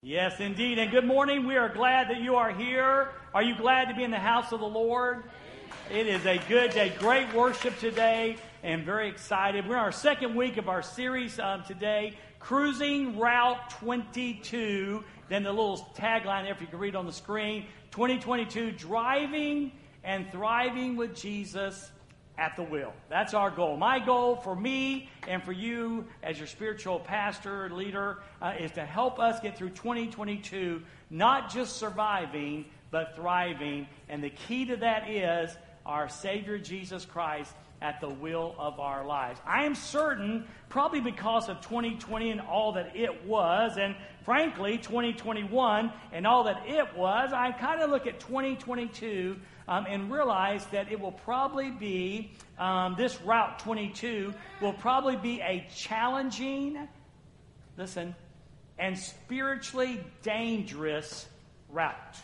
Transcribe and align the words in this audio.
Yes, 0.00 0.38
indeed. 0.38 0.78
And 0.78 0.92
good 0.92 1.04
morning. 1.04 1.44
We 1.44 1.56
are 1.56 1.68
glad 1.68 2.08
that 2.10 2.20
you 2.20 2.36
are 2.36 2.52
here. 2.52 3.08
Are 3.34 3.42
you 3.42 3.56
glad 3.56 3.88
to 3.88 3.94
be 3.96 4.04
in 4.04 4.12
the 4.12 4.16
house 4.16 4.52
of 4.52 4.60
the 4.60 4.66
Lord? 4.66 5.24
It 5.90 6.06
is 6.06 6.24
a 6.24 6.38
good 6.48 6.70
day. 6.70 6.92
Great 7.00 7.34
worship 7.34 7.76
today 7.80 8.36
and 8.62 8.84
very 8.84 9.08
excited. 9.08 9.66
We're 9.66 9.74
in 9.74 9.80
our 9.80 9.90
second 9.90 10.36
week 10.36 10.56
of 10.56 10.68
our 10.68 10.82
series 10.82 11.40
um, 11.40 11.64
today, 11.64 12.16
Cruising 12.38 13.18
Route 13.18 13.70
22. 13.70 15.02
Then 15.28 15.42
the 15.42 15.50
little 15.50 15.92
tagline 15.96 16.44
there, 16.44 16.52
if 16.52 16.60
you 16.60 16.68
can 16.68 16.78
read 16.78 16.94
on 16.94 17.04
the 17.04 17.12
screen 17.12 17.66
2022 17.90 18.70
Driving 18.70 19.72
and 20.04 20.30
Thriving 20.30 20.94
with 20.94 21.16
Jesus 21.16 21.90
at 22.38 22.56
the 22.56 22.62
wheel. 22.62 22.94
That's 23.10 23.34
our 23.34 23.50
goal. 23.50 23.76
My 23.76 23.98
goal 23.98 24.36
for 24.36 24.54
me 24.54 25.10
and 25.26 25.42
for 25.42 25.52
you 25.52 26.06
as 26.22 26.38
your 26.38 26.46
spiritual 26.46 27.00
pastor, 27.00 27.68
leader, 27.70 28.18
uh, 28.40 28.54
is 28.58 28.70
to 28.72 28.84
help 28.86 29.18
us 29.18 29.40
get 29.40 29.58
through 29.58 29.70
2022, 29.70 30.80
not 31.10 31.52
just 31.52 31.76
surviving, 31.76 32.64
but 32.90 33.16
thriving. 33.16 33.88
And 34.08 34.22
the 34.22 34.30
key 34.30 34.64
to 34.66 34.76
that 34.76 35.10
is 35.10 35.54
our 35.84 36.08
Savior 36.08 36.58
Jesus 36.58 37.04
Christ 37.04 37.52
at 37.80 38.00
the 38.00 38.08
will 38.08 38.54
of 38.58 38.80
our 38.80 39.06
lives. 39.06 39.40
I 39.46 39.64
am 39.64 39.74
certain, 39.74 40.46
probably 40.68 41.00
because 41.00 41.48
of 41.48 41.60
2020 41.60 42.30
and 42.30 42.40
all 42.40 42.72
that 42.72 42.96
it 42.96 43.24
was, 43.24 43.76
and 43.78 43.94
frankly, 44.24 44.78
2021 44.78 45.92
and 46.12 46.26
all 46.26 46.44
that 46.44 46.62
it 46.66 46.96
was, 46.96 47.32
I 47.32 47.52
kind 47.52 47.80
of 47.80 47.90
look 47.90 48.06
at 48.06 48.20
2022 48.20 49.36
um, 49.68 49.86
and 49.86 50.10
realize 50.10 50.64
that 50.66 50.90
it 50.90 50.98
will 50.98 51.12
probably 51.12 51.70
be, 51.70 52.32
um, 52.58 52.94
this 52.96 53.20
Route 53.20 53.58
22 53.60 54.32
will 54.62 54.72
probably 54.72 55.16
be 55.16 55.40
a 55.42 55.66
challenging, 55.76 56.88
listen, 57.76 58.14
and 58.78 58.98
spiritually 58.98 60.00
dangerous 60.22 61.28
route. 61.68 62.16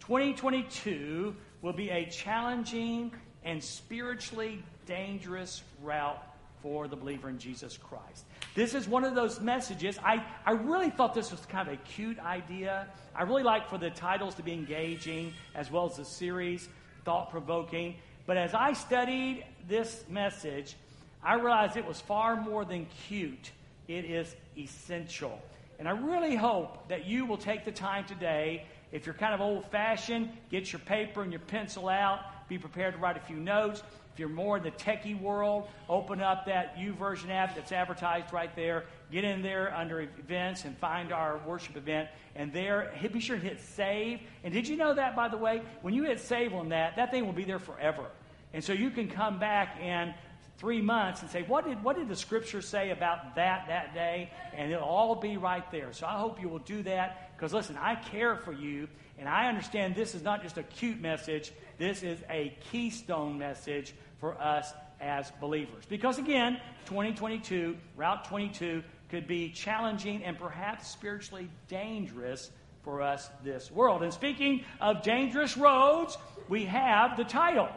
2022 0.00 1.36
will 1.62 1.72
be 1.72 1.90
a 1.90 2.06
challenging 2.06 3.12
and 3.44 3.62
spiritually 3.62 4.62
dangerous 4.86 5.62
route 5.82 6.22
for 6.62 6.88
the 6.88 6.96
believer 6.96 7.28
in 7.28 7.38
Jesus 7.38 7.76
Christ. 7.76 8.24
This 8.58 8.74
is 8.74 8.88
one 8.88 9.04
of 9.04 9.14
those 9.14 9.38
messages. 9.38 10.00
I, 10.04 10.20
I 10.44 10.50
really 10.50 10.90
thought 10.90 11.14
this 11.14 11.30
was 11.30 11.46
kind 11.46 11.68
of 11.68 11.74
a 11.74 11.76
cute 11.76 12.18
idea. 12.18 12.88
I 13.14 13.22
really 13.22 13.44
like 13.44 13.70
for 13.70 13.78
the 13.78 13.88
titles 13.88 14.34
to 14.34 14.42
be 14.42 14.52
engaging 14.52 15.32
as 15.54 15.70
well 15.70 15.88
as 15.88 15.96
the 15.96 16.04
series, 16.04 16.68
thought 17.04 17.30
provoking. 17.30 17.94
But 18.26 18.36
as 18.36 18.54
I 18.54 18.72
studied 18.72 19.44
this 19.68 20.02
message, 20.08 20.74
I 21.22 21.34
realized 21.34 21.76
it 21.76 21.86
was 21.86 22.00
far 22.00 22.34
more 22.34 22.64
than 22.64 22.88
cute, 23.06 23.52
it 23.86 24.04
is 24.04 24.34
essential. 24.56 25.40
And 25.78 25.86
I 25.86 25.92
really 25.92 26.34
hope 26.34 26.88
that 26.88 27.06
you 27.06 27.26
will 27.26 27.38
take 27.38 27.64
the 27.64 27.70
time 27.70 28.06
today. 28.06 28.64
If 28.90 29.06
you're 29.06 29.14
kind 29.14 29.34
of 29.34 29.40
old 29.40 29.70
fashioned, 29.70 30.30
get 30.50 30.72
your 30.72 30.80
paper 30.80 31.22
and 31.22 31.30
your 31.30 31.42
pencil 31.42 31.88
out. 31.88 32.48
Be 32.48 32.58
prepared 32.58 32.94
to 32.94 32.98
write 32.98 33.16
a 33.16 33.20
few 33.20 33.36
notes. 33.36 33.84
If 34.18 34.22
you're 34.22 34.28
more 34.30 34.56
in 34.56 34.64
the 34.64 34.72
techie 34.72 35.16
world, 35.20 35.68
open 35.88 36.20
up 36.20 36.46
that 36.46 36.76
YouVersion 36.76 37.30
app 37.30 37.54
that's 37.54 37.70
advertised 37.70 38.32
right 38.32 38.50
there. 38.56 38.86
Get 39.12 39.22
in 39.22 39.42
there 39.42 39.72
under 39.72 40.00
events 40.00 40.64
and 40.64 40.76
find 40.78 41.12
our 41.12 41.38
worship 41.46 41.76
event. 41.76 42.08
And 42.34 42.52
there, 42.52 42.92
be 43.12 43.20
sure 43.20 43.36
to 43.36 43.42
hit 43.42 43.60
save. 43.60 44.18
And 44.42 44.52
did 44.52 44.66
you 44.66 44.76
know 44.76 44.92
that, 44.92 45.14
by 45.14 45.28
the 45.28 45.36
way? 45.36 45.62
When 45.82 45.94
you 45.94 46.02
hit 46.02 46.18
save 46.18 46.52
on 46.52 46.70
that, 46.70 46.96
that 46.96 47.12
thing 47.12 47.26
will 47.26 47.32
be 47.32 47.44
there 47.44 47.60
forever. 47.60 48.06
And 48.52 48.64
so 48.64 48.72
you 48.72 48.90
can 48.90 49.06
come 49.06 49.38
back 49.38 49.80
in 49.80 50.12
three 50.56 50.80
months 50.80 51.22
and 51.22 51.30
say, 51.30 51.42
what 51.42 51.64
did, 51.64 51.80
what 51.84 51.94
did 51.96 52.08
the 52.08 52.16
scripture 52.16 52.60
say 52.60 52.90
about 52.90 53.36
that 53.36 53.66
that 53.68 53.94
day? 53.94 54.32
And 54.52 54.72
it'll 54.72 54.82
all 54.82 55.14
be 55.14 55.36
right 55.36 55.70
there. 55.70 55.92
So 55.92 56.08
I 56.08 56.18
hope 56.18 56.40
you 56.40 56.48
will 56.48 56.58
do 56.58 56.82
that 56.82 57.36
because, 57.36 57.54
listen, 57.54 57.76
I 57.80 57.94
care 57.94 58.34
for 58.34 58.52
you. 58.52 58.88
And 59.18 59.28
I 59.28 59.48
understand 59.48 59.94
this 59.94 60.14
is 60.14 60.22
not 60.22 60.42
just 60.42 60.58
a 60.58 60.62
cute 60.62 61.00
message, 61.00 61.52
this 61.76 62.02
is 62.02 62.20
a 62.30 62.56
keystone 62.70 63.38
message 63.38 63.94
for 64.20 64.40
us 64.40 64.72
as 65.00 65.30
believers. 65.40 65.84
Because 65.88 66.18
again, 66.18 66.60
2022, 66.86 67.76
Route 67.96 68.24
22, 68.24 68.82
could 69.10 69.26
be 69.26 69.50
challenging 69.50 70.24
and 70.24 70.38
perhaps 70.38 70.88
spiritually 70.88 71.48
dangerous 71.68 72.50
for 72.82 73.02
us 73.02 73.28
this 73.44 73.70
world. 73.70 74.02
And 74.02 74.12
speaking 74.12 74.64
of 74.80 75.02
dangerous 75.02 75.56
roads, 75.56 76.16
we 76.48 76.64
have 76.66 77.16
the 77.16 77.24
title 77.24 77.68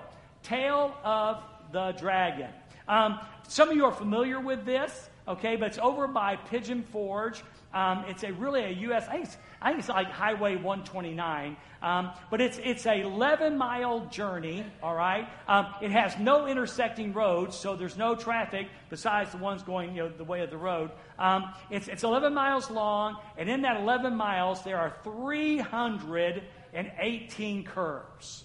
Tail 0.44 0.96
of 1.04 1.44
the 1.72 1.92
Dragon. 1.94 2.50
Um, 2.88 3.20
some 3.48 3.70
of 3.70 3.76
you 3.76 3.86
are 3.86 3.92
familiar 3.92 4.40
with 4.40 4.66
this, 4.66 5.10
okay, 5.28 5.56
but 5.56 5.70
it's 5.70 5.78
over 5.78 6.08
by 6.08 6.36
Pigeon 6.36 6.84
Forge. 6.92 7.44
Um, 7.74 8.06
it's 8.08 8.24
a 8.24 8.32
really 8.34 8.64
a 8.64 8.70
U.S. 8.70 9.08
I 9.08 9.18
think, 9.18 9.30
I 9.62 9.70
think 9.70 9.80
it's 9.80 9.90
like 9.90 10.12
Highway 10.12 10.56
129, 10.56 11.56
um, 11.82 12.12
but 12.30 12.42
it's 12.42 12.58
it's 12.58 12.86
a 12.86 13.00
11 13.02 13.58
mile 13.58 14.06
journey. 14.08 14.66
All 14.84 14.96
right, 14.96 15.30
um, 15.48 15.68
it 15.82 15.92
has 15.92 16.20
no 16.20 16.48
intersecting 16.48 17.14
roads, 17.14 17.56
so 17.56 17.76
there's 17.76 17.98
no 17.98 18.16
traffic 18.16 18.68
besides 18.90 19.32
the 19.32 19.38
ones 19.38 19.64
going 19.64 19.96
you 19.96 20.04
know 20.04 20.09
the 20.09 20.26
way 20.26 20.42
of 20.42 20.50
the 20.50 20.58
road. 20.58 20.92
Um, 21.18 21.54
it's 21.70 21.88
it's 21.88 22.04
11 22.04 22.34
miles 22.34 22.70
long, 22.70 23.16
and 23.38 23.50
in 23.50 23.62
that 23.62 23.80
11 23.80 24.14
miles 24.16 24.64
there 24.64 24.78
are 24.78 24.94
318 25.03 27.64
curves. 27.64 28.44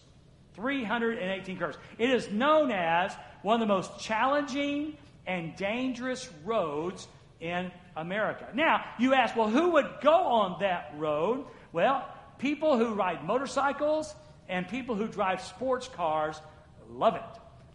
318 0.55 1.59
curves. 1.59 1.77
It 1.99 2.11
is 2.11 2.31
known 2.31 2.71
as 2.71 3.13
one 3.43 3.61
of 3.61 3.69
the 3.69 3.73
most 3.73 3.99
challenging 4.01 4.97
and 5.27 5.57
dangerous 5.57 6.31
roads 6.45 7.09
in 7.41 7.71
America. 7.97 8.47
Now, 8.55 8.85
you 8.99 9.15
ask, 9.15 9.35
well, 9.37 9.49
who 9.49 9.73
would 9.73 9.89
go 10.03 10.15
on 10.15 10.61
that 10.61 10.93
road? 10.97 11.45
Well, 11.73 12.07
people 12.39 12.79
who 12.79 12.95
ride 12.95 13.25
motorcycles 13.25 14.15
and 14.49 14.69
people 14.69 14.95
who 14.95 15.09
drive 15.09 15.41
sports 15.43 15.89
cars 15.89 16.41
love 16.89 17.17
it. 17.17 17.23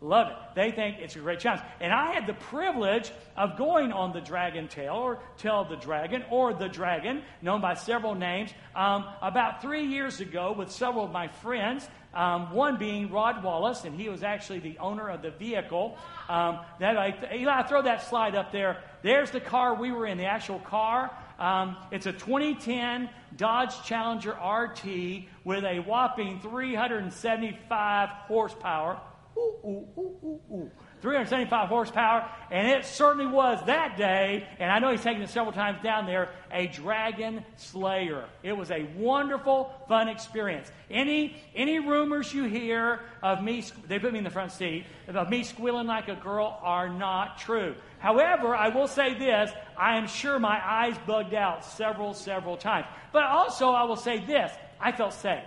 Love 0.04 0.30
it. 0.30 0.36
They 0.56 0.72
think 0.72 0.98
it's 1.00 1.16
a 1.16 1.20
great 1.20 1.40
challenge. 1.40 1.62
And 1.80 1.94
I 1.94 2.14
had 2.14 2.26
the 2.26 2.34
privilege 2.34 3.12
of 3.38 3.56
going 3.56 3.92
on 3.92 4.14
the 4.14 4.22
Dragon 4.22 4.68
Tail, 4.68 4.96
or 4.96 5.20
Tail 5.38 5.62
of 5.62 5.70
the 5.70 5.76
Dragon, 5.76 6.24
or 6.32 6.56
the 6.56 6.68
Dragon, 6.68 7.22
known 7.44 7.62
by 7.62 7.76
several 7.76 8.16
names, 8.16 8.52
um, 8.76 9.06
about 9.22 9.62
three 9.62 9.86
years 9.86 10.20
ago 10.20 10.56
with 10.58 10.72
several 10.72 11.06
of 11.06 11.12
my 11.12 11.28
friends. 11.28 11.88
Um, 12.14 12.52
one 12.52 12.78
being 12.78 13.10
Rod 13.10 13.44
Wallace, 13.44 13.86
and 13.86 13.96
he 13.96 14.10
was 14.10 14.22
actually 14.22 14.60
the 14.60 14.78
owner 14.80 15.10
of 15.10 15.22
the 15.22 15.32
vehicle. 15.32 15.98
Um, 16.28 16.60
that 16.80 16.98
I, 16.98 17.16
Eli, 17.34 17.64
throw 17.64 17.82
that 17.84 18.04
slide 18.04 18.36
up 18.36 18.52
there. 18.52 18.84
There's 19.02 19.32
the 19.32 19.40
car 19.40 19.76
we 19.76 19.92
were 19.92 20.06
in, 20.06 20.18
the 20.18 20.26
actual 20.26 20.60
car. 20.60 21.12
Um, 21.40 21.78
it's 21.90 22.06
a 22.06 22.12
2010 22.12 23.10
Dodge 23.36 23.84
Challenger 23.84 24.32
RT 24.32 25.26
with 25.46 25.64
a 25.64 25.80
whopping 25.80 26.40
375 26.42 28.10
horsepower. 28.28 29.02
Ooh, 29.38 29.56
ooh, 29.66 30.40
ooh. 30.52 30.72
375 31.02 31.70
horsepower, 31.70 32.30
and 32.52 32.68
it 32.68 32.86
certainly 32.86 33.26
was 33.26 33.60
that 33.66 33.98
day, 33.98 34.48
and 34.60 34.72
I 34.72 34.78
know 34.78 34.92
he's 34.92 35.02
taken 35.02 35.24
it 35.24 35.30
several 35.30 35.52
times 35.52 35.82
down 35.82 36.06
there, 36.06 36.30
a 36.52 36.68
dragon 36.68 37.44
slayer. 37.58 38.26
It 38.44 38.54
was 38.54 38.70
a 38.70 38.88
wonderful, 38.96 39.74
fun 39.88 40.10
experience. 40.10 40.72
Any, 40.92 41.42
any 41.56 41.80
rumors 41.80 42.32
you 42.34 42.44
hear 42.44 43.00
of 43.24 43.44
me, 43.44 43.64
they 43.88 43.98
put 43.98 44.12
me 44.14 44.20
in 44.20 44.24
the 44.24 44.30
front 44.30 44.52
seat, 44.52 44.86
of 45.08 45.30
me 45.30 45.44
squealing 45.44 45.88
like 45.88 46.08
a 46.08 46.16
girl 46.16 46.60
are 46.62 46.88
not 46.88 47.40
true. 47.40 47.76
However, 47.98 48.56
I 48.56 48.70
will 48.70 48.88
say 48.88 49.14
this, 49.18 49.52
I 49.78 49.98
am 49.98 50.08
sure 50.08 50.38
my 50.40 50.62
eyes 50.64 50.96
bugged 51.08 51.34
out 51.34 51.66
several, 51.66 52.14
several 52.14 52.58
times. 52.58 52.86
But 53.12 53.24
also, 53.24 53.72
I 53.72 53.84
will 53.84 53.96
say 53.96 54.24
this, 54.24 54.52
I 54.80 54.92
felt 54.92 55.14
safe. 55.14 55.44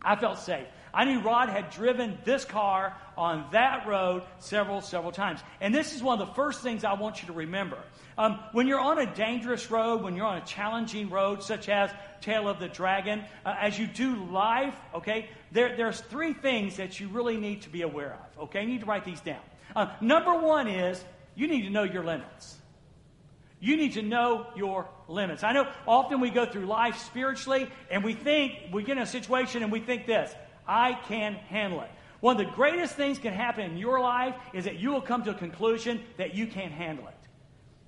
I 0.00 0.16
felt 0.16 0.38
safe. 0.38 0.66
I 0.94 1.04
knew 1.04 1.20
Rod 1.20 1.48
had 1.48 1.70
driven 1.70 2.18
this 2.24 2.44
car 2.44 2.96
on 3.16 3.46
that 3.50 3.86
road 3.86 4.22
several, 4.38 4.80
several 4.80 5.12
times. 5.12 5.40
And 5.60 5.74
this 5.74 5.94
is 5.94 6.02
one 6.02 6.20
of 6.20 6.28
the 6.28 6.34
first 6.34 6.62
things 6.62 6.84
I 6.84 6.94
want 6.94 7.20
you 7.20 7.26
to 7.26 7.32
remember. 7.32 7.78
Um, 8.16 8.38
when 8.52 8.68
you're 8.68 8.80
on 8.80 8.98
a 8.98 9.12
dangerous 9.12 9.70
road, 9.70 10.02
when 10.02 10.14
you're 10.14 10.26
on 10.26 10.38
a 10.38 10.44
challenging 10.44 11.10
road, 11.10 11.42
such 11.42 11.68
as 11.68 11.90
Tail 12.20 12.48
of 12.48 12.60
the 12.60 12.68
Dragon, 12.68 13.24
uh, 13.44 13.56
as 13.60 13.76
you 13.76 13.88
do 13.88 14.24
life, 14.26 14.74
okay, 14.94 15.28
there, 15.50 15.76
there's 15.76 16.00
three 16.00 16.32
things 16.32 16.76
that 16.76 17.00
you 17.00 17.08
really 17.08 17.36
need 17.36 17.62
to 17.62 17.70
be 17.70 17.82
aware 17.82 18.16
of, 18.36 18.44
okay? 18.44 18.62
You 18.62 18.68
need 18.68 18.80
to 18.80 18.86
write 18.86 19.04
these 19.04 19.20
down. 19.20 19.42
Uh, 19.74 19.92
number 20.00 20.38
one 20.38 20.68
is 20.68 21.02
you 21.34 21.48
need 21.48 21.62
to 21.62 21.70
know 21.70 21.82
your 21.82 22.04
limits. 22.04 22.56
You 23.58 23.76
need 23.76 23.94
to 23.94 24.02
know 24.02 24.46
your 24.54 24.88
limits. 25.08 25.42
I 25.42 25.52
know 25.52 25.66
often 25.88 26.20
we 26.20 26.30
go 26.30 26.44
through 26.44 26.66
life 26.66 26.98
spiritually 26.98 27.66
and 27.90 28.04
we 28.04 28.12
think, 28.12 28.52
we 28.72 28.82
get 28.82 28.98
in 28.98 29.02
a 29.02 29.06
situation 29.06 29.62
and 29.62 29.72
we 29.72 29.80
think 29.80 30.06
this 30.06 30.32
I 30.66 30.94
can 31.08 31.34
handle 31.34 31.80
it. 31.80 31.90
One 32.20 32.40
of 32.40 32.46
the 32.46 32.52
greatest 32.52 32.94
things 32.94 33.18
can 33.18 33.34
happen 33.34 33.70
in 33.70 33.76
your 33.76 34.00
life 34.00 34.34
is 34.54 34.64
that 34.64 34.78
you 34.78 34.90
will 34.90 35.02
come 35.02 35.24
to 35.24 35.32
a 35.32 35.34
conclusion 35.34 36.02
that 36.16 36.34
you 36.34 36.46
can't 36.46 36.72
handle 36.72 37.06
it. 37.06 37.14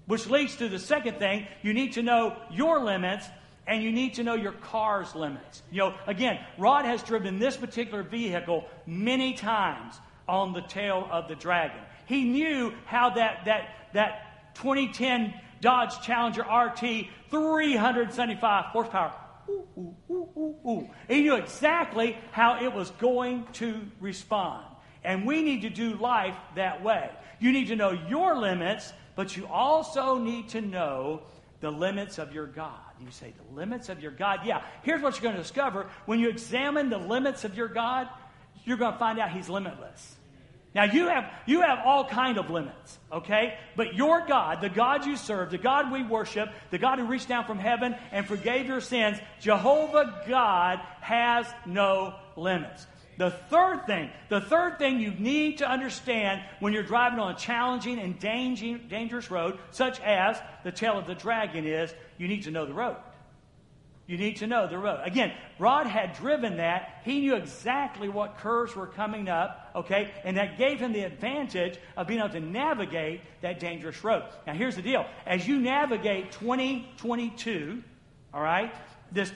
Which 0.06 0.28
leads 0.28 0.56
to 0.56 0.68
the 0.68 0.78
second 0.78 1.18
thing 1.18 1.46
you 1.62 1.72
need 1.72 1.94
to 1.94 2.02
know 2.02 2.36
your 2.50 2.84
limits 2.84 3.26
and 3.66 3.82
you 3.82 3.90
need 3.90 4.14
to 4.14 4.22
know 4.22 4.34
your 4.34 4.52
car's 4.52 5.14
limits. 5.14 5.62
You 5.70 5.78
know, 5.78 5.94
again, 6.06 6.38
Rod 6.58 6.84
has 6.84 7.02
driven 7.02 7.38
this 7.38 7.56
particular 7.56 8.02
vehicle 8.02 8.66
many 8.86 9.34
times 9.34 9.98
on 10.28 10.52
the 10.52 10.60
tail 10.60 11.08
of 11.10 11.28
the 11.28 11.34
dragon. 11.34 11.80
He 12.06 12.24
knew 12.24 12.72
how 12.84 13.10
that, 13.10 13.46
that, 13.46 13.68
that 13.94 14.54
2010 14.56 15.34
Dodge 15.60 16.00
Challenger 16.02 16.42
RT, 16.42 17.06
375 17.30 18.64
horsepower. 18.66 19.12
Ooh, 19.48 19.66
ooh, 19.78 19.96
ooh, 20.10 20.28
ooh, 20.36 20.68
ooh. 20.68 20.90
He 21.08 21.22
knew 21.22 21.36
exactly 21.36 22.16
how 22.32 22.62
it 22.62 22.72
was 22.72 22.90
going 22.92 23.46
to 23.54 23.80
respond. 24.00 24.64
And 25.04 25.26
we 25.26 25.42
need 25.42 25.62
to 25.62 25.70
do 25.70 25.94
life 25.94 26.36
that 26.56 26.82
way. 26.82 27.10
You 27.38 27.52
need 27.52 27.68
to 27.68 27.76
know 27.76 27.90
your 27.90 28.36
limits, 28.36 28.92
but 29.14 29.36
you 29.36 29.46
also 29.46 30.18
need 30.18 30.48
to 30.50 30.60
know 30.60 31.22
the 31.60 31.70
limits 31.70 32.18
of 32.18 32.32
your 32.32 32.46
God. 32.46 32.80
You 33.00 33.10
say, 33.10 33.32
the 33.36 33.54
limits 33.54 33.88
of 33.88 34.02
your 34.02 34.10
God? 34.10 34.40
Yeah, 34.44 34.62
here's 34.82 35.02
what 35.02 35.14
you're 35.14 35.22
going 35.22 35.36
to 35.36 35.42
discover. 35.42 35.88
When 36.06 36.18
you 36.18 36.28
examine 36.28 36.90
the 36.90 36.98
limits 36.98 37.44
of 37.44 37.56
your 37.56 37.68
God, 37.68 38.08
you're 38.64 38.76
going 38.76 38.92
to 38.92 38.98
find 38.98 39.18
out 39.18 39.30
He's 39.30 39.48
limitless. 39.48 40.16
Now 40.76 40.84
you 40.84 41.08
have 41.08 41.32
you 41.46 41.62
have 41.62 41.78
all 41.86 42.04
kind 42.04 42.36
of 42.36 42.50
limits, 42.50 42.98
okay? 43.10 43.58
But 43.76 43.94
your 43.94 44.26
God, 44.26 44.60
the 44.60 44.68
God 44.68 45.06
you 45.06 45.16
serve, 45.16 45.50
the 45.50 45.56
God 45.56 45.90
we 45.90 46.02
worship, 46.02 46.50
the 46.70 46.76
God 46.76 46.98
who 46.98 47.06
reached 47.06 47.28
down 47.28 47.46
from 47.46 47.58
heaven 47.58 47.96
and 48.12 48.26
forgave 48.26 48.66
your 48.66 48.82
sins, 48.82 49.16
Jehovah 49.40 50.22
God 50.28 50.80
has 51.00 51.46
no 51.64 52.14
limits. 52.36 52.86
The 53.16 53.30
third 53.30 53.86
thing, 53.86 54.10
the 54.28 54.42
third 54.42 54.78
thing 54.78 55.00
you 55.00 55.12
need 55.12 55.58
to 55.58 55.66
understand 55.66 56.42
when 56.60 56.74
you're 56.74 56.82
driving 56.82 57.20
on 57.20 57.32
a 57.32 57.38
challenging 57.38 57.98
and 57.98 58.18
dangerous 58.20 59.30
road, 59.30 59.58
such 59.70 59.98
as 60.00 60.38
the 60.62 60.72
tail 60.72 60.98
of 60.98 61.06
the 61.06 61.14
dragon, 61.14 61.66
is 61.66 61.94
you 62.18 62.28
need 62.28 62.42
to 62.42 62.50
know 62.50 62.66
the 62.66 62.74
road. 62.74 62.96
You 64.06 64.16
need 64.16 64.36
to 64.36 64.46
know 64.46 64.68
the 64.68 64.78
road. 64.78 65.00
Again, 65.04 65.32
Rod 65.58 65.86
had 65.86 66.14
driven 66.14 66.58
that. 66.58 67.00
He 67.04 67.20
knew 67.20 67.34
exactly 67.34 68.08
what 68.08 68.38
curves 68.38 68.76
were 68.76 68.86
coming 68.86 69.28
up, 69.28 69.72
okay? 69.74 70.12
And 70.22 70.36
that 70.36 70.58
gave 70.58 70.78
him 70.78 70.92
the 70.92 71.00
advantage 71.00 71.76
of 71.96 72.06
being 72.06 72.20
able 72.20 72.30
to 72.30 72.40
navigate 72.40 73.22
that 73.40 73.58
dangerous 73.58 74.04
road. 74.04 74.22
Now, 74.46 74.54
here's 74.54 74.76
the 74.76 74.82
deal. 74.82 75.06
As 75.26 75.48
you 75.48 75.58
navigate 75.58 76.30
2022, 76.32 77.82
all 78.32 78.42
right, 78.42 78.72
this 79.10 79.32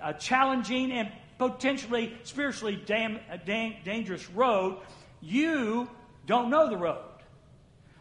uh, 0.00 0.12
challenging 0.12 0.92
and 0.92 1.10
potentially 1.38 2.16
spiritually 2.22 2.80
dam- 2.86 3.18
uh, 3.28 3.38
dangerous 3.84 4.30
road, 4.30 4.78
you 5.20 5.90
don't 6.26 6.48
know 6.48 6.70
the 6.70 6.76
road. 6.76 7.02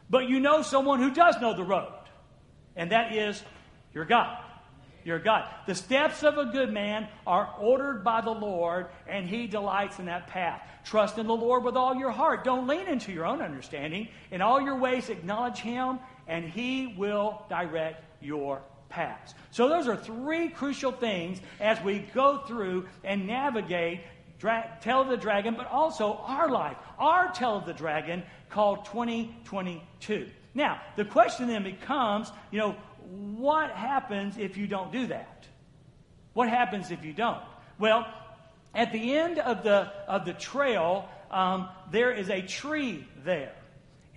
But 0.07 0.29
you 0.29 0.39
know 0.39 0.61
someone 0.61 0.99
who 0.99 1.11
does 1.11 1.41
know 1.41 1.55
the 1.55 1.63
road, 1.63 1.93
and 2.75 2.91
that 2.91 3.15
is 3.15 3.41
your 3.95 4.05
God 4.05 4.42
your 5.03 5.19
God. 5.19 5.47
The 5.67 5.75
steps 5.75 6.23
of 6.23 6.37
a 6.37 6.45
good 6.45 6.71
man 6.71 7.07
are 7.25 7.53
ordered 7.59 8.03
by 8.03 8.21
the 8.21 8.31
Lord, 8.31 8.87
and 9.07 9.27
he 9.27 9.47
delights 9.47 9.99
in 9.99 10.05
that 10.05 10.27
path. 10.27 10.61
Trust 10.85 11.17
in 11.17 11.27
the 11.27 11.35
Lord 11.35 11.63
with 11.63 11.75
all 11.75 11.95
your 11.95 12.11
heart. 12.11 12.43
Don't 12.43 12.67
lean 12.67 12.87
into 12.87 13.11
your 13.11 13.25
own 13.25 13.41
understanding. 13.41 14.07
In 14.31 14.41
all 14.41 14.61
your 14.61 14.77
ways, 14.77 15.09
acknowledge 15.09 15.59
him, 15.59 15.99
and 16.27 16.45
he 16.45 16.95
will 16.97 17.45
direct 17.49 18.03
your 18.21 18.61
paths. 18.89 19.33
So, 19.51 19.69
those 19.69 19.87
are 19.87 19.97
three 19.97 20.49
crucial 20.49 20.91
things 20.91 21.39
as 21.59 21.81
we 21.81 21.99
go 21.99 22.39
through 22.39 22.87
and 23.03 23.27
navigate 23.27 24.01
Dra- 24.39 24.77
Tail 24.81 25.01
of 25.01 25.07
the 25.07 25.17
Dragon, 25.17 25.55
but 25.55 25.67
also 25.67 26.13
our 26.25 26.49
life, 26.49 26.77
our 26.99 27.31
Tail 27.31 27.57
of 27.57 27.65
the 27.65 27.73
Dragon 27.73 28.23
called 28.49 28.85
2022. 28.85 30.29
Now, 30.53 30.81
the 30.95 31.05
question 31.05 31.47
then 31.47 31.63
becomes, 31.63 32.31
you 32.51 32.59
know, 32.59 32.75
what 33.13 33.71
happens 33.71 34.37
if 34.37 34.57
you 34.57 34.67
don't 34.67 34.91
do 34.91 35.07
that? 35.07 35.45
What 36.33 36.49
happens 36.49 36.89
if 36.89 37.05
you 37.05 37.13
don't? 37.13 37.41
Well, 37.77 38.07
at 38.73 38.91
the 38.91 39.15
end 39.17 39.37
of 39.37 39.63
the, 39.63 39.91
of 40.07 40.25
the 40.25 40.33
trail, 40.33 41.07
um, 41.29 41.69
there 41.91 42.11
is 42.11 42.29
a 42.29 42.41
tree 42.41 43.07
there. 43.23 43.53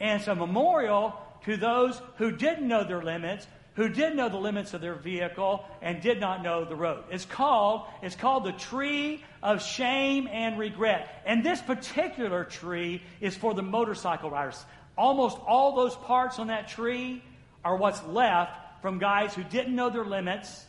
And 0.01 0.21
it's 0.21 0.29
a 0.29 0.35
memorial 0.35 1.15
to 1.45 1.57
those 1.57 2.01
who 2.17 2.33
didn't 2.33 2.67
know 2.67 2.85
their 2.85 3.03
limits, 3.03 3.47
who 3.75 3.91
did 3.91 4.17
know 4.17 4.31
the 4.31 4.39
limits 4.39 4.73
of 4.73 4.81
their 4.81 4.95
vehicle, 4.95 5.67
and 5.83 6.01
did 6.01 6.19
not 6.19 6.43
know 6.43 6.65
the 6.65 6.75
road. 6.75 7.05
It's 7.11 7.27
called, 7.27 7.87
it's 8.03 8.17
called 8.17 8.45
the 8.45 8.53
tree 8.53 9.23
of 9.43 9.63
shame 9.63 10.27
and 10.27 10.59
regret. 10.59 11.23
And 11.27 11.45
this 11.45 11.61
particular 11.61 12.45
tree 12.45 13.03
is 13.21 13.37
for 13.37 13.53
the 13.53 13.63
motorcycle 13.63 14.31
riders. 14.31 14.65
Almost 14.97 15.39
all 15.47 15.77
those 15.77 15.95
parts 15.95 16.39
on 16.39 16.47
that 16.47 16.69
tree 16.69 17.23
are 17.63 17.77
what's 17.77 18.03
left 18.05 18.59
from 18.87 19.01
guys 19.01 19.35
who 19.35 19.43
didn't 19.43 19.75
know 19.75 19.91
their 19.91 20.05
limits, 20.05 20.65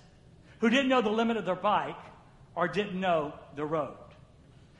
who 0.58 0.72
didn't 0.72 0.88
know 0.88 1.04
the 1.04 1.10
limit 1.12 1.38
of 1.38 1.46
their 1.46 1.54
bike, 1.54 2.00
or 2.56 2.68
didn't 2.68 3.00
know 3.00 3.31
the 3.56 3.64
road. 3.64 3.94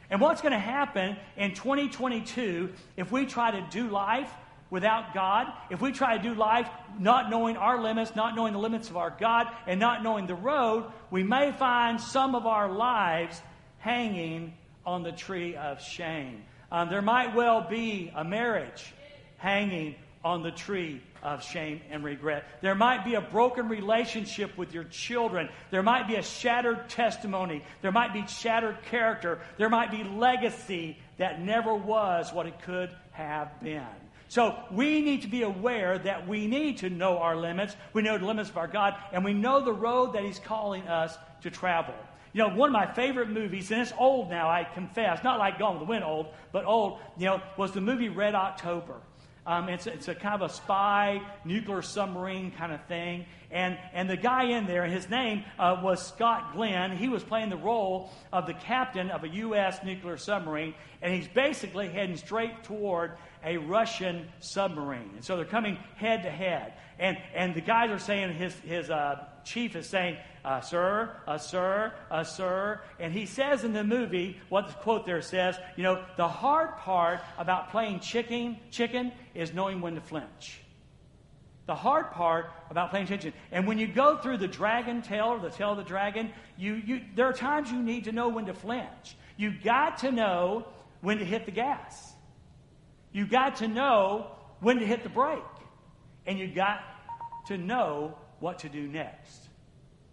And 0.10 0.20
what's 0.20 0.42
going 0.42 0.54
to 0.54 0.58
happen 0.58 1.16
in 1.36 1.54
2022 1.54 2.74
if 2.96 3.12
we 3.12 3.28
try 3.28 3.52
to 3.52 3.68
do 3.70 3.92
life 3.92 4.32
without 4.72 5.14
God, 5.14 5.54
if 5.70 5.80
we 5.82 5.92
try 5.92 6.18
to 6.18 6.24
do 6.24 6.34
life 6.34 6.68
not 6.98 7.30
knowing 7.30 7.58
our 7.58 7.80
limits, 7.80 8.16
not 8.16 8.36
knowing 8.36 8.54
the 8.54 8.60
limits 8.60 8.90
of 8.90 8.98
our 8.98 9.16
God, 9.20 9.46
and 9.68 9.80
not 9.80 10.02
knowing 10.02 10.26
the 10.26 10.34
road, 10.34 10.86
we 11.12 11.22
may 11.22 11.52
find 11.52 12.02
some 12.02 12.34
of 12.34 12.48
our 12.48 12.72
lives 12.72 13.40
hanging 13.78 14.56
on 14.84 15.04
the 15.04 15.12
tree 15.12 15.56
of 15.56 15.80
shame. 15.80 16.44
Um, 16.72 16.90
there 16.90 17.04
might 17.04 17.36
well 17.36 17.62
be 17.70 18.12
a 18.16 18.24
marriage 18.24 18.92
hanging 19.38 19.94
on 20.28 20.44
the 20.44 20.52
tree 20.52 21.02
of 21.24 21.42
shame 21.42 21.80
and 21.90 22.04
regret. 22.04 22.44
There 22.62 22.76
might 22.76 23.06
be 23.06 23.16
a 23.16 23.22
broken 23.22 23.70
relationship 23.70 24.58
with 24.58 24.74
your 24.74 24.84
children. 24.84 25.48
There 25.72 25.82
might 25.82 26.06
be 26.06 26.16
a 26.16 26.22
shattered 26.22 26.90
testimony. 26.90 27.64
There 27.82 27.94
might 27.94 28.12
be 28.12 28.28
shattered 28.28 28.78
character. 28.84 29.40
There 29.58 29.70
might 29.70 29.90
be 29.90 30.04
legacy 30.04 30.98
that 31.18 31.42
never 31.42 31.74
was 31.74 32.34
what 32.34 32.46
it 32.46 32.62
could 32.62 32.90
have 33.12 33.58
been. 33.62 33.86
So 34.28 34.60
we 34.70 35.02
need 35.02 35.22
to 35.22 35.30
be 35.30 35.44
aware 35.44 35.98
that 35.98 36.28
we 36.28 36.46
need 36.48 36.80
to 36.80 36.90
know 36.90 37.20
our 37.20 37.38
limits. 37.38 37.78
We 37.94 38.02
know 38.02 38.18
the 38.18 38.26
limits 38.26 38.50
of 38.50 38.58
our 38.58 38.68
God, 38.68 38.96
and 39.14 39.24
we 39.24 39.34
know 39.34 39.64
the 39.64 39.72
road 39.72 40.14
that 40.14 40.24
He's 40.26 40.40
calling 40.40 40.86
us 40.90 41.18
to 41.44 41.50
travel. 41.50 41.96
You 42.34 42.44
know, 42.44 42.50
one 42.50 42.70
of 42.70 42.74
my 42.74 42.94
favorite 42.94 43.30
movies, 43.30 43.72
and 43.72 43.82
it's 43.82 43.94
old 43.98 44.30
now, 44.30 44.50
I 44.50 44.66
confess, 44.66 45.24
not 45.24 45.40
like 45.40 45.58
Gone 45.58 45.76
with 45.76 45.88
the 45.88 45.90
Wind 45.90 46.04
old, 46.04 46.28
but 46.52 46.66
old, 46.66 47.00
you 47.18 47.26
know, 47.28 47.42
was 47.56 47.72
the 47.72 47.80
movie 47.80 48.10
Red 48.10 48.36
October. 48.36 48.96
Um, 49.48 49.70
it's, 49.70 49.88
it's 49.88 50.10
a 50.10 50.14
kind 50.14 50.36
of 50.42 50.52
a 50.52 50.54
spy, 50.54 51.22
nuclear 51.46 51.82
submarine 51.82 52.52
kind 52.52 52.74
of 52.74 52.84
thing. 52.88 53.26
And, 53.50 53.78
and 53.94 54.10
the 54.10 54.18
guy 54.18 54.44
in 54.58 54.68
there, 54.68 54.86
his 54.86 55.10
name 55.10 55.46
uh, 55.58 55.80
was 55.82 56.06
Scott 56.06 56.54
Glenn. 56.54 56.98
He 56.98 57.08
was 57.08 57.24
playing 57.24 57.50
the 57.50 57.58
role 57.58 58.12
of 58.34 58.46
the 58.46 58.54
captain 58.54 59.10
of 59.10 59.24
a 59.24 59.30
U.S. 59.30 59.80
nuclear 59.86 60.18
submarine. 60.18 60.74
And 61.02 61.14
he's 61.14 61.30
basically 61.30 61.88
heading 61.88 62.18
straight 62.18 62.64
toward 62.64 63.14
a 63.46 63.56
Russian 63.56 64.28
submarine. 64.42 65.12
And 65.16 65.24
so 65.24 65.38
they're 65.38 65.46
coming 65.46 65.78
head 65.96 66.24
to 66.24 66.30
head. 66.30 66.74
And, 67.00 67.18
and 67.36 67.54
the 67.54 67.62
guys 67.62 67.92
are 67.92 68.00
saying, 68.00 68.34
his, 68.34 68.54
his 68.60 68.90
uh, 68.90 69.26
chief 69.44 69.76
is 69.76 69.88
saying, 69.88 70.18
uh, 70.44 70.62
sir, 70.62 71.12
uh, 71.28 71.38
sir, 71.38 71.94
uh, 72.10 72.24
sir. 72.24 72.82
And 73.00 73.14
he 73.14 73.26
says 73.26 73.64
in 73.64 73.74
the 73.74 73.84
movie, 73.84 74.40
what 74.50 74.68
the 74.68 74.74
quote 74.74 75.06
there 75.06 75.22
says, 75.22 75.58
you 75.76 75.84
know, 75.84 76.04
the 76.16 76.28
hard 76.28 76.78
part 76.78 77.20
about 77.38 77.70
playing 77.70 78.00
chicken, 78.00 78.58
chicken 78.72 79.12
is 79.36 79.54
knowing 79.54 79.82
when 79.82 79.96
to 79.96 80.02
flinch. 80.02 80.62
The 81.68 81.76
hard 81.76 82.12
part 82.12 82.50
about 82.70 82.92
playing 82.92 83.08
chicken. 83.08 83.34
And 83.52 83.68
when 83.68 83.78
you 83.78 83.88
go 83.88 84.18
through 84.18 84.38
the 84.38 84.48
dragon 84.48 85.02
tail 85.02 85.26
or 85.26 85.40
the 85.40 85.50
tail 85.50 85.72
of 85.72 85.78
the 85.78 85.84
dragon, 85.84 86.32
you, 86.58 86.76
you, 86.76 87.02
there 87.16 87.28
are 87.28 87.34
times 87.34 87.70
you 87.70 87.82
need 87.84 88.06
to 88.06 88.12
know 88.12 88.30
when 88.30 88.46
to 88.46 88.54
flinch. 88.54 89.18
You 89.36 89.52
got 89.52 90.00
to 90.00 90.12
know 90.12 90.66
when 91.02 91.20
to 91.20 91.26
hit 91.26 91.46
the 91.46 91.52
gas. 91.52 92.14
You 93.12 93.28
got 93.28 93.58
to 93.58 93.68
know 93.68 94.32
when 94.62 94.80
to 94.80 94.86
hit 94.86 95.04
the 95.04 95.10
brake. 95.10 95.44
And 96.28 96.38
you 96.38 96.48
got 96.48 96.82
to 97.48 97.58
know 97.58 98.16
what 98.40 98.60
to 98.60 98.70
do 98.70 98.88
next. 98.88 99.48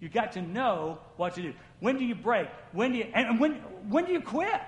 You 0.01 0.09
got 0.09 0.33
to 0.33 0.43
know 0.43 0.99
what 1.17 1.35
to 1.35 1.43
do. 1.43 1.55
When 1.81 1.99
do 1.99 2.05
you 2.05 2.15
brake? 2.15 2.49
When 2.73 2.93
do 2.93 2.99
you 2.99 3.07
and 3.15 3.41
when 3.41 3.55
when 3.89 4.05
do 4.05 4.13
you 4.13 4.21
quit? 4.21 4.61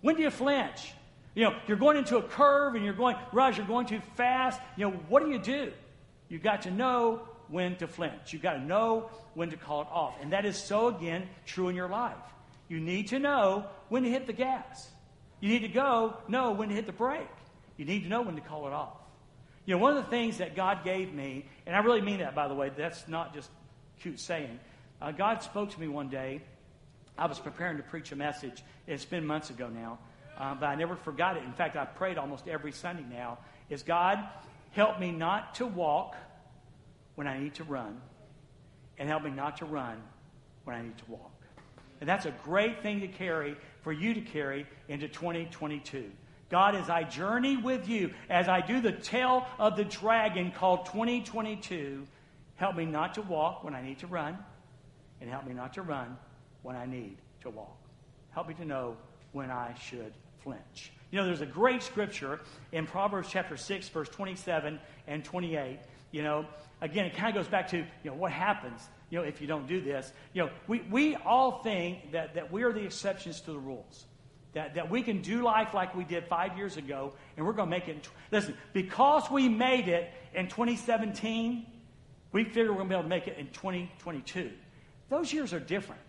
When 0.00 0.16
do 0.16 0.22
you 0.22 0.30
flinch? 0.30 0.92
You 1.34 1.44
know, 1.44 1.56
you're 1.66 1.76
going 1.76 1.96
into 1.96 2.16
a 2.16 2.22
curve 2.22 2.74
and 2.74 2.84
you're 2.84 2.94
going, 2.94 3.16
Raj, 3.32 3.56
you're 3.56 3.66
going 3.66 3.86
too 3.86 4.00
fast. 4.16 4.60
You 4.76 4.86
know, 4.86 4.96
what 5.08 5.24
do 5.24 5.30
you 5.30 5.38
do? 5.38 5.72
You 6.28 6.38
got 6.38 6.62
to 6.62 6.70
know 6.70 7.22
when 7.48 7.76
to 7.76 7.86
flinch. 7.86 8.32
You 8.32 8.38
got 8.38 8.54
to 8.54 8.60
know 8.60 9.10
when 9.34 9.50
to 9.50 9.56
call 9.56 9.82
it 9.82 9.88
off. 9.90 10.14
And 10.20 10.32
that 10.32 10.44
is 10.44 10.56
so 10.56 10.88
again 10.88 11.28
true 11.46 11.68
in 11.68 11.76
your 11.76 11.88
life. 11.88 12.16
You 12.68 12.80
need 12.80 13.08
to 13.08 13.18
know 13.18 13.66
when 13.88 14.02
to 14.04 14.10
hit 14.10 14.26
the 14.26 14.32
gas. 14.32 14.88
You 15.40 15.48
need 15.48 15.60
to 15.60 15.68
go 15.68 16.16
know 16.28 16.52
when 16.52 16.68
to 16.68 16.74
hit 16.74 16.86
the 16.86 16.92
brake. 16.92 17.28
You 17.76 17.84
need 17.84 18.04
to 18.04 18.08
know 18.08 18.22
when 18.22 18.36
to 18.36 18.40
call 18.40 18.66
it 18.66 18.72
off. 18.72 19.03
You 19.66 19.74
know, 19.74 19.78
one 19.80 19.96
of 19.96 20.04
the 20.04 20.10
things 20.10 20.38
that 20.38 20.54
God 20.54 20.84
gave 20.84 21.14
me, 21.14 21.46
and 21.66 21.74
I 21.74 21.78
really 21.78 22.02
mean 22.02 22.18
that 22.18 22.34
by 22.34 22.48
the 22.48 22.54
way, 22.54 22.70
that's 22.76 23.08
not 23.08 23.34
just 23.34 23.50
cute 24.00 24.20
saying. 24.20 24.58
Uh, 25.00 25.10
God 25.10 25.42
spoke 25.42 25.70
to 25.70 25.80
me 25.80 25.88
one 25.88 26.08
day. 26.08 26.42
I 27.16 27.26
was 27.26 27.38
preparing 27.38 27.78
to 27.78 27.82
preach 27.82 28.12
a 28.12 28.16
message. 28.16 28.62
It's 28.86 29.04
been 29.04 29.26
months 29.26 29.50
ago 29.50 29.68
now, 29.68 29.98
uh, 30.36 30.54
but 30.54 30.66
I 30.66 30.74
never 30.74 30.96
forgot 30.96 31.36
it. 31.36 31.44
In 31.44 31.52
fact, 31.52 31.76
I 31.76 31.84
prayed 31.84 32.18
almost 32.18 32.48
every 32.48 32.72
Sunday 32.72 33.04
now. 33.10 33.38
Is 33.70 33.82
God 33.82 34.18
help 34.72 35.00
me 35.00 35.10
not 35.10 35.54
to 35.54 35.66
walk 35.66 36.16
when 37.14 37.26
I 37.26 37.38
need 37.38 37.54
to 37.54 37.64
run, 37.64 38.00
and 38.98 39.08
help 39.08 39.22
me 39.22 39.30
not 39.30 39.58
to 39.58 39.64
run 39.64 40.02
when 40.64 40.76
I 40.76 40.82
need 40.82 40.98
to 40.98 41.04
walk. 41.08 41.30
And 42.00 42.08
that's 42.08 42.26
a 42.26 42.34
great 42.42 42.82
thing 42.82 43.00
to 43.00 43.08
carry 43.08 43.56
for 43.82 43.92
you 43.92 44.14
to 44.14 44.20
carry 44.20 44.66
into 44.88 45.08
2022. 45.08 46.10
God, 46.50 46.74
as 46.74 46.88
I 46.88 47.04
journey 47.04 47.56
with 47.56 47.88
you, 47.88 48.12
as 48.28 48.48
I 48.48 48.60
do 48.60 48.80
the 48.80 48.92
tail 48.92 49.46
of 49.58 49.76
the 49.76 49.84
dragon 49.84 50.52
called 50.52 50.86
2022, 50.86 52.06
Help 52.56 52.76
me 52.76 52.84
not 52.84 53.14
to 53.14 53.22
walk 53.22 53.64
when 53.64 53.74
I 53.74 53.82
need 53.82 53.98
to 54.00 54.06
run, 54.06 54.38
and 55.20 55.28
help 55.28 55.46
me 55.46 55.54
not 55.54 55.74
to 55.74 55.82
run 55.82 56.16
when 56.62 56.76
I 56.76 56.86
need 56.86 57.16
to 57.42 57.50
walk. 57.50 57.76
Help 58.30 58.48
me 58.48 58.54
to 58.54 58.64
know 58.64 58.96
when 59.32 59.50
I 59.50 59.74
should 59.74 60.12
flinch. 60.42 60.92
You 61.10 61.20
know, 61.20 61.26
there's 61.26 61.40
a 61.40 61.46
great 61.46 61.82
scripture 61.82 62.40
in 62.72 62.86
Proverbs 62.86 63.28
chapter 63.30 63.56
6, 63.56 63.88
verse 63.88 64.08
27 64.08 64.78
and 65.06 65.24
28. 65.24 65.78
You 66.12 66.22
know, 66.22 66.46
again, 66.80 67.06
it 67.06 67.16
kind 67.16 67.36
of 67.36 67.42
goes 67.42 67.50
back 67.50 67.68
to, 67.68 67.78
you 67.78 67.86
know, 68.04 68.14
what 68.14 68.30
happens, 68.30 68.88
you 69.10 69.18
know, 69.18 69.24
if 69.24 69.40
you 69.40 69.46
don't 69.46 69.66
do 69.66 69.80
this. 69.80 70.12
You 70.32 70.44
know, 70.44 70.50
we, 70.68 70.80
we 70.82 71.16
all 71.16 71.62
think 71.62 72.12
that, 72.12 72.34
that 72.34 72.52
we 72.52 72.62
are 72.62 72.72
the 72.72 72.84
exceptions 72.84 73.40
to 73.42 73.52
the 73.52 73.58
rules. 73.58 74.06
That, 74.54 74.74
that 74.74 74.88
we 74.88 75.02
can 75.02 75.20
do 75.20 75.42
life 75.42 75.74
like 75.74 75.94
we 75.94 76.04
did 76.04 76.26
five 76.26 76.56
years 76.56 76.76
ago, 76.76 77.12
and 77.36 77.44
we're 77.44 77.52
going 77.52 77.68
to 77.68 77.76
make 77.76 77.88
it. 77.88 78.08
Listen, 78.30 78.56
because 78.72 79.30
we 79.30 79.48
made 79.48 79.88
it 79.88 80.12
in 80.32 80.48
2017, 80.48 81.66
we 82.32 82.44
figure 82.44 82.70
we're 82.70 82.78
going 82.78 82.88
to 82.88 82.94
be 82.94 82.94
able 82.94 83.02
to 83.02 83.08
make 83.08 83.26
it 83.26 83.36
in 83.38 83.46
2022. 83.48 84.50
Those 85.08 85.32
years 85.32 85.52
are 85.52 85.60
different. 85.60 86.00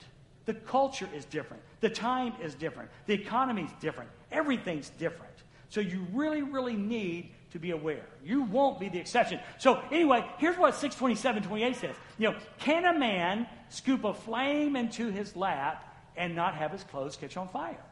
The 0.45 0.53
culture 0.53 1.09
is 1.13 1.25
different. 1.25 1.63
The 1.81 1.89
time 1.89 2.33
is 2.41 2.55
different. 2.55 2.89
The 3.07 3.13
economy 3.13 3.63
is 3.63 3.71
different. 3.81 4.09
Everything's 4.31 4.89
different. 4.91 5.33
So 5.69 5.81
you 5.81 6.05
really, 6.13 6.41
really 6.41 6.75
need 6.75 7.31
to 7.51 7.59
be 7.59 7.71
aware. 7.71 8.05
You 8.23 8.43
won't 8.43 8.79
be 8.79 8.89
the 8.89 8.99
exception. 8.99 9.39
So 9.59 9.81
anyway, 9.91 10.25
here's 10.39 10.57
what 10.57 10.75
627, 10.75 11.43
28 11.43 11.75
says. 11.75 11.95
You 12.17 12.31
know, 12.31 12.37
can 12.59 12.85
a 12.85 12.97
man 12.97 13.47
scoop 13.69 14.03
a 14.03 14.13
flame 14.13 14.75
into 14.75 15.09
his 15.09 15.35
lap 15.35 15.95
and 16.17 16.35
not 16.35 16.55
have 16.55 16.71
his 16.71 16.83
clothes 16.83 17.15
catch 17.15 17.37
on 17.37 17.47
fire? 17.49 17.84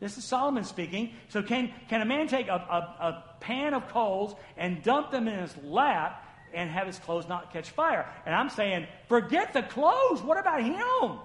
This 0.00 0.16
is 0.16 0.24
Solomon 0.24 0.64
speaking. 0.64 1.12
So, 1.28 1.42
can, 1.42 1.72
can 1.88 2.02
a 2.02 2.04
man 2.04 2.28
take 2.28 2.48
a, 2.48 2.52
a, 2.52 3.04
a, 3.06 3.24
pan 3.40 3.74
of 3.74 3.88
coals 3.88 4.34
and 4.56 4.82
dump 4.82 5.10
them 5.10 5.28
in 5.28 5.38
his 5.38 5.56
lap 5.64 6.24
and 6.54 6.70
have 6.70 6.86
his 6.86 6.98
clothes 6.98 7.28
not 7.28 7.52
catch 7.52 7.70
fire? 7.70 8.06
And 8.24 8.34
I'm 8.34 8.48
saying, 8.48 8.86
forget 9.08 9.52
the 9.52 9.62
clothes. 9.62 10.22
What 10.22 10.38
about 10.38 10.62
him? 10.62 11.18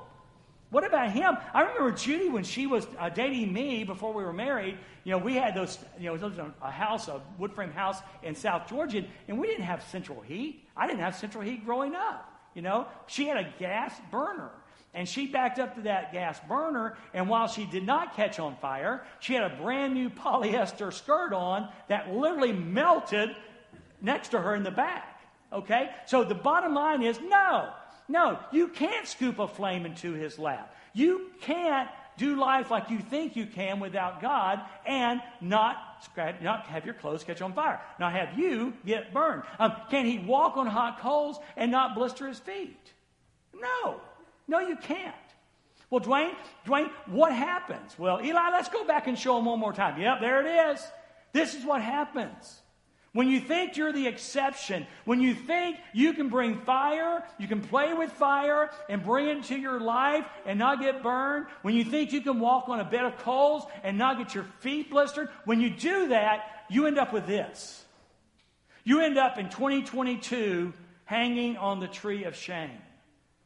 What 0.73 0.83
about 0.83 1.11
him? 1.11 1.37
I 1.53 1.61
remember 1.61 1.91
Judy 1.91 2.29
when 2.29 2.43
she 2.43 2.65
was 2.65 2.87
uh, 2.97 3.09
dating 3.09 3.53
me 3.53 3.83
before 3.83 4.11
we 4.11 4.23
were 4.23 4.33
married. 4.33 4.75
You 5.03 5.11
know, 5.11 5.19
we 5.19 5.35
had 5.35 5.53
those, 5.53 5.77
you 5.99 6.05
know, 6.05 6.15
in 6.15 6.53
a 6.63 6.71
house, 6.71 7.07
a 7.07 7.21
wood 7.37 7.53
frame 7.53 7.69
house 7.69 7.99
in 8.23 8.33
South 8.33 8.67
Georgia, 8.67 9.05
and 9.27 9.39
we 9.39 9.45
didn't 9.45 9.65
have 9.65 9.83
central 9.83 10.21
heat. 10.21 10.67
I 10.75 10.87
didn't 10.87 11.01
have 11.01 11.15
central 11.15 11.43
heat 11.43 11.63
growing 11.63 11.93
up. 11.93 12.27
You 12.55 12.63
know, 12.63 12.87
she 13.05 13.27
had 13.27 13.37
a 13.37 13.53
gas 13.59 13.93
burner. 14.09 14.49
And 14.93 15.09
she 15.09 15.25
backed 15.25 15.57
up 15.57 15.75
to 15.75 15.81
that 15.81 16.13
gas 16.13 16.39
burner, 16.47 16.97
and 17.13 17.27
while 17.27 17.47
she 17.47 17.65
did 17.65 17.83
not 17.83 18.15
catch 18.15 18.39
on 18.39 18.55
fire, 18.57 19.03
she 19.19 19.33
had 19.33 19.43
a 19.43 19.55
brand 19.55 19.93
new 19.93 20.09
polyester 20.09 20.93
skirt 20.93 21.33
on 21.33 21.69
that 21.87 22.13
literally 22.13 22.53
melted 22.53 23.35
next 24.01 24.29
to 24.29 24.39
her 24.39 24.53
in 24.55 24.63
the 24.63 24.71
back. 24.71 25.21
Okay? 25.51 25.89
So 26.05 26.23
the 26.23 26.35
bottom 26.35 26.75
line 26.75 27.01
is 27.01 27.19
no, 27.19 27.69
no, 28.07 28.39
you 28.51 28.67
can't 28.67 29.07
scoop 29.07 29.39
a 29.39 29.47
flame 29.47 29.85
into 29.85 30.13
his 30.13 30.37
lap. 30.37 30.75
You 30.93 31.31
can't 31.41 31.89
do 32.17 32.35
life 32.35 32.69
like 32.69 32.89
you 32.91 32.99
think 32.99 33.35
you 33.35 33.47
can 33.47 33.79
without 33.79 34.21
God 34.21 34.61
and 34.85 35.21
not 35.41 35.89
not 36.41 36.67
have 36.67 36.85
your 36.85 36.93
clothes 36.93 37.23
catch 37.23 37.41
on 37.41 37.53
fire, 37.53 37.79
not 37.97 38.11
have 38.11 38.37
you 38.37 38.73
get 38.85 39.13
burned. 39.13 39.43
Um, 39.57 39.73
can 39.89 40.05
he 40.05 40.19
walk 40.19 40.57
on 40.57 40.67
hot 40.67 40.99
coals 40.99 41.39
and 41.55 41.71
not 41.71 41.95
blister 41.95 42.27
his 42.27 42.39
feet? 42.39 42.91
No. 43.53 44.01
No, 44.47 44.59
you 44.59 44.75
can't. 44.75 45.15
Well, 45.89 46.01
Dwayne, 46.01 46.33
Dwayne, 46.65 46.89
what 47.05 47.33
happens? 47.33 47.97
Well, 47.99 48.19
Eli, 48.23 48.49
let's 48.51 48.69
go 48.69 48.83
back 48.83 49.07
and 49.07 49.17
show 49.17 49.37
him 49.37 49.45
one 49.45 49.59
more 49.59 49.73
time. 49.73 50.01
Yep, 50.01 50.21
there 50.21 50.45
it 50.45 50.73
is. 50.73 50.83
This 51.33 51.53
is 51.53 51.63
what 51.63 51.81
happens. 51.81 52.61
When 53.11 53.27
you 53.27 53.39
think 53.39 53.77
you're 53.77 53.93
the 53.93 54.07
exception, 54.07 54.87
when 55.05 55.21
you 55.21 55.35
think 55.35 55.77
you 55.93 56.13
can 56.13 56.29
bring 56.29 56.61
fire, 56.61 57.23
you 57.37 57.47
can 57.47 57.61
play 57.61 57.93
with 57.93 58.11
fire 58.11 58.71
and 58.89 59.03
bring 59.03 59.27
it 59.27 59.37
into 59.37 59.55
your 59.55 59.79
life 59.79 60.25
and 60.47 60.57
not 60.57 60.79
get 60.79 61.03
burned, 61.03 61.45
when 61.61 61.75
you 61.75 61.85
think 61.85 62.11
you 62.11 62.21
can 62.21 62.39
walk 62.39 62.69
on 62.69 62.79
a 62.79 62.83
bed 62.83 63.05
of 63.05 63.19
coals 63.19 63.63
and 63.83 63.95
not 63.95 64.17
get 64.17 64.33
your 64.33 64.45
feet 64.61 64.89
blistered, 64.89 65.29
when 65.45 65.61
you 65.61 65.69
do 65.69 66.07
that, 66.07 66.65
you 66.71 66.87
end 66.87 66.97
up 66.97 67.13
with 67.13 67.27
this. 67.27 67.85
You 68.83 69.01
end 69.01 69.19
up 69.19 69.37
in 69.37 69.49
2022 69.49 70.73
hanging 71.05 71.55
on 71.57 71.79
the 71.79 71.87
tree 71.87 72.23
of 72.23 72.35
shame 72.35 72.81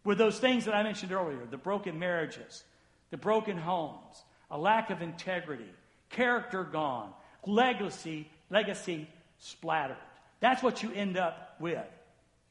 with 0.08 0.18
those 0.18 0.40
things 0.40 0.64
that 0.64 0.74
I 0.74 0.84
mentioned 0.84 1.12
earlier 1.12 1.46
the 1.52 1.58
broken 1.58 2.00
marriages, 2.00 2.64
the 3.12 3.18
broken 3.18 3.58
homes, 3.58 4.24
a 4.50 4.58
lack 4.58 4.90
of 4.90 5.02
integrity, 5.02 5.70
character 6.10 6.64
gone, 6.64 7.12
legacy, 7.46 8.32
legacy 8.50 9.10
splattered. 9.38 9.98
That's 10.40 10.64
what 10.64 10.82
you 10.82 10.94
end 10.94 11.18
up 11.18 11.58
with 11.60 11.86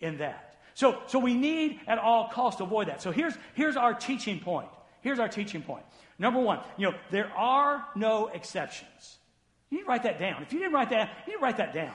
in 0.00 0.18
that. 0.18 0.58
So, 0.74 1.00
so 1.06 1.18
we 1.18 1.32
need 1.32 1.80
at 1.86 1.96
all 1.96 2.28
costs 2.28 2.58
to 2.58 2.64
avoid 2.64 2.88
that. 2.88 3.00
So 3.00 3.10
here's, 3.10 3.32
here's 3.54 3.76
our 3.76 3.94
teaching 3.94 4.38
point. 4.38 4.68
Here's 5.00 5.18
our 5.18 5.28
teaching 5.28 5.62
point. 5.62 5.84
Number 6.18 6.40
one, 6.40 6.60
you 6.76 6.90
know, 6.90 6.96
there 7.10 7.32
are 7.34 7.86
no 7.96 8.26
exceptions. 8.26 9.16
You 9.70 9.78
need 9.78 9.84
to 9.84 9.88
write 9.88 10.02
that 10.02 10.18
down. 10.18 10.42
If 10.42 10.52
you 10.52 10.58
didn't 10.58 10.74
write 10.74 10.90
that, 10.90 11.08
you 11.26 11.32
need 11.32 11.38
to 11.38 11.42
write 11.42 11.56
that 11.56 11.72
down. 11.72 11.94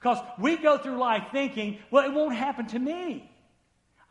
Because 0.00 0.18
we 0.38 0.56
go 0.56 0.78
through 0.78 0.96
life 0.96 1.24
thinking, 1.32 1.80
well, 1.90 2.02
it 2.06 2.14
won't 2.14 2.34
happen 2.34 2.66
to 2.68 2.78
me. 2.78 3.28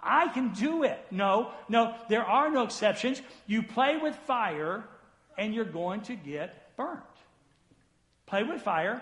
I 0.03 0.27
can 0.29 0.53
do 0.53 0.83
it. 0.83 0.99
No, 1.11 1.51
no, 1.69 1.95
there 2.09 2.23
are 2.23 2.49
no 2.49 2.63
exceptions. 2.63 3.21
You 3.47 3.63
play 3.63 3.97
with 3.97 4.15
fire 4.15 4.83
and 5.37 5.53
you're 5.53 5.65
going 5.65 6.01
to 6.01 6.15
get 6.15 6.75
burnt. 6.75 6.99
Play 8.25 8.43
with 8.43 8.61
fire 8.61 9.01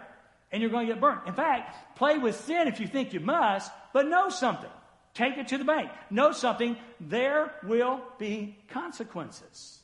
and 0.52 0.62
you're 0.62 0.72
going 0.72 0.88
to 0.88 0.94
get 0.94 1.02
burnt. 1.02 1.28
In 1.28 1.34
fact, 1.34 1.98
play 1.98 2.18
with 2.18 2.40
sin 2.42 2.68
if 2.68 2.80
you 2.80 2.88
think 2.88 3.14
you 3.14 3.20
must, 3.20 3.72
but 3.94 4.08
know 4.08 4.30
something. 4.30 4.70
Take 5.14 5.38
it 5.38 5.50
to 5.50 5.58
the 5.58 5.66
bank. 5.66 5.90
Know 6.10 6.32
something. 6.32 6.78
There 7.00 7.52
will 7.64 8.02
be 8.18 8.58
consequences. 8.70 9.80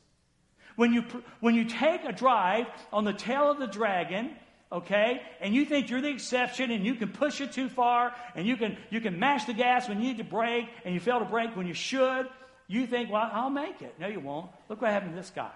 When 0.75 0.93
you, 0.93 1.03
when 1.39 1.55
you 1.55 1.65
take 1.65 2.03
a 2.03 2.11
drive 2.11 2.67
on 2.91 3.05
the 3.05 3.13
tail 3.13 3.49
of 3.49 3.59
the 3.59 3.67
dragon, 3.67 4.31
okay? 4.71 5.21
And 5.41 5.53
you 5.53 5.65
think 5.65 5.89
you're 5.89 6.01
the 6.01 6.09
exception 6.09 6.71
and 6.71 6.85
you 6.85 6.95
can 6.95 7.09
push 7.09 7.41
it 7.41 7.51
too 7.51 7.69
far 7.69 8.13
and 8.35 8.45
you 8.45 8.57
can, 8.57 8.77
you 8.89 9.01
can 9.01 9.19
mash 9.19 9.45
the 9.45 9.53
gas 9.53 9.87
when 9.87 10.01
you 10.01 10.07
need 10.07 10.17
to 10.17 10.23
brake 10.23 10.67
and 10.83 10.93
you 10.93 10.99
fail 10.99 11.19
to 11.19 11.25
brake 11.25 11.55
when 11.55 11.67
you 11.67 11.73
should. 11.73 12.27
You 12.67 12.87
think, 12.87 13.11
well, 13.11 13.29
I'll 13.31 13.49
make 13.49 13.81
it. 13.81 13.95
No, 13.99 14.07
you 14.07 14.19
won't. 14.19 14.49
Look 14.69 14.81
what 14.81 14.91
happened 14.91 15.11
to 15.11 15.17
this 15.17 15.31
guy. 15.35 15.51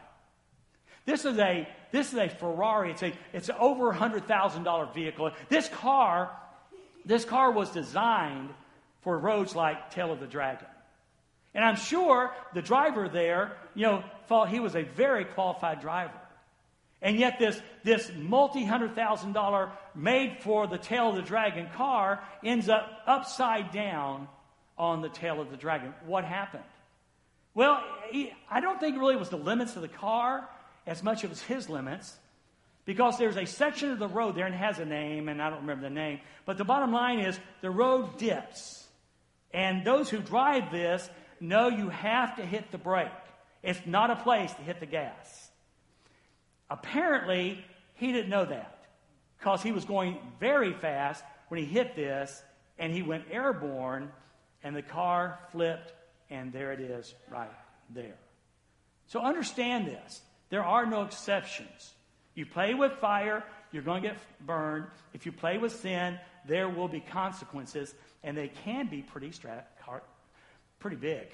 This 1.05 1.25
is 1.25 1.39
a, 1.39 1.67
this 1.91 2.13
is 2.13 2.19
a 2.19 2.29
Ferrari. 2.29 2.91
It's 2.91 3.01
a, 3.01 3.13
it's 3.33 3.49
over 3.59 3.91
$100,000 3.91 4.93
vehicle. 4.93 5.31
This 5.47 5.67
car, 5.69 6.29
this 7.03 7.25
car 7.25 7.51
was 7.51 7.71
designed 7.71 8.49
for 9.01 9.17
roads 9.17 9.55
like 9.55 9.91
Tail 9.91 10.11
of 10.11 10.19
the 10.19 10.27
Dragon. 10.27 10.67
And 11.55 11.65
I'm 11.65 11.77
sure 11.77 12.31
the 12.53 12.61
driver 12.61 13.09
there, 13.09 13.53
you 13.73 13.87
know, 13.87 14.03
thought 14.27 14.49
he 14.49 14.59
was 14.59 14.75
a 14.75 14.83
very 14.83 15.25
qualified 15.25 15.81
driver. 15.81 16.13
And 17.01 17.17
yet, 17.17 17.39
this, 17.39 17.61
this 17.83 18.11
multi 18.17 18.65
hundred 18.65 18.95
thousand 18.95 19.33
dollar 19.33 19.71
made 19.95 20.37
for 20.41 20.67
the 20.67 20.77
tail 20.77 21.09
of 21.09 21.15
the 21.15 21.21
dragon 21.21 21.67
car 21.75 22.21
ends 22.43 22.67
up 22.67 22.89
upside 23.07 23.71
down 23.71 24.27
on 24.77 25.01
the 25.01 25.09
tail 25.09 25.39
of 25.39 25.49
the 25.49 25.57
dragon. 25.57 25.93
What 26.05 26.25
happened? 26.25 26.63
Well, 27.53 27.81
he, 28.11 28.33
I 28.49 28.59
don't 28.59 28.79
think 28.79 28.95
it 28.95 28.99
really 28.99 29.15
was 29.15 29.29
the 29.29 29.37
limits 29.37 29.75
of 29.75 29.81
the 29.81 29.87
car 29.87 30.49
as 30.85 31.03
much 31.03 31.19
as 31.19 31.23
it 31.25 31.29
was 31.29 31.41
his 31.43 31.69
limits. 31.69 32.17
Because 32.85 33.17
there's 33.17 33.37
a 33.37 33.45
section 33.45 33.91
of 33.91 33.99
the 33.99 34.07
road 34.07 34.35
there 34.35 34.47
and 34.47 34.55
has 34.55 34.79
a 34.79 34.85
name, 34.85 35.29
and 35.29 35.41
I 35.41 35.49
don't 35.49 35.61
remember 35.61 35.83
the 35.83 35.93
name. 35.93 36.21
But 36.45 36.57
the 36.57 36.63
bottom 36.63 36.91
line 36.91 37.19
is 37.19 37.39
the 37.61 37.69
road 37.69 38.17
dips. 38.17 38.87
And 39.53 39.85
those 39.85 40.09
who 40.09 40.19
drive 40.19 40.71
this 40.71 41.07
know 41.39 41.67
you 41.67 41.89
have 41.89 42.37
to 42.37 42.45
hit 42.45 42.71
the 42.71 42.77
brake. 42.77 43.07
It's 43.61 43.79
not 43.85 44.09
a 44.09 44.15
place 44.15 44.51
to 44.53 44.61
hit 44.63 44.79
the 44.79 44.85
gas. 44.85 45.48
Apparently, 46.69 47.63
he 47.95 48.11
didn't 48.11 48.29
know 48.29 48.45
that 48.45 48.85
because 49.37 49.63
he 49.63 49.71
was 49.71 49.85
going 49.85 50.17
very 50.39 50.73
fast 50.73 51.23
when 51.47 51.59
he 51.59 51.65
hit 51.65 51.95
this 51.95 52.41
and 52.77 52.93
he 52.93 53.01
went 53.01 53.25
airborne 53.31 54.11
and 54.63 54.75
the 54.75 54.81
car 54.81 55.39
flipped 55.51 55.93
and 56.29 56.53
there 56.53 56.71
it 56.71 56.79
is 56.79 57.13
right 57.31 57.49
there. 57.89 58.15
So 59.07 59.21
understand 59.21 59.87
this. 59.87 60.21
There 60.49 60.63
are 60.63 60.85
no 60.85 61.03
exceptions. 61.03 61.93
You 62.35 62.45
play 62.45 62.73
with 62.73 62.93
fire, 62.93 63.43
you're 63.71 63.83
going 63.83 64.03
to 64.03 64.09
get 64.09 64.17
burned. 64.45 64.85
If 65.13 65.25
you 65.25 65.31
play 65.31 65.57
with 65.57 65.73
sin, 65.79 66.19
there 66.47 66.69
will 66.69 66.87
be 66.87 66.99
consequences, 66.99 67.93
and 68.23 68.37
they 68.37 68.47
can 68.47 68.87
be 68.87 69.01
pretty, 69.01 69.29
strat- 69.29 69.63
pretty 70.79 70.95
big. 70.97 71.27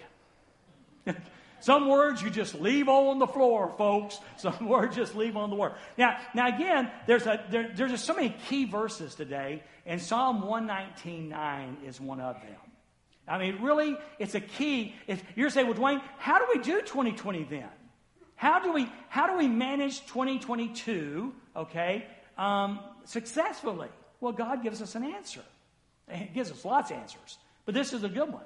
Some 1.60 1.90
words 1.90 2.22
you 2.22 2.30
just 2.30 2.56
leave 2.56 2.90
on 2.90 3.20
the 3.20 3.28
floor, 3.28 3.74
folks. 3.78 4.20
Some 4.38 4.68
words 4.68 4.96
just 4.96 5.16
leave 5.16 5.38
on 5.38 5.50
the 5.50 5.56
floor. 5.56 5.76
Now, 5.98 6.18
now 6.34 6.48
again, 6.48 6.92
there's 7.08 7.26
a 7.26 7.44
there, 7.50 7.72
there's 7.74 7.92
just 7.92 8.06
so 8.06 8.14
many 8.14 8.36
key 8.48 8.66
verses 8.66 9.16
today, 9.16 9.64
and 9.86 10.02
Psalm 10.02 10.44
119.9 10.44 11.88
is 11.88 12.00
one 12.00 12.20
of 12.20 12.36
them. 12.36 12.60
I 13.28 13.40
mean, 13.40 13.62
really, 13.62 13.98
it's 14.20 14.36
a 14.36 14.40
key. 14.40 14.94
If 15.08 15.24
you're 15.36 15.50
saying, 15.50 15.68
well, 15.68 15.76
Dwayne, 15.76 16.02
how 16.18 16.38
do 16.38 16.46
we 16.54 16.62
do 16.62 16.82
2020 16.82 17.44
then? 17.46 17.70
How 18.36 18.60
do 18.60 18.72
we 18.74 18.88
how 19.10 19.28
do 19.28 19.38
we 19.38 19.48
manage 19.48 20.06
2022? 20.08 21.34
Okay, 21.56 22.06
um, 22.38 22.80
successfully. 23.06 23.90
Well, 24.20 24.34
God 24.34 24.62
gives 24.62 24.82
us 24.82 24.96
an 24.96 25.04
answer. 25.04 25.42
He 26.12 26.26
gives 26.26 26.52
us 26.52 26.64
lots 26.64 26.92
of 26.92 26.98
answers. 26.98 27.38
But 27.66 27.74
this 27.74 27.94
is 27.94 28.04
a 28.04 28.10
good 28.10 28.32
one. 28.32 28.44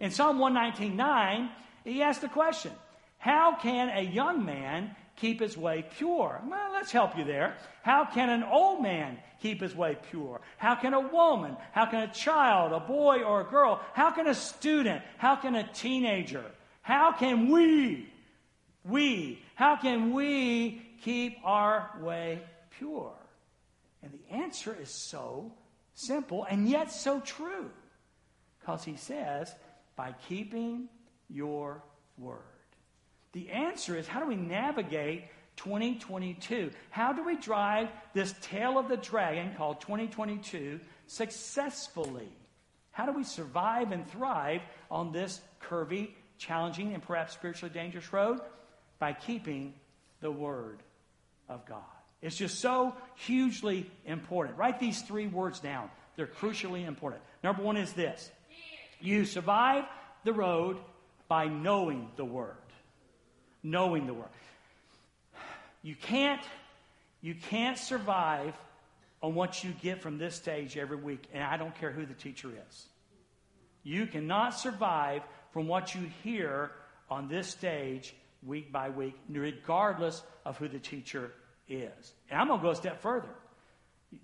In 0.00 0.10
Psalm 0.10 0.38
119.9, 0.38 1.50
he 1.84 2.02
asked 2.02 2.20
the 2.20 2.28
question, 2.28 2.72
How 3.18 3.56
can 3.56 3.88
a 3.88 4.02
young 4.02 4.44
man 4.44 4.94
keep 5.16 5.40
his 5.40 5.56
way 5.56 5.84
pure? 5.96 6.40
Well, 6.48 6.72
let's 6.72 6.92
help 6.92 7.16
you 7.16 7.24
there. 7.24 7.56
How 7.82 8.04
can 8.04 8.30
an 8.30 8.42
old 8.42 8.82
man 8.82 9.18
keep 9.40 9.60
his 9.60 9.74
way 9.74 9.96
pure? 10.10 10.40
How 10.58 10.74
can 10.74 10.94
a 10.94 11.00
woman? 11.00 11.56
How 11.72 11.86
can 11.86 12.02
a 12.02 12.12
child, 12.12 12.72
a 12.72 12.80
boy 12.80 13.22
or 13.22 13.40
a 13.40 13.44
girl? 13.44 13.80
How 13.94 14.10
can 14.10 14.26
a 14.26 14.34
student? 14.34 15.02
How 15.18 15.36
can 15.36 15.54
a 15.54 15.68
teenager? 15.72 16.44
How 16.82 17.12
can 17.12 17.50
we, 17.50 18.08
we, 18.84 19.42
how 19.54 19.76
can 19.76 20.12
we 20.12 20.82
keep 21.02 21.38
our 21.44 21.90
way 22.00 22.40
pure? 22.78 23.12
And 24.02 24.12
the 24.12 24.34
answer 24.34 24.76
is 24.80 24.90
so 24.90 25.52
simple 25.94 26.44
and 26.44 26.68
yet 26.68 26.90
so 26.90 27.20
true. 27.20 27.70
Because 28.60 28.84
he 28.84 28.96
says, 28.96 29.52
by 29.96 30.14
keeping 30.28 30.88
your 31.32 31.82
word. 32.18 32.38
The 33.32 33.50
answer 33.50 33.96
is 33.96 34.06
how 34.06 34.20
do 34.20 34.26
we 34.26 34.36
navigate 34.36 35.24
2022? 35.56 36.70
How 36.90 37.12
do 37.12 37.24
we 37.24 37.36
drive 37.36 37.88
this 38.14 38.34
tail 38.42 38.78
of 38.78 38.88
the 38.88 38.96
dragon 38.96 39.54
called 39.56 39.80
2022 39.80 40.80
successfully? 41.06 42.28
How 42.90 43.06
do 43.06 43.12
we 43.12 43.24
survive 43.24 43.90
and 43.92 44.08
thrive 44.10 44.60
on 44.90 45.12
this 45.12 45.40
curvy, 45.62 46.10
challenging, 46.36 46.92
and 46.92 47.02
perhaps 47.02 47.32
spiritually 47.32 47.72
dangerous 47.72 48.12
road? 48.12 48.40
By 48.98 49.14
keeping 49.14 49.74
the 50.20 50.30
Word 50.30 50.82
of 51.48 51.66
God. 51.66 51.82
It's 52.20 52.36
just 52.36 52.60
so 52.60 52.94
hugely 53.16 53.90
important. 54.04 54.56
Write 54.56 54.78
these 54.78 55.02
three 55.02 55.26
words 55.26 55.58
down. 55.58 55.90
They're 56.16 56.26
crucially 56.26 56.86
important. 56.86 57.22
Number 57.42 57.62
one 57.62 57.76
is 57.76 57.92
this 57.94 58.30
you 59.00 59.24
survive 59.24 59.84
the 60.24 60.32
road 60.32 60.78
by 61.32 61.46
knowing 61.46 62.10
the 62.16 62.26
Word. 62.26 62.56
Knowing 63.62 64.06
the 64.06 64.12
Word. 64.12 64.28
You 65.82 65.94
can't, 65.94 66.42
you 67.22 67.34
can't 67.34 67.78
survive 67.78 68.52
on 69.22 69.34
what 69.34 69.64
you 69.64 69.72
get 69.80 70.02
from 70.02 70.18
this 70.18 70.34
stage 70.34 70.76
every 70.76 70.98
week, 70.98 71.26
and 71.32 71.42
I 71.42 71.56
don't 71.56 71.74
care 71.74 71.90
who 71.90 72.04
the 72.04 72.12
teacher 72.12 72.50
is. 72.68 72.84
You 73.82 74.06
cannot 74.06 74.50
survive 74.50 75.22
from 75.54 75.68
what 75.68 75.94
you 75.94 76.02
hear 76.22 76.72
on 77.08 77.28
this 77.28 77.48
stage 77.48 78.14
week 78.44 78.70
by 78.70 78.90
week, 78.90 79.14
regardless 79.30 80.22
of 80.44 80.58
who 80.58 80.68
the 80.68 80.80
teacher 80.80 81.32
is. 81.66 82.12
And 82.30 82.38
I'm 82.42 82.48
going 82.48 82.60
to 82.60 82.62
go 82.62 82.72
a 82.72 82.76
step 82.76 83.00
further. 83.00 83.30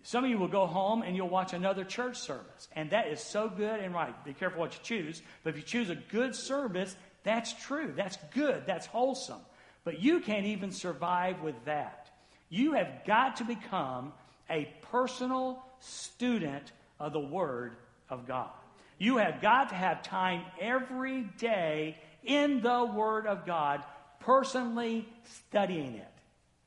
Some 0.02 0.24
of 0.24 0.30
you 0.30 0.38
will 0.38 0.48
go 0.48 0.66
home 0.66 1.02
and 1.02 1.16
you'll 1.16 1.28
watch 1.28 1.52
another 1.52 1.84
church 1.84 2.18
service. 2.18 2.68
And 2.74 2.90
that 2.90 3.08
is 3.08 3.20
so 3.20 3.48
good 3.48 3.80
and 3.80 3.94
right. 3.94 4.24
Be 4.24 4.32
careful 4.32 4.60
what 4.60 4.74
you 4.74 4.80
choose. 4.82 5.22
But 5.42 5.50
if 5.50 5.56
you 5.56 5.62
choose 5.62 5.90
a 5.90 5.94
good 5.94 6.34
service, 6.34 6.96
that's 7.24 7.52
true. 7.64 7.92
That's 7.96 8.18
good. 8.32 8.64
That's 8.66 8.86
wholesome. 8.86 9.40
But 9.84 10.00
you 10.00 10.20
can't 10.20 10.46
even 10.46 10.70
survive 10.70 11.40
with 11.40 11.56
that. 11.64 12.10
You 12.48 12.72
have 12.72 13.04
got 13.06 13.36
to 13.36 13.44
become 13.44 14.12
a 14.50 14.72
personal 14.90 15.64
student 15.80 16.72
of 16.98 17.12
the 17.12 17.20
Word 17.20 17.76
of 18.08 18.26
God. 18.26 18.50
You 18.98 19.18
have 19.18 19.40
got 19.40 19.68
to 19.68 19.74
have 19.74 20.02
time 20.02 20.42
every 20.60 21.22
day 21.38 21.98
in 22.24 22.60
the 22.62 22.84
Word 22.84 23.26
of 23.26 23.46
God, 23.46 23.84
personally 24.20 25.08
studying 25.24 25.94
it. 25.94 26.17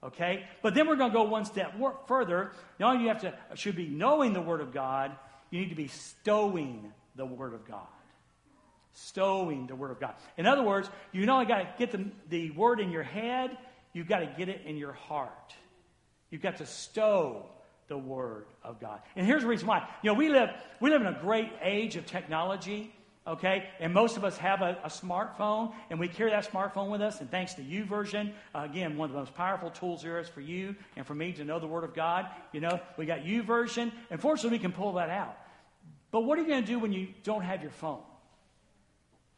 Okay? 0.04 0.46
But 0.62 0.74
then 0.74 0.88
we're 0.88 0.96
going 0.96 1.12
to 1.12 1.18
go 1.18 1.24
one 1.24 1.46
step 1.46 1.76
further. 2.08 2.52
Only 2.80 3.04
you 3.04 3.10
have 3.10 3.22
to 3.22 3.34
should 3.56 3.76
be 3.76 3.88
knowing 3.88 4.34
the 4.34 4.42
Word 4.42 4.62
of 4.62 4.74
God, 4.74 5.12
you 5.50 5.60
need 5.60 5.70
to 5.70 5.76
be 5.76 5.88
stowing 5.88 6.92
the 7.16 7.26
Word 7.26 7.54
of 7.54 7.68
God. 7.68 7.88
Stowing 8.94 9.68
the 9.68 9.76
Word 9.76 9.92
of 9.92 10.00
God. 10.00 10.16
In 10.38 10.48
other 10.48 10.64
words, 10.64 10.90
you 11.12 11.26
not 11.26 11.34
only 11.34 11.46
got 11.46 11.58
to 11.60 11.68
get 11.78 11.92
the, 11.92 12.06
the 12.30 12.52
Word 12.52 12.80
in 12.80 12.92
your 12.92 13.04
head, 13.04 13.58
you've 13.94 14.08
got 14.08 14.20
to 14.20 14.26
get 14.26 14.50
it 14.50 14.62
in 14.66 14.78
your 14.78 14.94
heart. 14.94 15.56
You've 16.30 16.42
got 16.42 16.58
to 16.58 16.66
stow 16.66 17.46
the 17.88 17.98
Word 17.98 18.46
of 18.64 18.80
God. 18.80 19.02
And 19.16 19.26
here's 19.26 19.42
the 19.42 19.48
reason 19.48 19.68
why. 19.68 19.88
You 20.02 20.12
know, 20.12 20.14
we 20.14 20.30
live, 20.30 20.50
we 20.80 20.90
live 20.90 21.02
in 21.02 21.08
a 21.08 21.20
great 21.22 21.52
age 21.62 21.98
of 21.98 22.06
technology. 22.06 22.94
Okay? 23.28 23.70
And 23.80 23.94
most 23.94 24.18
of 24.18 24.24
us 24.24 24.38
have 24.38 24.62
a, 24.62 24.78
a, 24.84 24.90
smartphone, 24.90 25.74
and 25.90 26.00
we 26.00 26.08
carry 26.08 26.32
that 26.32 26.52
smartphone 26.52 26.90
with 26.90 27.02
us. 27.02 27.22
And 27.22 27.30
thanks 27.30 27.54
to 27.56 27.62
YouVersion, 27.62 28.34
uh, 28.56 28.68
again, 28.70 28.98
one 28.98 29.10
of 29.10 29.14
the 29.14 29.20
most 29.20 29.36
powerful 29.36 29.70
tools 29.70 30.02
there 30.02 30.20
is 30.20 30.28
for 30.28 30.42
you 30.42 30.76
and 30.96 31.06
for 31.06 31.14
me 31.14 31.32
to 31.34 31.44
know 31.44 31.60
the 31.60 31.68
Word 31.68 31.84
of 31.84 31.94
God. 31.94 32.28
You 32.52 32.62
know, 32.62 32.80
we 32.98 33.06
got 33.06 33.20
YouVersion. 33.20 33.92
and 34.10 34.20
fortunately, 34.20 34.58
we 34.58 34.62
can 34.62 34.72
pull 34.72 34.94
that 34.94 35.10
out. 35.10 35.38
But 36.10 36.22
what 36.22 36.38
are 36.38 36.42
you 36.42 36.48
going 36.48 36.64
to 36.64 36.68
do 36.68 36.80
when 36.80 36.92
you 36.92 37.10
don't 37.24 37.44
have 37.44 37.62
your 37.62 37.72
phone? 37.72 38.02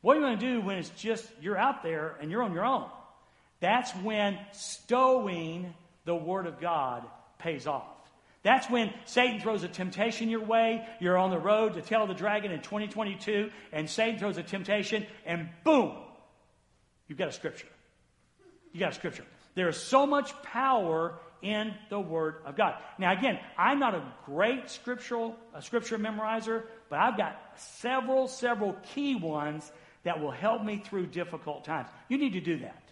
What 0.01 0.17
are 0.17 0.19
you 0.19 0.25
going 0.25 0.39
to 0.39 0.45
do 0.45 0.61
when 0.61 0.77
it's 0.77 0.89
just 0.89 1.25
you're 1.41 1.57
out 1.57 1.83
there 1.83 2.15
and 2.19 2.31
you're 2.31 2.43
on 2.43 2.53
your 2.53 2.65
own? 2.65 2.89
That's 3.59 3.91
when 3.97 4.37
stowing 4.51 5.73
the 6.05 6.15
Word 6.15 6.47
of 6.47 6.59
God 6.59 7.05
pays 7.37 7.67
off. 7.67 7.92
That's 8.43 8.69
when 8.69 8.93
Satan 9.06 9.39
throws 9.39 9.63
a 9.63 9.69
temptation 9.69 10.29
your 10.29 10.43
way. 10.43 10.86
You're 10.99 11.17
on 11.17 11.32
the 11.32 11.39
road 11.39 11.75
to 11.75 11.82
tell 11.82 12.06
the 12.08 12.13
dragon 12.13 12.51
in 12.51 12.62
2022, 12.62 13.49
and 13.71 13.89
Satan 13.89 14.19
throws 14.19 14.38
a 14.38 14.43
temptation, 14.43 15.06
and 15.25 15.49
boom, 15.63 15.95
you've 17.08 17.17
got 17.17 17.29
a 17.29 17.32
scripture. 17.32 17.67
You 18.73 18.79
got 18.79 18.91
a 18.91 18.95
scripture. 18.95 19.23
There 19.56 19.69
is 19.69 19.77
so 19.77 20.06
much 20.06 20.34
power 20.43 21.15
in 21.41 21.73
the 21.89 21.99
Word 21.99 22.36
of 22.45 22.56
God. 22.56 22.75
Now, 22.97 23.12
again, 23.12 23.39
I'm 23.58 23.79
not 23.79 23.95
a 23.95 24.03
great 24.25 24.69
scriptural 24.69 25.36
a 25.53 25.62
scripture 25.62 25.97
memorizer, 25.97 26.63
but 26.89 26.99
I've 26.99 27.17
got 27.17 27.39
several, 27.56 28.27
several 28.27 28.75
key 28.93 29.15
ones 29.15 29.71
that 30.03 30.19
will 30.19 30.32
help 30.32 30.63
me 30.63 30.82
through 30.84 31.08
difficult 31.08 31.63
times. 31.63 31.89
You 32.10 32.17
need 32.17 32.34
to 32.34 32.41
do 32.41 32.60
that. 32.60 32.84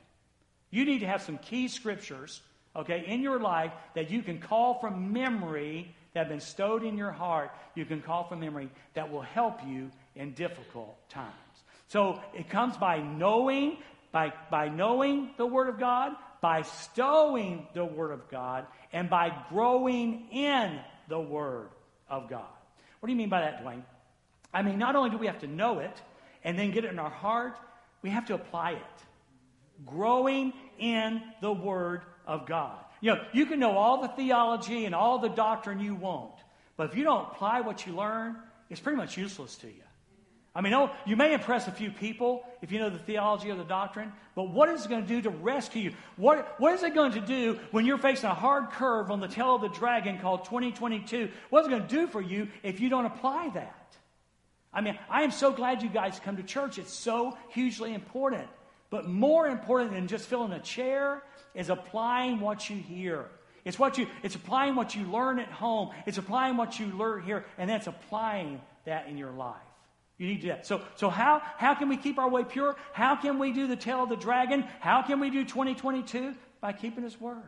You 0.70 0.86
need 0.86 1.00
to 1.00 1.08
have 1.08 1.22
some 1.22 1.38
key 1.38 1.68
scriptures 1.68 2.42
okay, 2.76 3.04
in 3.08 3.22
your 3.22 3.40
life 3.40 3.72
that 3.96 4.10
you 4.10 4.22
can 4.22 4.40
call 4.40 4.80
from 4.80 5.14
memory 5.14 5.94
that 6.14 6.22
have 6.22 6.30
been 6.30 6.40
stowed 6.40 6.84
in 6.84 6.98
your 6.98 7.12
heart, 7.12 7.52
you 7.76 7.86
can 7.86 8.02
call 8.02 8.26
from 8.26 8.40
memory 8.40 8.70
that 8.94 9.12
will 9.12 9.22
help 9.22 9.60
you 9.66 9.92
in 10.16 10.34
difficult 10.34 10.98
times. 11.10 11.32
So 11.88 12.22
it 12.34 12.50
comes 12.50 12.78
by 12.78 13.00
knowing, 13.00 13.78
by, 14.12 14.34
by 14.50 14.70
knowing 14.70 15.32
the 15.38 15.46
Word 15.46 15.70
of 15.70 15.80
God, 15.80 16.14
by 16.42 16.64
stowing 16.64 17.68
the 17.74 17.86
Word 17.86 18.12
of 18.12 18.30
God, 18.30 18.66
and 18.92 19.10
by 19.10 19.32
growing 19.50 20.28
in 20.32 20.80
the 21.08 21.20
Word 21.20 21.70
of 22.10 22.30
God. 22.30 22.46
What 23.00 23.08
do 23.08 23.14
you 23.14 23.18
mean 23.18 23.30
by 23.30 23.42
that, 23.42 23.64
Dwayne? 23.64 23.84
I 24.54 24.62
mean, 24.64 24.78
not 24.78 24.96
only 24.96 25.10
do 25.10 25.18
we 25.18 25.28
have 25.28 25.40
to 25.40 25.48
know 25.48 25.80
it 25.80 26.02
and 26.44 26.58
then 26.58 26.72
get 26.72 26.86
it 26.86 26.92
in 26.92 27.00
our 27.00 27.10
heart, 27.10 27.58
we 28.02 28.10
have 28.10 28.26
to 28.28 28.34
apply 28.34 28.72
it. 28.72 29.06
Growing 29.86 30.54
in 30.78 31.22
the 31.42 31.52
Word 31.52 32.02
of 32.32 32.46
God. 32.46 32.78
You 33.02 33.15
know, 33.15 33.24
you 33.34 33.46
can 33.46 33.60
know 33.60 33.78
all 33.78 34.02
the 34.02 34.08
theology 34.08 34.86
and 34.86 34.96
all 34.96 35.20
the 35.20 35.30
doctrine 35.30 35.80
you 35.80 35.96
want, 35.96 36.34
but 36.78 36.89
if 36.89 36.96
you 36.96 37.04
don't 37.04 37.28
apply 37.32 37.62
what 37.62 37.86
you 37.86 37.94
learn, 37.94 38.38
it's 38.70 38.80
pretty 38.80 38.98
much 38.98 39.17
useless 39.17 39.56
to 39.58 39.67
you. 39.67 39.84
I 40.54 40.62
mean, 40.62 40.74
oh, 40.74 40.91
you 41.06 41.15
may 41.15 41.34
impress 41.34 41.67
a 41.67 41.72
few 41.72 41.91
people 41.91 42.44
if 42.62 42.72
you 42.72 42.80
know 42.80 42.89
the 42.89 43.00
theology 43.00 43.50
or 43.50 43.56
the 43.56 43.63
doctrine, 43.63 44.12
but 44.36 44.50
what 44.50 44.70
is 44.70 44.86
it 44.86 44.89
going 44.89 45.02
to 45.02 45.08
do 45.08 45.22
to 45.22 45.30
rescue 45.30 45.82
you? 45.82 45.94
What, 46.17 46.56
what 46.58 46.74
is 46.74 46.84
it 46.84 46.94
going 46.94 47.13
to 47.13 47.22
do 47.22 47.58
when 47.72 47.86
you're 47.86 47.98
facing 47.98 48.30
a 48.30 48.34
hard 48.34 48.72
curve 48.72 49.12
on 49.12 49.22
the 49.22 49.30
tail 49.30 49.56
of 49.56 49.62
the 49.62 49.70
dragon 49.70 50.20
called 50.20 50.46
2022? 50.46 51.30
What's 51.50 51.67
it 51.67 51.72
going 51.72 51.84
to 51.84 51.88
do 51.88 52.08
for 52.08 52.22
you 52.22 52.50
if 52.63 52.82
you 52.82 52.89
don't 52.89 53.06
apply 53.06 53.50
that? 53.54 53.96
I 54.74 54.82
mean, 54.82 54.98
I 55.10 55.24
am 55.24 55.32
so 55.32 55.52
glad 55.52 55.84
you 55.84 55.89
guys 55.89 56.20
come 56.24 56.38
to 56.38 56.44
church. 56.44 56.78
It's 56.78 56.94
so 56.94 57.38
hugely 57.50 57.94
important. 57.94 58.48
But 58.89 59.08
more 59.08 59.48
important 59.48 59.94
than 59.94 60.08
just 60.08 60.28
filling 60.28 60.52
a 60.52 60.60
chair 60.60 61.24
is 61.56 61.70
applying 61.70 62.40
what 62.40 62.70
you 62.70 62.78
hear. 62.78 63.26
It's 63.64 63.78
what 63.78 63.98
you 63.98 64.08
it's 64.24 64.36
applying 64.36 64.76
what 64.76 64.96
you 64.96 65.06
learn 65.06 65.40
at 65.40 65.50
home. 65.50 65.92
It's 66.06 66.18
applying 66.18 66.58
what 66.58 66.80
you 66.80 66.88
learn 66.88 67.24
here, 67.24 67.46
and 67.58 67.70
that's 67.70 67.88
applying 67.88 68.62
that 68.86 69.08
in 69.08 69.18
your 69.18 69.32
life. 69.32 69.58
You 70.22 70.28
need 70.28 70.36
to 70.36 70.42
do 70.42 70.48
that. 70.50 70.68
So, 70.68 70.82
so 70.98 71.10
how, 71.10 71.42
how 71.58 71.74
can 71.74 71.90
we 71.90 71.98
keep 71.98 72.20
our 72.20 72.30
way 72.30 72.44
pure? 72.44 72.76
How 72.94 73.16
can 73.16 73.40
we 73.40 73.52
do 73.54 73.66
the 73.66 73.76
tail 73.76 74.04
of 74.04 74.10
the 74.10 74.16
dragon? 74.16 74.64
How 74.80 75.02
can 75.02 75.20
we 75.20 75.32
do 75.32 75.44
2022? 75.44 76.36
By 76.62 76.74
keeping 76.74 77.04
his 77.04 77.20
word. 77.20 77.42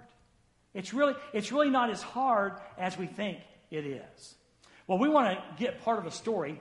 It's 0.74 0.92
really, 0.92 1.14
it's 1.34 1.52
really 1.52 1.70
not 1.70 1.92
as 1.92 2.02
hard 2.02 2.54
as 2.80 2.98
we 2.98 3.06
think 3.06 3.38
it 3.70 3.86
is. 3.86 4.36
Well, 4.88 4.98
we 4.98 5.08
want 5.08 5.38
to 5.38 5.64
get 5.64 5.84
part 5.84 6.00
of 6.00 6.08
a 6.08 6.12
story 6.12 6.60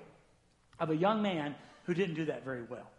of 0.78 0.90
a 0.90 0.96
young 0.96 1.22
man 1.22 1.55
who 1.85 1.94
didn't 1.94 2.16
do 2.16 2.26
that 2.26 2.44
very 2.44 2.62
well. 2.62 2.90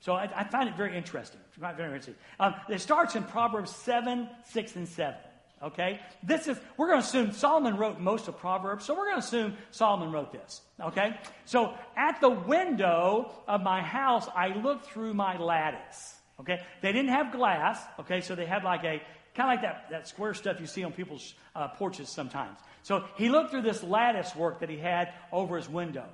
So 0.00 0.14
I, 0.14 0.30
I 0.34 0.44
find 0.44 0.68
it 0.68 0.76
very 0.76 0.96
interesting. 0.96 1.40
Very 1.58 1.84
interesting. 1.84 2.14
Um, 2.38 2.54
it 2.68 2.80
starts 2.80 3.16
in 3.16 3.22
Proverbs 3.24 3.74
7, 3.76 4.28
6, 4.50 4.76
and 4.76 4.88
7. 4.88 5.14
Okay? 5.62 6.00
This 6.22 6.48
is, 6.48 6.58
we're 6.78 6.88
going 6.88 7.00
to 7.00 7.06
assume 7.06 7.32
Solomon 7.32 7.76
wrote 7.76 8.00
most 8.00 8.26
of 8.26 8.38
Proverbs, 8.38 8.86
so 8.86 8.94
we're 8.94 9.10
going 9.10 9.20
to 9.20 9.26
assume 9.26 9.56
Solomon 9.70 10.10
wrote 10.10 10.32
this. 10.32 10.62
Okay? 10.80 11.18
So 11.44 11.74
at 11.96 12.18
the 12.22 12.30
window 12.30 13.30
of 13.46 13.60
my 13.62 13.82
house, 13.82 14.26
I 14.34 14.48
looked 14.48 14.86
through 14.86 15.12
my 15.12 15.36
lattice. 15.36 16.14
Okay? 16.40 16.60
They 16.80 16.92
didn't 16.92 17.10
have 17.10 17.30
glass. 17.30 17.78
Okay? 18.00 18.22
So 18.22 18.34
they 18.34 18.46
had 18.46 18.64
like 18.64 18.84
a, 18.84 19.02
kind 19.34 19.50
of 19.50 19.62
like 19.62 19.62
that, 19.62 19.90
that 19.90 20.08
square 20.08 20.32
stuff 20.32 20.60
you 20.60 20.66
see 20.66 20.82
on 20.82 20.92
people's 20.92 21.34
uh, 21.54 21.68
porches 21.68 22.08
sometimes. 22.08 22.58
So 22.82 23.04
he 23.16 23.28
looked 23.28 23.50
through 23.50 23.62
this 23.62 23.82
lattice 23.82 24.34
work 24.34 24.60
that 24.60 24.70
he 24.70 24.78
had 24.78 25.12
over 25.30 25.58
his 25.58 25.68
window. 25.68 26.06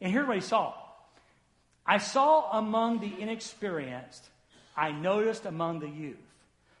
And 0.00 0.12
here's 0.12 0.28
what 0.28 0.36
he 0.36 0.42
saw 0.42 0.74
I 1.86 1.98
saw 1.98 2.58
among 2.58 3.00
the 3.00 3.12
inexperienced, 3.20 4.28
I 4.76 4.92
noticed 4.92 5.46
among 5.46 5.80
the 5.80 5.88
youth. 5.88 6.16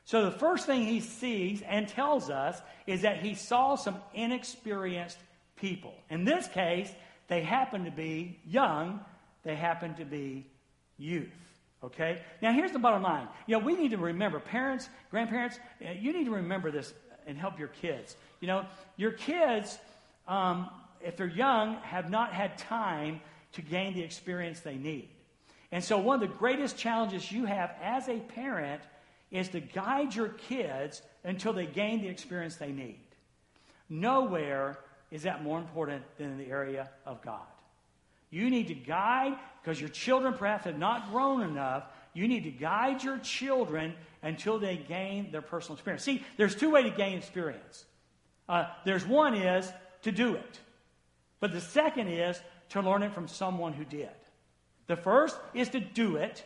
So 0.04 0.24
the 0.24 0.38
first 0.38 0.66
thing 0.66 0.84
he 0.84 1.00
sees 1.00 1.62
and 1.62 1.88
tells 1.88 2.30
us 2.30 2.60
is 2.86 3.02
that 3.02 3.22
he 3.22 3.34
saw 3.34 3.74
some 3.74 3.96
inexperienced 4.14 5.18
people. 5.56 5.94
In 6.10 6.24
this 6.24 6.46
case, 6.48 6.90
they 7.28 7.42
happen 7.42 7.84
to 7.84 7.90
be 7.90 8.38
young, 8.46 9.00
they 9.42 9.56
happen 9.56 9.94
to 9.94 10.04
be 10.04 10.46
youth. 10.96 11.32
Okay? 11.82 12.22
Now, 12.40 12.52
here's 12.52 12.72
the 12.72 12.78
bottom 12.78 13.02
line. 13.02 13.28
You 13.46 13.58
know, 13.58 13.64
we 13.64 13.74
need 13.74 13.90
to 13.90 13.96
remember, 13.96 14.38
parents, 14.38 14.88
grandparents, 15.10 15.58
uh, 15.84 15.90
you 15.92 16.12
need 16.12 16.24
to 16.24 16.32
remember 16.32 16.70
this 16.70 16.94
and 17.26 17.36
help 17.36 17.58
your 17.58 17.68
kids. 17.68 18.16
You 18.40 18.48
know, 18.48 18.66
your 18.96 19.12
kids, 19.12 19.78
um, 20.28 20.70
if 21.00 21.16
they're 21.16 21.26
young, 21.26 21.76
have 21.82 22.10
not 22.10 22.32
had 22.32 22.58
time 22.58 23.20
to 23.56 23.62
gain 23.62 23.94
the 23.94 24.02
experience 24.02 24.60
they 24.60 24.76
need. 24.76 25.08
And 25.72 25.82
so, 25.82 25.98
one 25.98 26.22
of 26.22 26.28
the 26.28 26.36
greatest 26.36 26.78
challenges 26.78 27.30
you 27.30 27.44
have 27.44 27.74
as 27.82 28.08
a 28.08 28.18
parent 28.18 28.82
is 29.30 29.48
to 29.48 29.60
guide 29.60 30.14
your 30.14 30.28
kids 30.28 31.02
until 31.24 31.52
they 31.52 31.66
gain 31.66 32.00
the 32.00 32.08
experience 32.08 32.56
they 32.56 32.70
need. 32.70 33.00
Nowhere 33.88 34.78
is 35.10 35.24
that 35.24 35.42
more 35.42 35.58
important 35.58 36.02
than 36.18 36.30
in 36.30 36.38
the 36.38 36.46
area 36.46 36.88
of 37.04 37.22
God. 37.22 37.46
You 38.30 38.50
need 38.50 38.68
to 38.68 38.74
guide, 38.74 39.36
because 39.62 39.80
your 39.80 39.88
children 39.88 40.34
perhaps 40.34 40.64
have 40.64 40.78
not 40.78 41.10
grown 41.10 41.42
enough, 41.42 41.84
you 42.12 42.28
need 42.28 42.44
to 42.44 42.50
guide 42.50 43.02
your 43.02 43.18
children 43.18 43.94
until 44.22 44.58
they 44.58 44.76
gain 44.76 45.30
their 45.30 45.42
personal 45.42 45.74
experience. 45.74 46.02
See, 46.02 46.24
there's 46.36 46.54
two 46.54 46.70
ways 46.70 46.84
to 46.84 46.90
gain 46.90 47.18
experience. 47.18 47.84
Uh, 48.48 48.66
there's 48.84 49.04
one 49.06 49.34
is 49.34 49.70
to 50.02 50.12
do 50.12 50.34
it, 50.34 50.60
but 51.40 51.52
the 51.52 51.60
second 51.60 52.08
is 52.08 52.40
to 52.70 52.80
learn 52.80 53.02
it 53.02 53.12
from 53.12 53.28
someone 53.28 53.72
who 53.72 53.84
did. 53.84 54.08
The 54.86 54.96
first 54.96 55.36
is 55.54 55.68
to 55.70 55.80
do 55.80 56.16
it. 56.16 56.44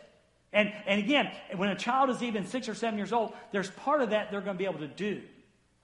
And, 0.53 0.73
and 0.85 0.99
again, 0.99 1.31
when 1.55 1.69
a 1.69 1.75
child 1.75 2.09
is 2.09 2.21
even 2.21 2.45
six 2.45 2.67
or 2.67 2.75
seven 2.75 2.97
years 2.97 3.13
old, 3.13 3.33
there's 3.51 3.69
part 3.69 4.01
of 4.01 4.09
that 4.09 4.31
they're 4.31 4.41
going 4.41 4.57
to 4.57 4.59
be 4.59 4.65
able 4.65 4.79
to 4.79 4.87
do. 4.87 5.21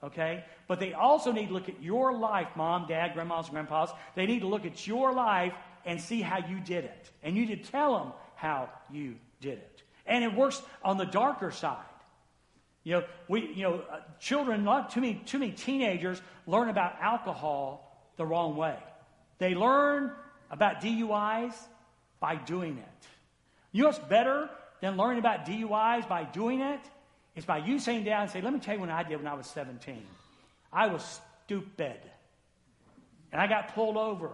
Okay? 0.03 0.43
But 0.67 0.79
they 0.79 0.93
also 0.93 1.31
need 1.31 1.47
to 1.47 1.53
look 1.53 1.69
at 1.69 1.81
your 1.81 2.17
life, 2.17 2.49
mom, 2.55 2.85
dad, 2.87 3.13
grandmas, 3.13 3.49
grandpas. 3.49 3.89
They 4.15 4.25
need 4.25 4.41
to 4.41 4.47
look 4.47 4.65
at 4.65 4.85
your 4.85 5.13
life 5.13 5.53
and 5.85 6.01
see 6.01 6.21
how 6.21 6.39
you 6.45 6.59
did 6.59 6.83
it. 6.83 7.11
And 7.23 7.35
you 7.35 7.45
need 7.45 7.63
to 7.63 7.71
tell 7.71 7.97
them 7.97 8.13
how 8.35 8.69
you 8.91 9.15
did 9.41 9.59
it. 9.59 9.83
And 10.05 10.23
it 10.23 10.33
works 10.33 10.61
on 10.83 10.97
the 10.97 11.05
darker 11.05 11.51
side. 11.51 11.83
You 12.83 12.93
know, 12.93 13.03
we, 13.27 13.53
you 13.53 13.63
know, 13.63 13.83
uh, 13.91 13.99
children, 14.19 14.63
not 14.63 14.91
too 14.91 15.01
many, 15.01 15.21
too 15.25 15.39
many 15.39 15.51
teenagers 15.51 16.21
learn 16.45 16.69
about 16.69 16.95
alcohol 17.01 18.11
the 18.15 18.25
wrong 18.25 18.55
way. 18.55 18.77
They 19.39 19.55
learn 19.55 20.11
about 20.49 20.81
DUIs 20.81 21.53
by 22.19 22.35
doing 22.35 22.77
it. 22.77 23.07
You 23.71 23.83
know 23.83 23.89
what's 23.89 23.99
better 23.99 24.49
than 24.81 24.97
learning 24.97 25.19
about 25.19 25.45
DUIs 25.45 26.07
by 26.07 26.23
doing 26.23 26.61
it? 26.61 26.79
It's 27.35 27.45
by 27.45 27.57
you 27.57 27.79
sitting 27.79 28.03
down 28.03 28.23
and 28.23 28.31
saying, 28.31 28.43
let 28.43 28.53
me 28.53 28.59
tell 28.59 28.73
you 28.75 28.81
what 28.81 28.89
I 28.89 29.03
did 29.03 29.17
when 29.17 29.27
I 29.27 29.35
was 29.35 29.45
17. 29.47 30.03
I 30.73 30.87
was 30.87 31.21
stupid. 31.45 31.99
And 33.31 33.41
I 33.41 33.47
got 33.47 33.75
pulled 33.75 33.97
over. 33.97 34.31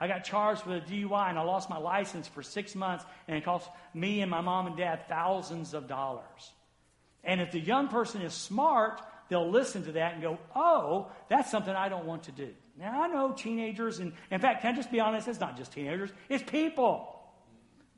I 0.00 0.08
got 0.08 0.24
charged 0.24 0.64
with 0.64 0.82
a 0.82 0.86
DUI 0.86 1.28
and 1.28 1.38
I 1.38 1.42
lost 1.42 1.68
my 1.68 1.78
license 1.78 2.26
for 2.26 2.42
six 2.42 2.74
months 2.74 3.04
and 3.28 3.36
it 3.36 3.44
cost 3.44 3.68
me 3.94 4.22
and 4.22 4.30
my 4.30 4.40
mom 4.40 4.66
and 4.66 4.76
dad 4.76 5.08
thousands 5.08 5.74
of 5.74 5.86
dollars. 5.86 6.52
And 7.22 7.40
if 7.40 7.52
the 7.52 7.60
young 7.60 7.88
person 7.88 8.22
is 8.22 8.32
smart, 8.32 9.00
they'll 9.28 9.50
listen 9.50 9.84
to 9.84 9.92
that 9.92 10.14
and 10.14 10.22
go, 10.22 10.38
oh, 10.56 11.10
that's 11.28 11.50
something 11.50 11.74
I 11.74 11.90
don't 11.90 12.06
want 12.06 12.24
to 12.24 12.32
do. 12.32 12.48
Now, 12.80 13.02
I 13.02 13.08
know 13.08 13.32
teenagers, 13.32 13.98
and 13.98 14.12
in 14.30 14.40
fact, 14.40 14.62
can 14.62 14.72
I 14.72 14.76
just 14.76 14.90
be 14.90 15.00
honest? 15.00 15.28
It's 15.28 15.38
not 15.38 15.58
just 15.58 15.72
teenagers, 15.72 16.10
it's 16.30 16.42
people. 16.42 17.14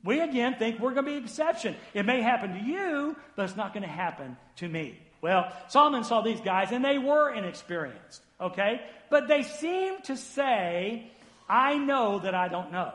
We 0.03 0.19
again 0.19 0.55
think 0.59 0.79
we're 0.79 0.93
going 0.93 1.05
to 1.05 1.11
be 1.11 1.17
exception. 1.17 1.77
It 1.93 2.05
may 2.05 2.21
happen 2.21 2.53
to 2.53 2.59
you, 2.59 3.15
but 3.37 3.45
it's 3.45 3.55
not 3.55 3.73
going 3.73 3.83
to 3.83 3.89
happen 3.89 4.35
to 4.57 4.67
me. 4.67 4.99
Well, 5.21 5.53
Solomon 5.69 6.03
saw 6.03 6.21
these 6.21 6.41
guys, 6.41 6.73
and 6.73 6.83
they 6.83 6.97
were 6.97 7.33
inexperienced, 7.33 8.21
okay? 8.41 8.81
But 9.09 9.29
they 9.29 9.43
seem 9.43 10.01
to 10.03 10.17
say, 10.17 11.09
I 11.47 11.77
know 11.77 12.19
that 12.19 12.35
I 12.35 12.49
don't 12.49 12.73
know. 12.73 12.91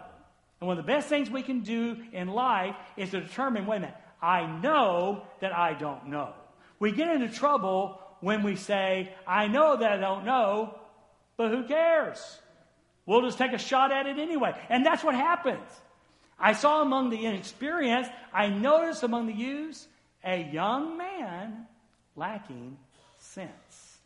And 0.60 0.68
one 0.68 0.78
of 0.78 0.84
the 0.84 0.92
best 0.92 1.08
things 1.08 1.30
we 1.30 1.42
can 1.42 1.60
do 1.60 1.96
in 2.12 2.28
life 2.28 2.76
is 2.98 3.12
to 3.12 3.22
determine 3.22 3.64
wait 3.64 3.78
a 3.78 3.80
minute, 3.80 3.96
I 4.20 4.44
know 4.44 5.22
that 5.40 5.56
I 5.56 5.72
don't 5.72 6.08
know. 6.08 6.34
We 6.78 6.92
get 6.92 7.08
into 7.08 7.30
trouble 7.34 7.98
when 8.20 8.42
we 8.42 8.56
say, 8.56 9.14
I 9.26 9.46
know 9.46 9.76
that 9.76 9.92
I 9.92 9.96
don't 9.96 10.26
know, 10.26 10.77
but 11.38 11.50
who 11.50 11.64
cares? 11.64 12.40
We'll 13.06 13.22
just 13.22 13.38
take 13.38 13.54
a 13.54 13.58
shot 13.58 13.90
at 13.90 14.06
it 14.06 14.18
anyway. 14.18 14.52
And 14.68 14.84
that's 14.84 15.02
what 15.02 15.14
happens. 15.14 15.66
I 16.38 16.52
saw 16.52 16.82
among 16.82 17.08
the 17.08 17.24
inexperienced, 17.24 18.10
I 18.34 18.48
noticed 18.48 19.02
among 19.02 19.28
the 19.28 19.32
youths, 19.32 19.88
a 20.22 20.42
young 20.42 20.98
man 20.98 21.66
lacking 22.16 22.76
sense. 23.18 23.96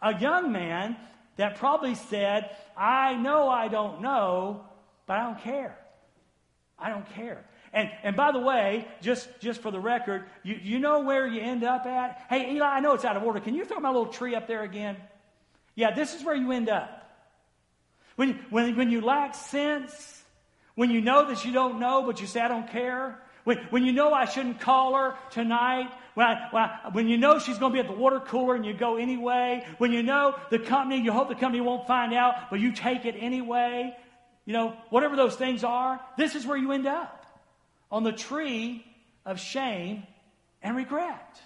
A 0.00 0.16
young 0.16 0.52
man 0.52 0.96
that 1.36 1.56
probably 1.56 1.94
said, 1.94 2.56
I 2.76 3.14
know 3.14 3.48
I 3.48 3.68
don't 3.68 4.00
know, 4.00 4.64
but 5.06 5.18
I 5.18 5.24
don't 5.24 5.40
care. 5.40 5.76
I 6.78 6.90
don't 6.90 7.08
care. 7.14 7.44
And, 7.72 7.90
and 8.02 8.16
by 8.16 8.32
the 8.32 8.38
way, 8.38 8.86
just, 9.02 9.28
just 9.40 9.60
for 9.60 9.70
the 9.70 9.80
record, 9.80 10.24
you, 10.42 10.58
you 10.62 10.78
know 10.78 11.00
where 11.00 11.26
you 11.26 11.40
end 11.40 11.64
up 11.64 11.86
at? 11.86 12.24
Hey, 12.30 12.54
Eli, 12.54 12.66
I 12.66 12.80
know 12.80 12.94
it's 12.94 13.04
out 13.04 13.16
of 13.16 13.22
order. 13.24 13.40
Can 13.40 13.54
you 13.54 13.64
throw 13.64 13.80
my 13.80 13.88
little 13.88 14.06
tree 14.06 14.34
up 14.34 14.46
there 14.46 14.62
again? 14.62 14.96
Yeah, 15.78 15.92
this 15.92 16.12
is 16.12 16.24
where 16.24 16.34
you 16.34 16.50
end 16.50 16.68
up. 16.68 17.08
When, 18.16 18.34
when, 18.50 18.74
when 18.74 18.90
you 18.90 19.00
lack 19.00 19.36
sense, 19.36 20.24
when 20.74 20.90
you 20.90 21.00
know 21.00 21.28
that 21.28 21.44
you 21.44 21.52
don't 21.52 21.78
know, 21.78 22.02
but 22.02 22.20
you 22.20 22.26
say, 22.26 22.40
I 22.40 22.48
don't 22.48 22.68
care. 22.68 23.16
When, 23.44 23.58
when 23.70 23.84
you 23.84 23.92
know 23.92 24.12
I 24.12 24.24
shouldn't 24.24 24.58
call 24.58 24.96
her 24.96 25.14
tonight. 25.30 25.88
When, 26.14 26.26
I, 26.26 26.48
when, 26.50 26.62
I, 26.64 26.88
when 26.90 27.06
you 27.06 27.16
know 27.16 27.38
she's 27.38 27.58
going 27.58 27.70
to 27.72 27.76
be 27.76 27.78
at 27.78 27.86
the 27.86 27.96
water 27.96 28.18
cooler 28.18 28.56
and 28.56 28.66
you 28.66 28.74
go 28.74 28.96
anyway. 28.96 29.64
When 29.78 29.92
you 29.92 30.02
know 30.02 30.34
the 30.50 30.58
company, 30.58 31.00
you 31.00 31.12
hope 31.12 31.28
the 31.28 31.36
company 31.36 31.60
won't 31.60 31.86
find 31.86 32.12
out, 32.12 32.50
but 32.50 32.58
you 32.58 32.72
take 32.72 33.04
it 33.04 33.14
anyway. 33.16 33.96
You 34.46 34.54
know, 34.54 34.76
whatever 34.90 35.14
those 35.14 35.36
things 35.36 35.62
are, 35.62 36.00
this 36.16 36.34
is 36.34 36.44
where 36.44 36.56
you 36.56 36.72
end 36.72 36.88
up 36.88 37.24
on 37.88 38.02
the 38.02 38.10
tree 38.10 38.84
of 39.24 39.38
shame 39.38 40.02
and 40.60 40.74
regret. 40.74 41.40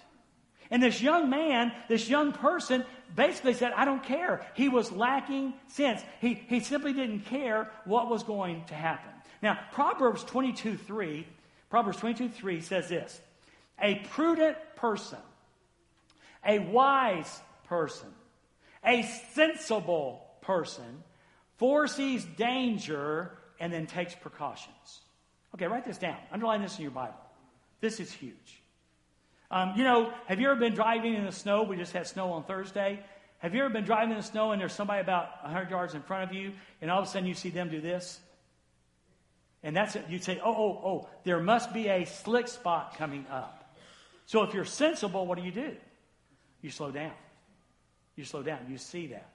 And 0.71 0.81
this 0.81 1.01
young 1.01 1.29
man, 1.29 1.71
this 1.87 2.09
young 2.09 2.31
person, 2.31 2.85
basically 3.15 3.53
said, 3.53 3.73
I 3.73 3.85
don't 3.85 4.03
care. 4.03 4.45
He 4.55 4.69
was 4.69 4.91
lacking 4.91 5.53
sense. 5.67 6.01
He, 6.21 6.33
he 6.47 6.59
simply 6.59 6.93
didn't 6.93 7.21
care 7.21 7.69
what 7.85 8.09
was 8.09 8.23
going 8.23 8.65
to 8.65 8.73
happen. 8.73 9.11
Now, 9.41 9.59
Proverbs 9.71 10.23
22 10.23 10.77
3, 10.77 11.27
Proverbs 11.69 11.97
22 11.97 12.29
3 12.29 12.61
says 12.61 12.89
this 12.89 13.21
A 13.81 13.95
prudent 14.11 14.57
person, 14.75 15.19
a 16.45 16.59
wise 16.59 17.41
person, 17.67 18.09
a 18.85 19.03
sensible 19.33 20.25
person 20.41 21.03
foresees 21.57 22.25
danger 22.37 23.31
and 23.59 23.71
then 23.71 23.85
takes 23.85 24.15
precautions. 24.15 25.01
Okay, 25.55 25.67
write 25.67 25.85
this 25.85 25.97
down. 25.97 26.17
Underline 26.31 26.61
this 26.61 26.77
in 26.77 26.81
your 26.81 26.91
Bible. 26.91 27.13
This 27.79 27.99
is 27.99 28.11
huge. 28.11 28.62
Um, 29.51 29.73
you 29.75 29.83
know, 29.83 30.11
have 30.27 30.39
you 30.39 30.49
ever 30.49 30.59
been 30.59 30.73
driving 30.73 31.13
in 31.13 31.25
the 31.25 31.31
snow? 31.31 31.63
We 31.63 31.77
just 31.77 31.93
had 31.93 32.07
snow 32.07 32.31
on 32.31 32.43
Thursday. 32.43 32.99
Have 33.39 33.53
you 33.53 33.61
ever 33.63 33.73
been 33.73 33.83
driving 33.83 34.11
in 34.11 34.17
the 34.17 34.23
snow 34.23 34.51
and 34.51 34.61
there's 34.61 34.73
somebody 34.73 35.01
about 35.01 35.43
100 35.43 35.69
yards 35.69 35.93
in 35.93 36.01
front 36.01 36.29
of 36.29 36.35
you, 36.35 36.53
and 36.81 36.89
all 36.89 37.01
of 37.01 37.07
a 37.07 37.09
sudden 37.09 37.27
you 37.27 37.33
see 37.33 37.49
them 37.49 37.69
do 37.69 37.81
this? 37.81 38.19
And 39.63 39.75
that's 39.75 39.95
it. 39.95 40.05
You'd 40.09 40.23
say, 40.23 40.41
oh, 40.43 40.53
oh, 40.53 40.81
oh, 40.85 41.09
there 41.23 41.39
must 41.39 41.73
be 41.73 41.87
a 41.87 42.05
slick 42.05 42.47
spot 42.47 42.97
coming 42.97 43.25
up. 43.29 43.75
So 44.25 44.43
if 44.43 44.53
you're 44.53 44.65
sensible, 44.65 45.25
what 45.25 45.37
do 45.37 45.43
you 45.43 45.51
do? 45.51 45.75
You 46.61 46.69
slow 46.69 46.91
down. 46.91 47.11
You 48.15 48.23
slow 48.23 48.43
down. 48.43 48.59
You 48.69 48.77
see 48.77 49.07
that. 49.07 49.33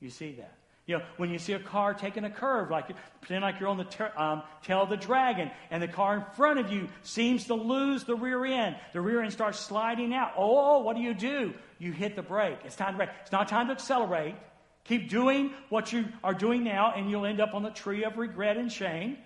You 0.00 0.10
see 0.10 0.32
that. 0.32 0.54
You 0.90 0.98
know, 0.98 1.04
when 1.18 1.30
you 1.30 1.38
see 1.38 1.52
a 1.52 1.60
car 1.60 1.94
taking 1.94 2.24
a 2.24 2.30
curve, 2.30 2.68
like 2.68 2.86
pretend 3.20 3.42
like 3.42 3.60
you're 3.60 3.68
on 3.68 3.76
the 3.76 3.84
ter- 3.84 4.12
um, 4.16 4.42
tail 4.64 4.82
of 4.82 4.88
the 4.88 4.96
dragon, 4.96 5.48
and 5.70 5.80
the 5.80 5.86
car 5.86 6.16
in 6.16 6.24
front 6.34 6.58
of 6.58 6.72
you 6.72 6.88
seems 7.04 7.44
to 7.44 7.54
lose 7.54 8.02
the 8.02 8.16
rear 8.16 8.44
end. 8.44 8.74
The 8.92 9.00
rear 9.00 9.22
end 9.22 9.32
starts 9.32 9.60
sliding 9.60 10.12
out. 10.12 10.32
Oh, 10.36 10.80
what 10.80 10.96
do 10.96 11.02
you 11.02 11.14
do? 11.14 11.54
You 11.78 11.92
hit 11.92 12.16
the 12.16 12.22
brake. 12.22 12.58
It's 12.64 12.74
time 12.74 12.94
to 12.94 12.96
brake. 12.96 13.10
It's 13.22 13.30
not 13.30 13.46
time 13.46 13.68
to 13.68 13.72
accelerate. 13.72 14.34
Keep 14.82 15.10
doing 15.10 15.52
what 15.68 15.92
you 15.92 16.06
are 16.24 16.34
doing 16.34 16.64
now, 16.64 16.92
and 16.96 17.08
you'll 17.08 17.24
end 17.24 17.40
up 17.40 17.54
on 17.54 17.62
the 17.62 17.70
tree 17.70 18.02
of 18.02 18.18
regret 18.18 18.56
and 18.56 18.72
shame. 18.72 19.16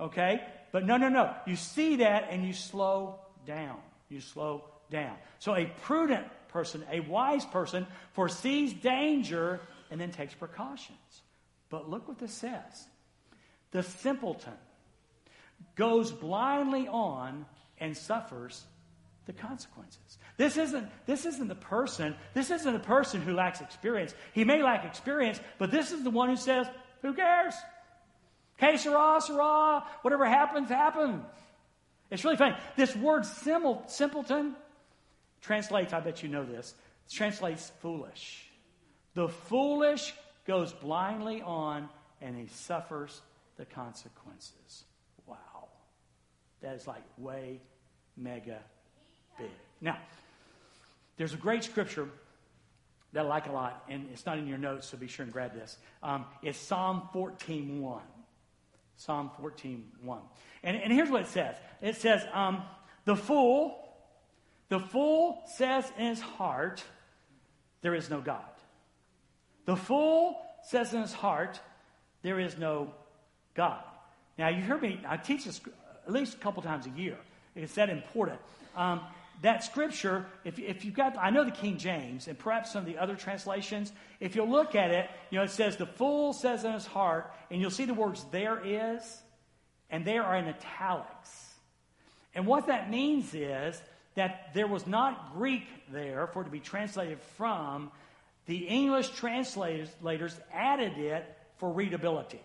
Okay? 0.00 0.40
But 0.72 0.84
no, 0.84 0.96
no, 0.96 1.08
no. 1.08 1.32
You 1.46 1.54
see 1.54 1.96
that, 1.98 2.26
and 2.30 2.44
you 2.44 2.52
slow 2.52 3.20
down. 3.46 3.78
You 4.08 4.20
slow 4.20 4.64
down. 4.90 5.14
So 5.38 5.54
a 5.54 5.66
prudent 5.82 6.26
person, 6.48 6.84
a 6.90 6.98
wise 6.98 7.44
person, 7.44 7.86
foresees 8.14 8.72
danger 8.72 9.60
and 9.92 10.00
then 10.00 10.10
takes 10.10 10.34
precautions. 10.34 11.22
But 11.68 11.88
look 11.88 12.08
what 12.08 12.18
this 12.18 12.32
says 12.32 12.86
the 13.70 13.82
simpleton 13.82 14.54
goes 15.76 16.10
blindly 16.10 16.88
on 16.88 17.46
and 17.78 17.96
suffers 17.96 18.64
the 19.26 19.32
consequences. 19.32 20.18
This 20.36 20.56
isn't, 20.56 20.88
this 21.06 21.26
isn't 21.26 21.46
the 21.46 21.54
person, 21.54 22.16
this 22.34 22.50
isn't 22.50 22.74
a 22.74 22.80
person 22.80 23.20
who 23.20 23.34
lacks 23.34 23.60
experience. 23.60 24.14
He 24.32 24.44
may 24.44 24.62
lack 24.62 24.84
experience, 24.84 25.40
but 25.58 25.70
this 25.70 25.92
is 25.92 26.02
the 26.02 26.10
one 26.10 26.30
who 26.30 26.36
says, 26.36 26.66
Who 27.02 27.12
cares? 27.12 27.54
Que 28.58 28.78
sera, 28.78 29.20
sera. 29.20 29.84
Whatever 30.00 30.24
happens, 30.26 30.70
happens. 30.70 31.22
It's 32.10 32.24
really 32.24 32.36
funny. 32.36 32.56
This 32.76 32.96
word 32.96 33.24
simpleton 33.26 34.56
translates, 35.42 35.92
I 35.92 36.00
bet 36.00 36.22
you 36.22 36.28
know 36.28 36.44
this, 36.44 36.74
translates 37.10 37.72
foolish. 37.80 38.51
The 39.14 39.28
foolish 39.28 40.14
goes 40.46 40.72
blindly 40.72 41.42
on 41.42 41.88
and 42.20 42.36
he 42.36 42.46
suffers 42.46 43.20
the 43.56 43.64
consequences. 43.64 44.84
Wow. 45.26 45.68
That 46.62 46.74
is 46.76 46.86
like 46.86 47.02
way 47.18 47.60
mega 48.16 48.58
big. 49.38 49.50
Now, 49.80 49.98
there's 51.16 51.34
a 51.34 51.38
great 51.38 51.64
scripture 51.64 52.08
that 53.12 53.26
I 53.26 53.28
like 53.28 53.46
a 53.46 53.52
lot, 53.52 53.84
and 53.88 54.08
it's 54.10 54.24
not 54.24 54.38
in 54.38 54.46
your 54.46 54.58
notes, 54.58 54.88
so 54.88 54.96
be 54.96 55.06
sure 55.06 55.24
and 55.24 55.32
grab 55.32 55.52
this. 55.52 55.76
Um, 56.02 56.24
it's 56.42 56.58
Psalm 56.58 57.08
14.1. 57.14 58.00
Psalm 58.96 59.30
14.1. 59.40 60.18
And, 60.62 60.76
and 60.76 60.92
here's 60.92 61.10
what 61.10 61.22
it 61.22 61.28
says. 61.28 61.56
It 61.82 61.96
says, 61.96 62.22
um, 62.32 62.62
the 63.04 63.16
fool, 63.16 63.76
the 64.68 64.78
fool 64.78 65.42
says 65.56 65.84
in 65.98 66.06
his 66.06 66.20
heart, 66.20 66.82
there 67.82 67.94
is 67.94 68.08
no 68.08 68.20
God. 68.20 68.44
The 69.64 69.76
fool 69.76 70.40
says 70.64 70.92
in 70.92 71.00
his 71.00 71.12
heart, 71.12 71.60
there 72.22 72.40
is 72.40 72.58
no 72.58 72.92
God. 73.54 73.82
Now, 74.38 74.48
you 74.48 74.62
hear 74.62 74.78
me, 74.78 75.00
I 75.06 75.16
teach 75.16 75.44
this 75.44 75.60
at 76.06 76.12
least 76.12 76.34
a 76.34 76.38
couple 76.38 76.62
times 76.62 76.86
a 76.86 76.90
year. 76.90 77.16
It's 77.54 77.74
that 77.74 77.90
important. 77.90 78.40
Um, 78.76 79.00
that 79.42 79.64
scripture, 79.64 80.26
if, 80.44 80.58
if 80.58 80.84
you've 80.84 80.94
got, 80.94 81.16
I 81.18 81.30
know 81.30 81.44
the 81.44 81.50
King 81.50 81.76
James 81.76 82.28
and 82.28 82.38
perhaps 82.38 82.72
some 82.72 82.80
of 82.80 82.86
the 82.86 82.98
other 82.98 83.16
translations, 83.16 83.92
if 84.20 84.36
you 84.36 84.44
look 84.44 84.74
at 84.74 84.90
it, 84.90 85.10
you 85.30 85.38
know, 85.38 85.44
it 85.44 85.50
says, 85.50 85.76
the 85.76 85.86
fool 85.86 86.32
says 86.32 86.64
in 86.64 86.72
his 86.72 86.86
heart, 86.86 87.32
and 87.50 87.60
you'll 87.60 87.70
see 87.70 87.84
the 87.84 87.94
words 87.94 88.24
there 88.30 88.60
is, 88.64 89.22
and 89.90 90.04
they 90.04 90.18
are 90.18 90.36
in 90.36 90.46
italics. 90.46 91.54
And 92.34 92.46
what 92.46 92.68
that 92.68 92.90
means 92.90 93.34
is 93.34 93.80
that 94.14 94.50
there 94.54 94.66
was 94.66 94.86
not 94.86 95.34
Greek 95.34 95.66
there 95.90 96.28
for 96.28 96.42
it 96.42 96.44
to 96.46 96.50
be 96.50 96.60
translated 96.60 97.20
from. 97.36 97.90
The 98.46 98.56
English 98.56 99.10
translators 99.10 100.40
added 100.52 100.98
it 100.98 101.24
for 101.58 101.72
readability. 101.72 102.40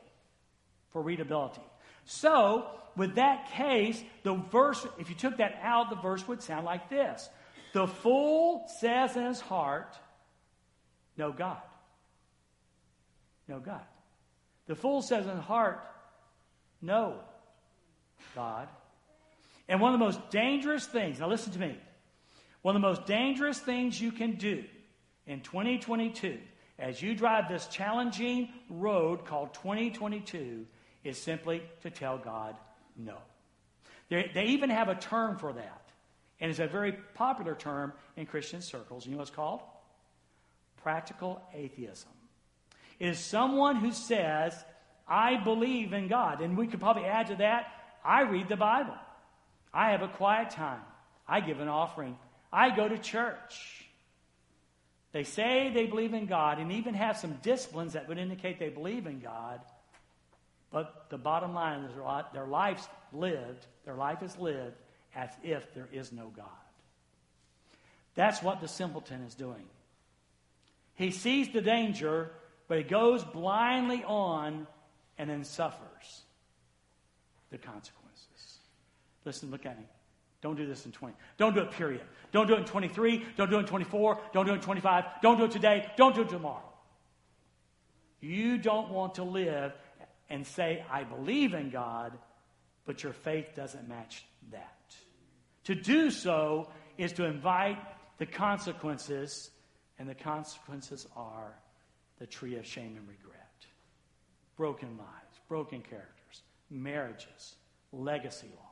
For 0.92 1.02
readability. 1.02 1.62
So, 2.06 2.68
with 2.96 3.16
that 3.16 3.52
case, 3.52 4.02
the 4.24 4.36
verse, 4.36 4.86
if 5.00 5.10
you 5.10 5.16
took 5.16 5.38
that 5.38 5.60
out, 5.62 5.90
the 5.90 5.96
verse 5.96 6.28
would 6.28 6.42
sound 6.42 6.66
like 6.66 6.90
this 6.90 7.30
The 7.74 7.88
fool 7.88 8.68
says 8.80 9.16
in 9.16 9.26
his 9.26 9.42
heart, 9.42 9.96
No 11.18 11.32
God. 11.32 11.62
No 13.48 13.60
God. 13.60 13.84
The 14.68 14.76
fool 14.76 15.02
says 15.02 15.26
in 15.26 15.36
his 15.36 15.46
heart, 15.46 15.82
No 16.82 17.16
God. 18.36 18.68
And 19.68 19.82
one 19.82 19.94
of 19.94 20.00
the 20.00 20.06
most 20.06 20.30
dangerous 20.30 20.86
things, 20.86 21.20
now 21.20 21.28
listen 21.28 21.52
to 21.54 21.60
me, 21.60 21.78
one 22.62 22.76
of 22.76 22.82
the 22.82 22.88
most 22.88 23.06
dangerous 23.06 23.60
things 23.60 24.00
you 24.00 24.12
can 24.12 24.36
do 24.36 24.64
in 25.28 25.42
2022 25.42 26.40
as 26.80 27.02
you 27.02 27.16
drive 27.16 27.50
this 27.50 27.68
challenging 27.68 28.50
road 28.70 29.26
called 29.26 29.54
2022 29.56 30.66
is 31.04 31.18
simply 31.18 31.62
to 31.82 31.90
tell 31.90 32.18
God 32.18 32.56
no. 32.98 33.18
They, 34.10 34.32
they 34.34 34.46
even 34.46 34.70
have 34.70 34.90
a 34.90 34.96
term 34.96 35.38
for 35.38 35.54
that. 35.54 35.82
And 36.40 36.50
it's 36.52 36.60
a 36.60 36.68
very 36.68 36.94
popular 37.16 37.56
term 37.56 37.94
in 38.16 38.26
Christian 38.26 38.62
circles. 38.62 39.06
You 39.06 39.12
know 39.12 39.18
what 39.18 39.28
it's 39.28 39.36
called? 39.36 39.62
Practical 40.84 41.42
atheism. 41.54 42.12
It 43.00 43.10
is 43.10 43.20
someone 43.20 43.78
who 43.78 43.92
says, 43.92 44.54
I 45.08 45.38
believe 45.44 45.94
in 45.94 46.08
God. 46.08 46.42
And 46.42 46.58
we 46.58 46.68
could 46.68 46.80
probably 46.80 47.06
add 47.06 47.28
to 47.28 47.36
that, 47.38 47.72
I 48.04 48.22
read 48.22 48.50
the 48.50 48.56
Bible. 48.56 48.96
I 49.74 49.92
have 49.92 50.02
a 50.02 50.08
quiet 50.08 50.52
time. 50.52 50.82
I 51.28 51.42
give 51.42 51.60
an 51.60 51.68
offering. 51.68 52.18
I 52.52 52.76
go 52.76 52.88
to 52.88 52.98
church. 52.98 53.87
They 55.18 55.24
say 55.24 55.72
they 55.74 55.88
believe 55.88 56.14
in 56.14 56.28
God 56.28 56.60
and 56.60 56.72
even 56.72 56.94
have 56.94 57.18
some 57.18 57.40
disciplines 57.42 57.94
that 57.94 58.08
would 58.08 58.20
indicate 58.20 58.60
they 58.60 58.70
believe 58.70 59.08
in 59.08 59.20
God. 59.20 59.60
But 60.70 61.08
the 61.10 61.18
bottom 61.18 61.56
line 61.56 61.86
is 61.86 61.96
their 62.34 62.46
life's 62.46 62.88
lived, 63.12 63.66
their 63.84 63.96
life 63.96 64.22
is 64.22 64.38
lived 64.38 64.76
as 65.16 65.32
if 65.42 65.74
there 65.74 65.90
is 65.92 66.12
no 66.12 66.28
God. 66.28 66.46
That's 68.14 68.44
what 68.44 68.62
the 68.62 68.68
simpleton 68.68 69.24
is 69.24 69.34
doing. 69.34 69.64
He 70.94 71.10
sees 71.10 71.50
the 71.50 71.62
danger, 71.62 72.30
but 72.68 72.78
he 72.78 72.84
goes 72.84 73.24
blindly 73.24 74.04
on 74.04 74.68
and 75.18 75.32
then 75.32 75.44
suffers 75.46 76.22
the 77.50 77.58
consequences. 77.58 78.60
Listen, 79.26 79.50
look 79.50 79.66
at 79.66 79.80
me. 79.80 79.86
Don't 80.42 80.56
do 80.56 80.68
this 80.68 80.86
in 80.86 80.92
20. 80.92 81.16
Don't 81.38 81.56
do 81.56 81.62
it, 81.62 81.72
period. 81.72 82.02
Don't 82.32 82.48
do 82.48 82.54
it 82.54 82.60
in 82.60 82.66
23. 82.66 83.26
Don't 83.38 83.50
do 83.50 83.58
it 83.58 83.62
in 83.62 83.66
24. 83.66 84.22
Don't 84.34 84.46
do 84.46 84.52
it 84.52 84.56
in 84.56 84.62
25. 84.62 85.06
Don't 85.22 85.38
do 85.38 85.46
it 85.46 85.52
today. 85.52 85.92
Don't 85.98 86.14
do 86.14 86.22
it 86.22 86.30
tomorrow. 86.30 86.62
You 88.20 88.58
don't 88.58 88.90
want 88.90 89.16
to 89.16 89.24
live 89.24 89.74
and 90.30 90.46
say, 90.46 90.84
I 90.92 91.04
believe 91.04 91.54
in 91.54 91.70
God, 91.70 92.18
but 92.86 93.04
your 93.04 93.14
faith 93.14 93.48
doesn't 93.56 93.88
match 93.88 94.26
that. 94.52 94.96
To 95.66 95.76
do 95.76 96.12
so 96.12 96.70
is 96.98 97.14
to 97.14 97.26
invite 97.26 97.78
the 98.18 98.26
consequences, 98.26 99.52
and 100.00 100.08
the 100.10 100.16
consequences 100.16 101.08
are 101.16 101.54
the 102.20 102.26
tree 102.26 102.56
of 102.56 102.66
shame 102.66 102.96
and 102.98 103.08
regret. 103.08 103.44
Broken 104.56 104.98
lives, 104.98 105.40
broken 105.48 105.82
characters, 105.82 106.42
marriages, 106.70 107.56
legacy 107.92 108.48
lost. 108.56 108.67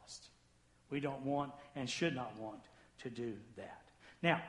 We 0.96 1.02
don't 1.02 1.26
want 1.26 1.52
and 1.76 1.90
should 1.90 2.16
not 2.16 2.34
want 2.40 2.62
to 3.00 3.10
do 3.10 3.34
that. 3.58 3.82
Now, 4.24 4.42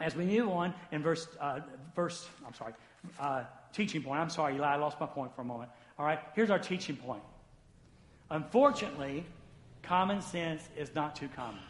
as 0.00 0.16
we 0.16 0.24
move 0.24 0.48
on 0.48 0.74
in 0.90 1.04
verse, 1.04 1.28
uh, 1.40 1.60
verse 1.94 2.28
I'm 2.44 2.52
sorry, 2.52 2.72
uh, 3.20 3.44
teaching 3.72 4.02
point. 4.02 4.20
I'm 4.20 4.28
sorry, 4.28 4.56
Eli, 4.56 4.66
I 4.66 4.74
lost 4.74 4.98
my 4.98 5.06
point 5.06 5.32
for 5.36 5.42
a 5.42 5.44
moment. 5.44 5.70
All 5.96 6.04
right, 6.04 6.18
here's 6.34 6.50
our 6.50 6.58
teaching 6.58 6.96
point. 6.96 7.22
Unfortunately, 8.28 9.24
common 9.84 10.20
sense 10.20 10.68
is 10.76 10.92
not 10.96 11.14
too 11.14 11.28
common. 11.36 11.60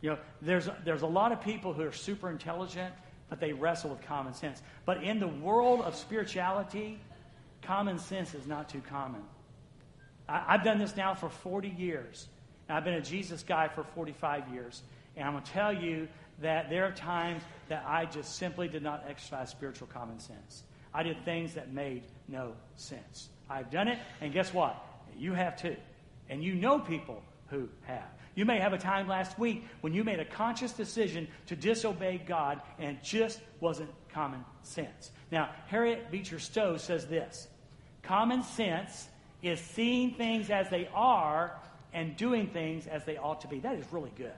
You 0.00 0.12
know, 0.12 0.18
there's, 0.40 0.70
there's 0.86 1.02
a 1.02 1.06
lot 1.06 1.32
of 1.32 1.42
people 1.42 1.74
who 1.74 1.82
are 1.82 1.92
super 1.92 2.30
intelligent, 2.30 2.94
but 3.28 3.40
they 3.40 3.52
wrestle 3.52 3.90
with 3.90 4.00
common 4.06 4.32
sense. 4.32 4.62
But 4.86 5.02
in 5.02 5.20
the 5.20 5.28
world 5.28 5.82
of 5.82 5.94
spirituality, 5.94 6.98
common 7.60 7.98
sense 7.98 8.32
is 8.32 8.46
not 8.46 8.70
too 8.70 8.80
common. 8.88 9.20
I, 10.28 10.52
have 10.52 10.64
done 10.64 10.78
this 10.78 10.96
now 10.96 11.14
for 11.14 11.28
40 11.28 11.68
years. 11.68 12.28
And 12.68 12.76
I've 12.76 12.84
been 12.84 12.94
a 12.94 13.00
Jesus 13.00 13.42
guy 13.42 13.68
for 13.68 13.84
45 13.84 14.48
years. 14.48 14.82
And 15.16 15.24
I'm 15.26 15.32
going 15.32 15.44
to 15.44 15.50
tell 15.52 15.72
you 15.72 16.08
that 16.40 16.68
there 16.68 16.84
are 16.84 16.92
times 16.92 17.42
that 17.68 17.84
I 17.86 18.04
just 18.04 18.36
simply 18.36 18.68
did 18.68 18.82
not 18.82 19.04
exercise 19.08 19.50
spiritual 19.50 19.88
common 19.92 20.18
sense. 20.18 20.64
I 20.92 21.02
did 21.02 21.24
things 21.24 21.54
that 21.54 21.72
made 21.72 22.04
no 22.28 22.52
sense. 22.76 23.28
I've 23.48 23.70
done 23.70 23.88
it, 23.88 23.98
and 24.20 24.32
guess 24.32 24.52
what? 24.52 24.82
You 25.16 25.32
have 25.34 25.56
too. 25.56 25.76
And 26.28 26.42
you 26.42 26.54
know 26.54 26.78
people 26.78 27.22
who 27.48 27.68
have. 27.84 28.08
You 28.34 28.44
may 28.44 28.58
have 28.58 28.72
a 28.72 28.78
time 28.78 29.08
last 29.08 29.38
week 29.38 29.64
when 29.80 29.94
you 29.94 30.04
made 30.04 30.20
a 30.20 30.24
conscious 30.24 30.72
decision 30.72 31.28
to 31.46 31.56
disobey 31.56 32.22
God, 32.26 32.60
and 32.78 33.02
just 33.02 33.40
wasn't 33.60 33.90
common 34.12 34.44
sense. 34.62 35.10
Now, 35.30 35.50
Harriet 35.68 36.10
Beecher 36.10 36.38
Stowe 36.38 36.76
says 36.76 37.06
this 37.06 37.48
Common 38.02 38.42
sense 38.42 39.08
is 39.42 39.60
seeing 39.60 40.14
things 40.14 40.50
as 40.50 40.68
they 40.70 40.88
are 40.94 41.52
and 41.92 42.16
doing 42.16 42.48
things 42.48 42.86
as 42.86 43.04
they 43.04 43.16
ought 43.16 43.40
to 43.42 43.48
be. 43.48 43.60
That 43.60 43.76
is 43.76 43.86
really 43.92 44.12
good. 44.16 44.32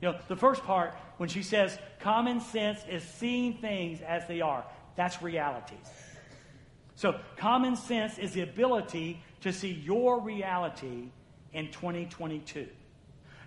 You 0.00 0.08
know, 0.08 0.18
the 0.28 0.36
first 0.36 0.64
part, 0.64 0.94
when 1.18 1.28
she 1.28 1.42
says 1.42 1.78
common 2.00 2.40
sense 2.40 2.80
is 2.88 3.02
seeing 3.02 3.54
things 3.54 4.00
as 4.00 4.26
they 4.26 4.40
are, 4.40 4.64
that's 4.96 5.22
reality. 5.22 5.76
So, 6.96 7.18
common 7.36 7.76
sense 7.76 8.18
is 8.18 8.32
the 8.32 8.42
ability 8.42 9.22
to 9.42 9.52
see 9.52 9.72
your 9.72 10.20
reality 10.20 11.10
in 11.52 11.70
2022. 11.70 12.66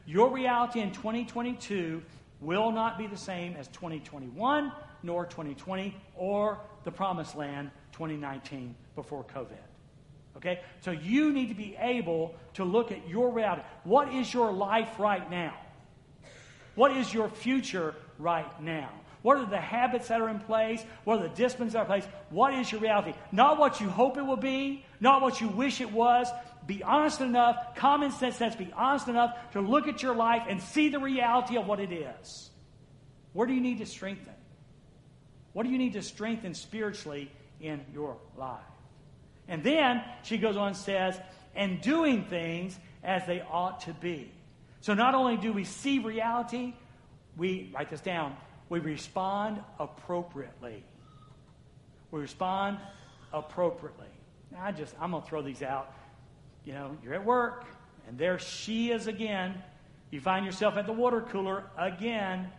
Your 0.05 0.31
reality 0.31 0.79
in 0.79 0.91
2022 0.91 2.01
will 2.41 2.71
not 2.71 2.97
be 2.97 3.07
the 3.07 3.17
same 3.17 3.55
as 3.55 3.67
2021, 3.69 4.71
nor 5.01 5.25
2020, 5.25 5.95
or 6.15 6.59
the 6.83 6.91
promised 6.91 7.35
land 7.35 7.71
2019 7.93 8.75
before 8.95 9.23
COVID. 9.23 9.72
Okay? 10.37 10.61
So 10.81 10.91
you 10.91 11.31
need 11.31 11.49
to 11.49 11.55
be 11.55 11.75
able 11.79 12.35
to 12.55 12.63
look 12.63 12.91
at 12.91 13.07
your 13.07 13.31
reality. 13.31 13.61
What 13.83 14.13
is 14.13 14.33
your 14.33 14.51
life 14.51 14.99
right 14.99 15.29
now? 15.29 15.53
What 16.75 16.95
is 16.97 17.13
your 17.13 17.29
future 17.29 17.95
right 18.17 18.61
now? 18.61 18.89
What 19.21 19.37
are 19.37 19.45
the 19.45 19.59
habits 19.59 20.09
that 20.09 20.19
are 20.19 20.29
in 20.29 20.39
place? 20.39 20.83
What 21.05 21.19
are 21.19 21.23
the 21.29 21.35
disciplines 21.35 21.73
that 21.73 21.79
are 21.79 21.81
in 21.83 21.87
place? 21.87 22.05
What 22.29 22.53
is 22.53 22.71
your 22.71 22.81
reality? 22.81 23.13
Not 23.31 23.57
what 23.57 23.79
you 23.79 23.89
hope 23.89 24.17
it 24.17 24.23
will 24.23 24.35
be, 24.35 24.85
not 24.99 25.21
what 25.21 25.39
you 25.39 25.47
wish 25.47 25.79
it 25.79 25.91
was. 25.91 26.29
Be 26.65 26.83
honest 26.83 27.21
enough, 27.21 27.75
common 27.75 28.11
sense 28.11 28.37
says 28.37 28.55
be 28.55 28.71
honest 28.75 29.07
enough 29.07 29.35
to 29.51 29.61
look 29.61 29.87
at 29.87 30.01
your 30.01 30.15
life 30.15 30.43
and 30.47 30.61
see 30.61 30.89
the 30.89 30.99
reality 30.99 31.57
of 31.57 31.67
what 31.67 31.79
it 31.79 31.91
is. 31.91 32.49
Where 33.33 33.47
do 33.47 33.53
you 33.53 33.61
need 33.61 33.79
to 33.79 33.85
strengthen? 33.85 34.33
What 35.53 35.63
do 35.63 35.69
you 35.69 35.77
need 35.77 35.93
to 35.93 36.01
strengthen 36.01 36.53
spiritually 36.53 37.31
in 37.61 37.81
your 37.93 38.17
life? 38.37 38.59
And 39.47 39.63
then 39.63 40.03
she 40.23 40.37
goes 40.37 40.57
on 40.57 40.69
and 40.69 40.77
says, 40.77 41.19
and 41.55 41.81
doing 41.81 42.25
things 42.25 42.77
as 43.03 43.25
they 43.25 43.41
ought 43.41 43.81
to 43.81 43.93
be. 43.93 44.31
So 44.81 44.93
not 44.93 45.15
only 45.15 45.37
do 45.37 45.53
we 45.53 45.63
see 45.63 45.99
reality, 45.99 46.73
we, 47.37 47.71
write 47.73 47.89
this 47.89 48.01
down, 48.01 48.35
we 48.69 48.79
respond 48.79 49.61
appropriately. 49.79 50.83
We 52.11 52.21
respond 52.21 52.79
appropriately. 53.31 54.07
Now, 54.51 54.63
I 54.63 54.71
just, 54.71 54.95
I'm 54.99 55.11
going 55.11 55.23
to 55.23 55.29
throw 55.29 55.41
these 55.41 55.63
out. 55.63 55.93
You 56.65 56.73
know, 56.73 56.97
you're 57.03 57.13
at 57.13 57.25
work, 57.25 57.65
and 58.07 58.17
there 58.17 58.39
she 58.39 58.91
is 58.91 59.07
again. 59.07 59.61
You 60.11 60.21
find 60.21 60.45
yourself 60.45 60.77
at 60.77 60.85
the 60.85 60.93
water 60.93 61.21
cooler 61.21 61.63
again, 61.77 62.49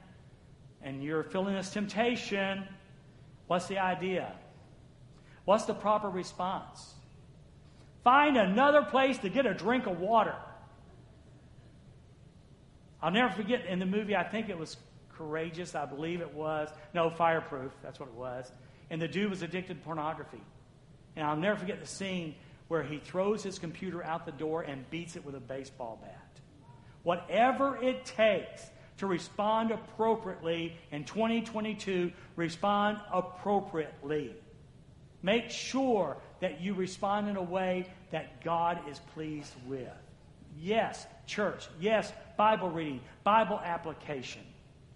and 0.83 1.03
you're 1.03 1.23
feeling 1.23 1.55
this 1.55 1.71
temptation. 1.71 2.65
What's 3.47 3.67
the 3.67 3.79
idea? 3.79 4.33
What's 5.45 5.65
the 5.65 5.75
proper 5.75 6.09
response? 6.09 6.95
Find 8.03 8.37
another 8.37 8.83
place 8.83 9.19
to 9.19 9.29
get 9.29 9.47
a 9.47 9.55
drink 9.55 9.87
of 9.87 10.01
water. 10.01 10.35
I'll 13.03 13.11
never 13.11 13.33
forget 13.33 13.67
in 13.67 13.79
the 13.79 13.87
movie, 13.87 14.17
I 14.17 14.25
think 14.25 14.49
it 14.49 14.59
was 14.59 14.77
Courageous, 15.17 15.75
I 15.75 15.87
believe 15.87 16.21
it 16.21 16.35
was. 16.35 16.69
No, 16.93 17.09
Fireproof, 17.11 17.73
that's 17.83 18.01
what 18.01 18.09
it 18.09 18.15
was. 18.15 18.51
And 18.91 19.01
the 19.01 19.09
dude 19.09 19.31
was 19.31 19.43
addicted 19.43 19.75
to 19.75 19.81
pornography. 19.85 20.43
And 21.17 21.25
I'll 21.25 21.37
never 21.37 21.57
forget 21.57 21.81
the 21.81 21.87
scene 21.87 22.35
where 22.69 22.83
he 22.83 22.99
throws 22.99 23.43
his 23.43 23.59
computer 23.59 24.03
out 24.03 24.27
the 24.27 24.33
door 24.33 24.63
and 24.63 24.89
beats 24.91 25.17
it 25.17 25.25
with 25.25 25.35
a 25.35 25.41
baseball 25.41 25.99
bat. 26.03 26.41
Whatever 27.03 27.77
it 27.83 28.05
takes 28.05 28.69
to 28.99 29.07
respond 29.07 29.71
appropriately 29.71 30.77
in 30.91 31.05
2022, 31.05 32.11
respond 32.37 32.99
appropriately. 33.13 34.35
Make 35.25 35.49
sure 35.49 36.19
that 36.41 36.61
you 36.61 36.75
respond 36.75 37.31
in 37.31 37.37
a 37.37 37.43
way 37.43 37.87
that 38.11 38.45
God 38.45 38.79
is 38.91 39.01
pleased 39.15 39.55
with. 39.67 39.89
Yes, 40.61 41.07
church. 41.27 41.67
Yes, 41.81 42.13
Bible 42.37 42.69
reading, 42.69 43.01
Bible 43.25 43.59
application, 43.65 44.43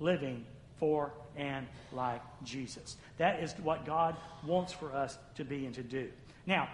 living 0.01 0.45
for 0.77 1.15
and 1.35 1.67
like 1.95 2.21
Jesus. 2.45 2.99
That 3.17 3.43
is 3.43 3.55
what 3.63 3.87
God 3.87 4.17
wants 4.47 4.71
for 4.71 4.93
us 4.93 5.17
to 5.37 5.45
be 5.45 5.65
and 5.65 5.75
to 5.77 5.83
do. 5.83 6.11
Now, 6.45 6.69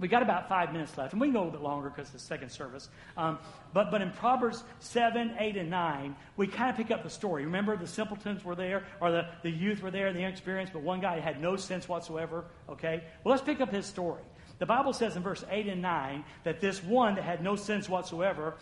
we 0.00 0.08
got 0.08 0.22
about 0.22 0.48
five 0.48 0.72
minutes 0.72 0.96
left, 0.96 1.12
and 1.12 1.20
we 1.20 1.26
can 1.28 1.34
go 1.34 1.40
a 1.40 1.44
little 1.44 1.58
bit 1.58 1.62
longer 1.62 1.90
because 1.90 2.06
it's 2.06 2.22
the 2.22 2.28
second 2.28 2.48
service. 2.48 2.88
Um, 3.18 3.38
but, 3.74 3.90
but 3.90 4.00
in 4.00 4.10
Proverbs 4.12 4.64
7, 4.78 5.34
8, 5.38 5.56
and 5.58 5.70
9, 5.70 6.16
we 6.38 6.46
kind 6.46 6.70
of 6.70 6.76
pick 6.76 6.90
up 6.90 7.02
the 7.02 7.10
story. 7.10 7.44
Remember, 7.44 7.76
the 7.76 7.86
simpletons 7.86 8.42
were 8.42 8.54
there, 8.54 8.84
or 9.00 9.10
the, 9.10 9.26
the 9.42 9.50
youth 9.50 9.82
were 9.82 9.90
there, 9.90 10.10
the 10.12 10.20
inexperienced, 10.20 10.72
but 10.72 10.82
one 10.82 11.00
guy 11.00 11.20
had 11.20 11.40
no 11.40 11.54
sense 11.56 11.86
whatsoever. 11.86 12.46
Okay? 12.68 13.04
Well, 13.22 13.32
let's 13.32 13.44
pick 13.44 13.60
up 13.60 13.70
his 13.70 13.84
story. 13.84 14.22
The 14.58 14.66
Bible 14.66 14.94
says 14.94 15.16
in 15.16 15.22
verse 15.22 15.44
8 15.50 15.66
and 15.66 15.82
9 15.82 16.24
that 16.44 16.60
this 16.60 16.82
one 16.82 17.14
that 17.16 17.24
had 17.24 17.42
no 17.44 17.54
sense 17.54 17.88
whatsoever, 17.88 18.54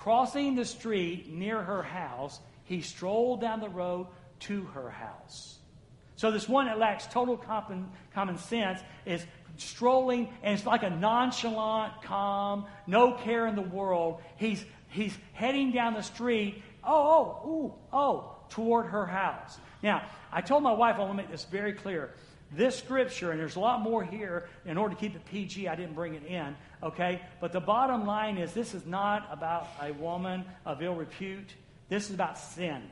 crossing 0.00 0.56
the 0.56 0.64
street 0.64 1.32
near 1.32 1.62
her 1.62 1.82
house, 1.82 2.40
he 2.64 2.80
strolled 2.80 3.40
down 3.40 3.60
the 3.60 3.68
road 3.68 4.08
to 4.40 4.64
her 4.74 4.90
house. 4.90 5.59
So 6.20 6.30
this 6.30 6.46
one 6.46 6.66
that 6.66 6.78
lacks 6.78 7.06
total 7.06 7.38
common, 7.38 7.88
common 8.12 8.36
sense 8.36 8.78
is 9.06 9.24
strolling, 9.56 10.28
and 10.42 10.52
it's 10.52 10.66
like 10.66 10.82
a 10.82 10.90
nonchalant, 10.90 12.02
calm, 12.02 12.66
no 12.86 13.12
care 13.12 13.46
in 13.46 13.56
the 13.56 13.62
world. 13.62 14.20
He's, 14.36 14.62
he's 14.90 15.16
heading 15.32 15.72
down 15.72 15.94
the 15.94 16.02
street, 16.02 16.62
oh, 16.84 17.40
oh, 17.42 17.48
ooh, 17.48 17.74
oh, 17.90 18.36
toward 18.50 18.88
her 18.88 19.06
house. 19.06 19.56
Now, 19.82 20.02
I 20.30 20.42
told 20.42 20.62
my 20.62 20.74
wife, 20.74 20.96
I 20.96 20.98
want 20.98 21.12
to 21.12 21.16
make 21.16 21.30
this 21.30 21.46
very 21.46 21.72
clear. 21.72 22.10
This 22.52 22.76
scripture, 22.76 23.30
and 23.30 23.40
there's 23.40 23.56
a 23.56 23.60
lot 23.60 23.80
more 23.80 24.04
here, 24.04 24.46
in 24.66 24.76
order 24.76 24.94
to 24.94 25.00
keep 25.00 25.16
it 25.16 25.24
PG, 25.24 25.68
I 25.68 25.74
didn't 25.74 25.94
bring 25.94 26.16
it 26.16 26.26
in, 26.26 26.54
okay? 26.82 27.22
But 27.40 27.52
the 27.52 27.60
bottom 27.60 28.04
line 28.04 28.36
is 28.36 28.52
this 28.52 28.74
is 28.74 28.84
not 28.84 29.26
about 29.32 29.68
a 29.80 29.92
woman 29.92 30.44
of 30.66 30.82
ill 30.82 30.96
repute. 30.96 31.54
This 31.88 32.10
is 32.10 32.14
about 32.14 32.36
sin. 32.36 32.82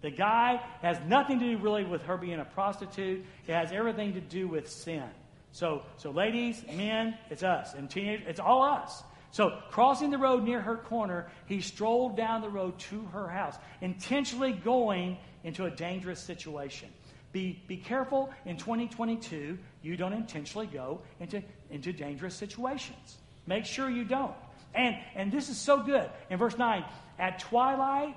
The 0.00 0.10
guy 0.10 0.60
has 0.80 0.98
nothing 1.06 1.40
to 1.40 1.56
do 1.56 1.58
really 1.58 1.84
with 1.84 2.02
her 2.02 2.16
being 2.16 2.38
a 2.38 2.44
prostitute. 2.44 3.24
It 3.46 3.52
has 3.52 3.72
everything 3.72 4.14
to 4.14 4.20
do 4.20 4.46
with 4.46 4.70
sin. 4.70 5.04
So, 5.52 5.82
so 5.96 6.10
ladies, 6.10 6.62
men, 6.72 7.16
it's 7.30 7.42
us. 7.42 7.74
And 7.74 7.90
teenagers, 7.90 8.26
it's 8.28 8.40
all 8.40 8.62
us. 8.62 9.02
So, 9.30 9.58
crossing 9.70 10.10
the 10.10 10.18
road 10.18 10.44
near 10.44 10.60
her 10.60 10.76
corner, 10.76 11.30
he 11.46 11.60
strolled 11.60 12.16
down 12.16 12.40
the 12.40 12.48
road 12.48 12.78
to 12.78 13.02
her 13.12 13.28
house, 13.28 13.56
intentionally 13.80 14.52
going 14.52 15.18
into 15.44 15.66
a 15.66 15.70
dangerous 15.70 16.20
situation. 16.20 16.88
Be, 17.32 17.62
be 17.68 17.76
careful 17.76 18.30
in 18.46 18.56
2022, 18.56 19.58
you 19.82 19.96
don't 19.96 20.14
intentionally 20.14 20.66
go 20.66 21.02
into, 21.20 21.42
into 21.70 21.92
dangerous 21.92 22.34
situations. 22.34 23.18
Make 23.46 23.66
sure 23.66 23.90
you 23.90 24.04
don't. 24.04 24.34
And, 24.74 24.96
and 25.14 25.30
this 25.30 25.50
is 25.50 25.58
so 25.58 25.82
good. 25.82 26.08
In 26.30 26.38
verse 26.38 26.56
9, 26.56 26.84
at 27.18 27.38
twilight, 27.38 28.16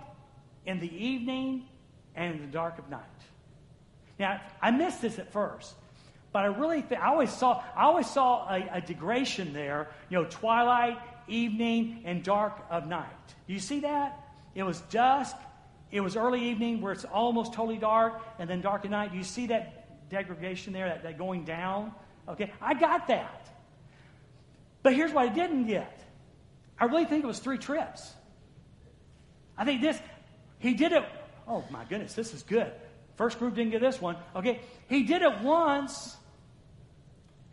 in 0.65 0.79
the 0.79 1.05
evening, 1.05 1.65
and 2.15 2.35
in 2.35 2.41
the 2.41 2.51
dark 2.51 2.77
of 2.79 2.89
night. 2.89 3.01
Now, 4.19 4.41
I 4.61 4.71
missed 4.71 5.01
this 5.01 5.19
at 5.19 5.31
first. 5.31 5.73
But 6.31 6.43
I 6.43 6.45
really 6.45 6.81
think 6.81 7.01
I 7.01 7.07
always 7.07 7.31
saw 7.31 7.61
I 7.75 7.83
always 7.83 8.09
saw 8.09 8.47
a, 8.49 8.77
a 8.77 8.81
degradation 8.81 9.51
there. 9.53 9.89
You 10.09 10.19
know, 10.19 10.25
twilight, 10.29 10.97
evening, 11.27 12.03
and 12.05 12.23
dark 12.23 12.65
of 12.69 12.87
night. 12.87 13.09
Do 13.47 13.53
you 13.53 13.59
see 13.59 13.81
that? 13.81 14.17
It 14.55 14.63
was 14.63 14.79
dusk. 14.81 15.35
It 15.91 15.99
was 15.99 16.15
early 16.15 16.49
evening 16.49 16.79
where 16.79 16.93
it's 16.93 17.03
almost 17.03 17.53
totally 17.53 17.77
dark, 17.77 18.21
and 18.39 18.49
then 18.49 18.61
dark 18.61 18.85
at 18.85 18.91
night. 18.91 19.11
Do 19.11 19.17
you 19.17 19.25
see 19.25 19.47
that 19.47 20.09
degradation 20.09 20.71
there, 20.71 20.87
that, 20.87 21.03
that 21.03 21.17
going 21.17 21.43
down? 21.43 21.91
Okay, 22.29 22.53
I 22.61 22.75
got 22.75 23.07
that. 23.07 23.49
But 24.83 24.93
here's 24.93 25.11
what 25.11 25.25
I 25.25 25.33
didn't 25.33 25.67
get. 25.67 25.99
I 26.79 26.85
really 26.85 27.05
think 27.05 27.25
it 27.25 27.27
was 27.27 27.39
three 27.39 27.57
trips. 27.57 28.13
I 29.57 29.65
think 29.65 29.81
this, 29.81 29.99
he 30.59 30.73
did 30.73 30.93
it. 30.93 31.03
Oh 31.51 31.65
my 31.69 31.83
goodness, 31.83 32.13
this 32.13 32.33
is 32.33 32.43
good. 32.43 32.71
First 33.17 33.37
group 33.37 33.55
didn't 33.55 33.71
get 33.71 33.81
this 33.81 34.01
one. 34.01 34.15
Okay, 34.33 34.61
he 34.87 35.03
did 35.03 35.21
it 35.21 35.41
once 35.41 36.15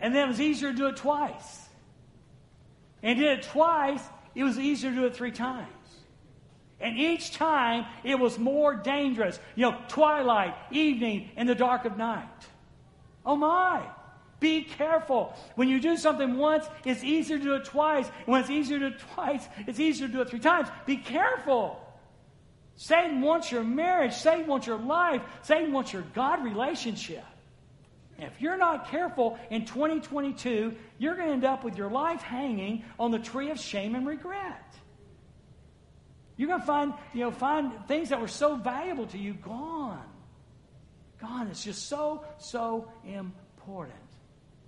and 0.01 0.15
then 0.15 0.27
it 0.27 0.29
was 0.29 0.41
easier 0.41 0.71
to 0.71 0.77
do 0.77 0.87
it 0.87 0.97
twice. 0.97 1.67
And 3.03 3.19
did 3.19 3.39
it 3.39 3.43
twice, 3.45 4.03
it 4.37 4.45
was 4.45 4.57
easier 4.57 4.91
to 4.91 4.97
do 4.97 5.07
it 5.07 5.17
three 5.17 5.33
times. 5.33 5.67
And 6.81 6.97
each 6.97 7.33
time, 7.33 7.87
it 8.05 8.21
was 8.21 8.39
more 8.39 8.77
dangerous. 8.77 9.41
You 9.57 9.71
know, 9.71 9.79
twilight, 9.89 10.55
evening, 10.71 11.31
and 11.37 11.49
the 11.49 11.57
dark 11.57 11.85
of 11.85 11.97
night. 11.97 12.29
Oh 13.27 13.35
my! 13.35 13.83
Be 14.39 14.63
careful. 14.63 15.35
When 15.57 15.69
you 15.69 15.81
do 15.81 15.97
something 15.97 16.37
once, 16.37 16.67
it's 16.85 17.03
easier 17.03 17.39
to 17.39 17.43
do 17.43 17.55
it 17.57 17.65
twice. 17.65 18.07
And 18.07 18.29
when 18.29 18.41
it's 18.43 18.51
easier 18.51 18.79
to 18.79 18.91
do 18.91 18.95
it 18.95 19.01
twice, 19.15 19.49
it's 19.67 19.81
easier 19.81 20.07
to 20.07 20.13
do 20.13 20.21
it 20.21 20.31
three 20.31 20.39
times. 20.39 20.69
Be 20.87 20.99
careful. 20.99 21.85
Satan 22.79 23.21
wants 23.23 23.51
your 23.51 23.64
marriage. 23.64 24.14
Satan 24.14 24.47
wants 24.47 24.69
your 24.69 24.79
life. 24.79 25.21
Satan 25.43 25.73
wants 25.73 25.93
your 25.93 26.03
God 26.14 26.45
relationship. 26.45 27.25
If 28.19 28.41
you're 28.41 28.57
not 28.57 28.88
careful 28.88 29.37
in 29.51 29.64
2022, 29.64 30.77
you're 30.97 31.17
going 31.17 31.27
to 31.27 31.33
end 31.33 31.45
up 31.45 31.64
with 31.64 31.77
your 31.77 31.91
life 31.91 32.23
hanging 32.23 32.85
on 32.97 33.11
the 33.11 33.19
tree 33.19 33.51
of 33.51 33.59
shame 33.59 33.97
and 33.97 34.07
regret. 34.07 34.75
You're 36.37 36.47
going 36.47 36.61
to 36.61 36.67
find, 36.67 36.95
you 37.12 37.23
know, 37.23 37.33
find 37.33 37.73
things 37.88 38.11
that 38.11 38.21
were 38.21 38.29
so 38.29 38.55
valuable 38.55 39.07
to 39.09 39.19
you 39.19 39.35
gone. 39.35 40.09
Gone. 41.21 41.49
It's 41.49 41.64
just 41.64 41.88
so, 41.88 42.25
so 42.38 42.93
important. 43.05 43.99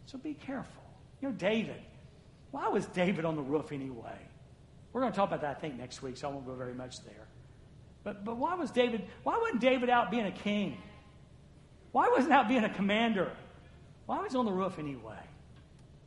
So 0.07 0.19
be 0.19 0.35
careful. 0.35 0.83
You 1.23 1.29
know, 1.29 1.35
David. 1.35 1.81
Why 2.51 2.67
was 2.67 2.87
David 2.87 3.25
on 3.25 3.37
the 3.37 3.43
roof 3.43 3.71
anyway? 3.71 4.19
We're 4.93 5.03
going 5.03 5.13
to 5.13 5.17
talk 5.17 5.29
about 5.29 5.43
that, 5.43 5.59
I 5.59 5.61
think, 5.61 5.79
next 5.79 6.03
week, 6.03 6.17
so 6.17 6.29
I 6.29 6.33
won't 6.33 6.45
go 6.45 6.57
very 6.57 6.75
much 6.75 7.05
there. 7.05 7.30
But, 8.03 8.25
but 8.25 8.37
why 8.37 8.55
was 8.55 8.71
David, 8.71 9.05
why 9.23 9.39
wasn't 9.39 9.61
David 9.61 9.91
out 9.91 10.11
being 10.11 10.27
a 10.27 10.33
king? 10.33 10.79
Why 11.93 12.09
wasn't 12.09 12.33
out 12.33 12.49
being 12.49 12.65
a 12.65 12.73
commander? 12.73 13.31
Why 14.07 14.21
was 14.21 14.33
he 14.33 14.39
on 14.39 14.47
the 14.47 14.53
roof 14.53 14.79
anyway? 14.79 15.19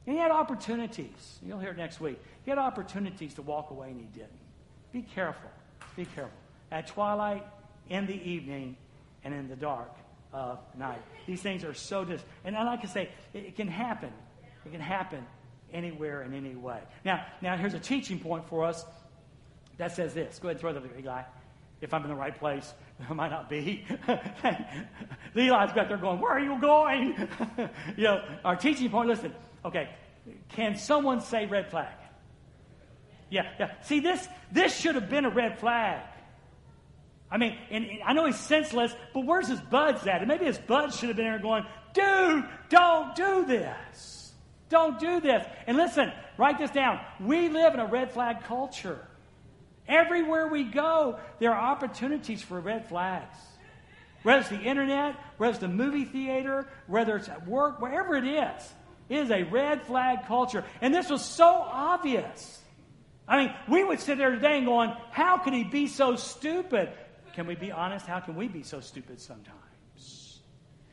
And 0.05 0.15
he 0.15 0.21
had 0.21 0.31
opportunities. 0.31 1.39
You'll 1.45 1.59
hear 1.59 1.71
it 1.71 1.77
next 1.77 2.01
week. 2.01 2.19
He 2.43 2.49
had 2.49 2.57
opportunities 2.57 3.35
to 3.35 3.41
walk 3.41 3.69
away 3.71 3.91
and 3.91 3.99
he 3.99 4.07
didn't. 4.07 4.31
Be 4.91 5.01
careful. 5.01 5.49
Be 5.95 6.05
careful. 6.05 6.37
At 6.71 6.87
twilight, 6.87 7.45
in 7.89 8.05
the 8.07 8.29
evening, 8.29 8.75
and 9.23 9.33
in 9.33 9.47
the 9.47 9.55
dark 9.55 9.91
of 10.33 10.59
night. 10.77 11.01
These 11.27 11.41
things 11.41 11.63
are 11.63 11.73
so 11.73 12.03
dis. 12.03 12.21
And 12.43 12.57
I 12.57 12.63
like 12.63 12.81
to 12.81 12.87
say, 12.87 13.09
it, 13.33 13.45
it 13.45 13.55
can 13.55 13.67
happen. 13.67 14.11
It 14.65 14.71
can 14.71 14.81
happen 14.81 15.25
anywhere 15.71 16.23
in 16.23 16.33
any 16.33 16.55
way. 16.55 16.79
Now, 17.05 17.25
now 17.41 17.55
here's 17.55 17.73
a 17.73 17.79
teaching 17.79 18.19
point 18.19 18.47
for 18.47 18.63
us 18.65 18.83
that 19.77 19.95
says 19.95 20.13
this. 20.13 20.39
Go 20.39 20.49
ahead 20.49 20.63
and 20.63 20.73
throw 20.73 20.81
big 20.81 21.03
guy. 21.03 21.25
If 21.83 21.93
I'm 21.93 22.01
in 22.03 22.09
the 22.09 22.15
right 22.15 22.37
place. 22.37 22.73
I 23.09 23.13
might 23.13 23.29
not 23.29 23.49
be. 23.49 23.85
Eli's 25.35 25.73
back 25.73 25.89
there 25.89 25.97
going, 25.97 26.19
Where 26.19 26.31
are 26.31 26.39
you 26.39 26.59
going? 26.59 27.15
you 27.97 28.03
know, 28.05 28.23
our 28.45 28.55
teaching 28.55 28.89
point, 28.89 29.09
listen, 29.09 29.33
okay, 29.65 29.89
can 30.49 30.77
someone 30.77 31.19
say 31.19 31.45
red 31.45 31.69
flag? 31.69 31.93
Yeah, 33.29 33.49
yeah. 33.59 33.71
See, 33.81 33.99
this 33.99 34.27
this 34.51 34.79
should 34.79 34.95
have 34.95 35.09
been 35.09 35.25
a 35.25 35.29
red 35.29 35.59
flag. 35.59 36.01
I 37.29 37.37
mean, 37.37 37.57
and, 37.71 37.85
and 37.85 38.03
I 38.05 38.13
know 38.13 38.27
he's 38.27 38.39
senseless, 38.39 38.95
but 39.13 39.25
where's 39.25 39.47
his 39.47 39.59
buds 39.59 40.05
at? 40.05 40.19
And 40.19 40.27
maybe 40.27 40.45
his 40.45 40.59
buds 40.59 40.97
should 40.97 41.09
have 41.09 41.17
been 41.17 41.25
there 41.25 41.39
going, 41.39 41.65
dude, 41.93 42.45
don't 42.69 43.15
do 43.15 43.43
this. 43.45 44.33
Don't 44.69 44.99
do 44.99 45.19
this. 45.19 45.45
And 45.65 45.75
listen, 45.75 46.11
write 46.37 46.59
this 46.59 46.69
down. 46.69 46.99
We 47.19 47.49
live 47.49 47.73
in 47.73 47.79
a 47.79 47.87
red 47.87 48.11
flag 48.11 48.43
culture. 48.43 49.07
Everywhere 49.87 50.47
we 50.47 50.63
go, 50.63 51.19
there 51.39 51.53
are 51.53 51.71
opportunities 51.71 52.41
for 52.41 52.59
red 52.59 52.87
flags. 52.87 53.37
Whether 54.23 54.39
it's 54.39 54.49
the 54.49 54.61
internet, 54.61 55.15
whether 55.37 55.51
it's 55.51 55.59
the 55.59 55.67
movie 55.67 56.05
theater, 56.05 56.67
whether 56.87 57.17
it's 57.17 57.27
at 57.27 57.45
work, 57.45 57.81
wherever 57.81 58.15
it 58.15 58.25
is, 58.25 58.73
it 59.09 59.17
is 59.17 59.31
a 59.31 59.43
red 59.43 59.81
flag 59.83 60.25
culture. 60.27 60.63
And 60.81 60.93
this 60.93 61.09
was 61.09 61.23
so 61.23 61.45
obvious. 61.45 62.61
I 63.27 63.37
mean, 63.37 63.53
we 63.69 63.83
would 63.83 63.99
sit 63.99 64.17
there 64.17 64.31
today 64.31 64.57
and 64.57 64.65
going, 64.65 64.93
how 65.11 65.37
could 65.37 65.53
he 65.53 65.63
be 65.63 65.87
so 65.87 66.15
stupid? 66.15 66.89
Can 67.33 67.47
we 67.47 67.55
be 67.55 67.71
honest? 67.71 68.05
How 68.05 68.19
can 68.19 68.35
we 68.35 68.47
be 68.47 68.63
so 68.63 68.79
stupid 68.79 69.19
sometimes? 69.19 70.39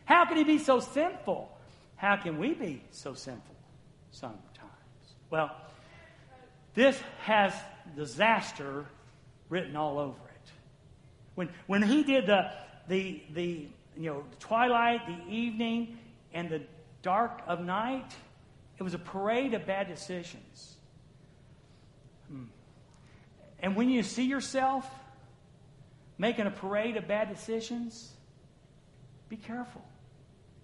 How 0.04 0.24
can 0.24 0.36
he 0.36 0.44
be 0.44 0.58
so 0.58 0.80
sinful? 0.80 1.56
How 1.96 2.16
can 2.16 2.38
we 2.38 2.54
be 2.54 2.82
so 2.90 3.14
sinful 3.14 3.54
sometimes? 4.10 4.40
Well, 5.28 5.54
this 6.74 6.98
has 7.20 7.52
disaster 7.96 8.86
written 9.48 9.76
all 9.76 9.98
over 9.98 10.10
it. 10.10 10.50
When, 11.34 11.48
when 11.66 11.82
he 11.82 12.02
did 12.02 12.26
the, 12.26 12.50
the, 12.88 13.22
the, 13.32 13.68
you 13.96 14.10
know, 14.10 14.24
the 14.30 14.36
twilight, 14.36 15.06
the 15.06 15.32
evening, 15.32 15.98
and 16.32 16.48
the 16.48 16.62
dark 17.02 17.42
of 17.46 17.60
night, 17.60 18.12
it 18.78 18.82
was 18.82 18.94
a 18.94 18.98
parade 18.98 19.54
of 19.54 19.66
bad 19.66 19.88
decisions. 19.88 20.76
Hmm. 22.28 22.44
And 23.60 23.76
when 23.76 23.90
you 23.90 24.02
see 24.02 24.24
yourself 24.24 24.88
making 26.18 26.46
a 26.46 26.50
parade 26.50 26.96
of 26.96 27.08
bad 27.08 27.28
decisions, 27.28 28.12
be 29.28 29.36
careful. 29.36 29.82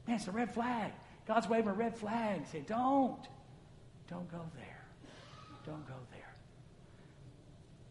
Man, 0.06 0.16
it's 0.16 0.28
a 0.28 0.32
red 0.32 0.52
flag. 0.52 0.92
God's 1.26 1.48
waving 1.48 1.68
a 1.68 1.74
red 1.74 1.96
flag. 1.96 2.46
Say, 2.52 2.60
don't. 2.66 3.18
Don't 4.08 4.30
go 4.30 4.40
there. 4.54 4.84
Don't 5.64 5.86
go 5.88 5.94
there. 6.12 6.25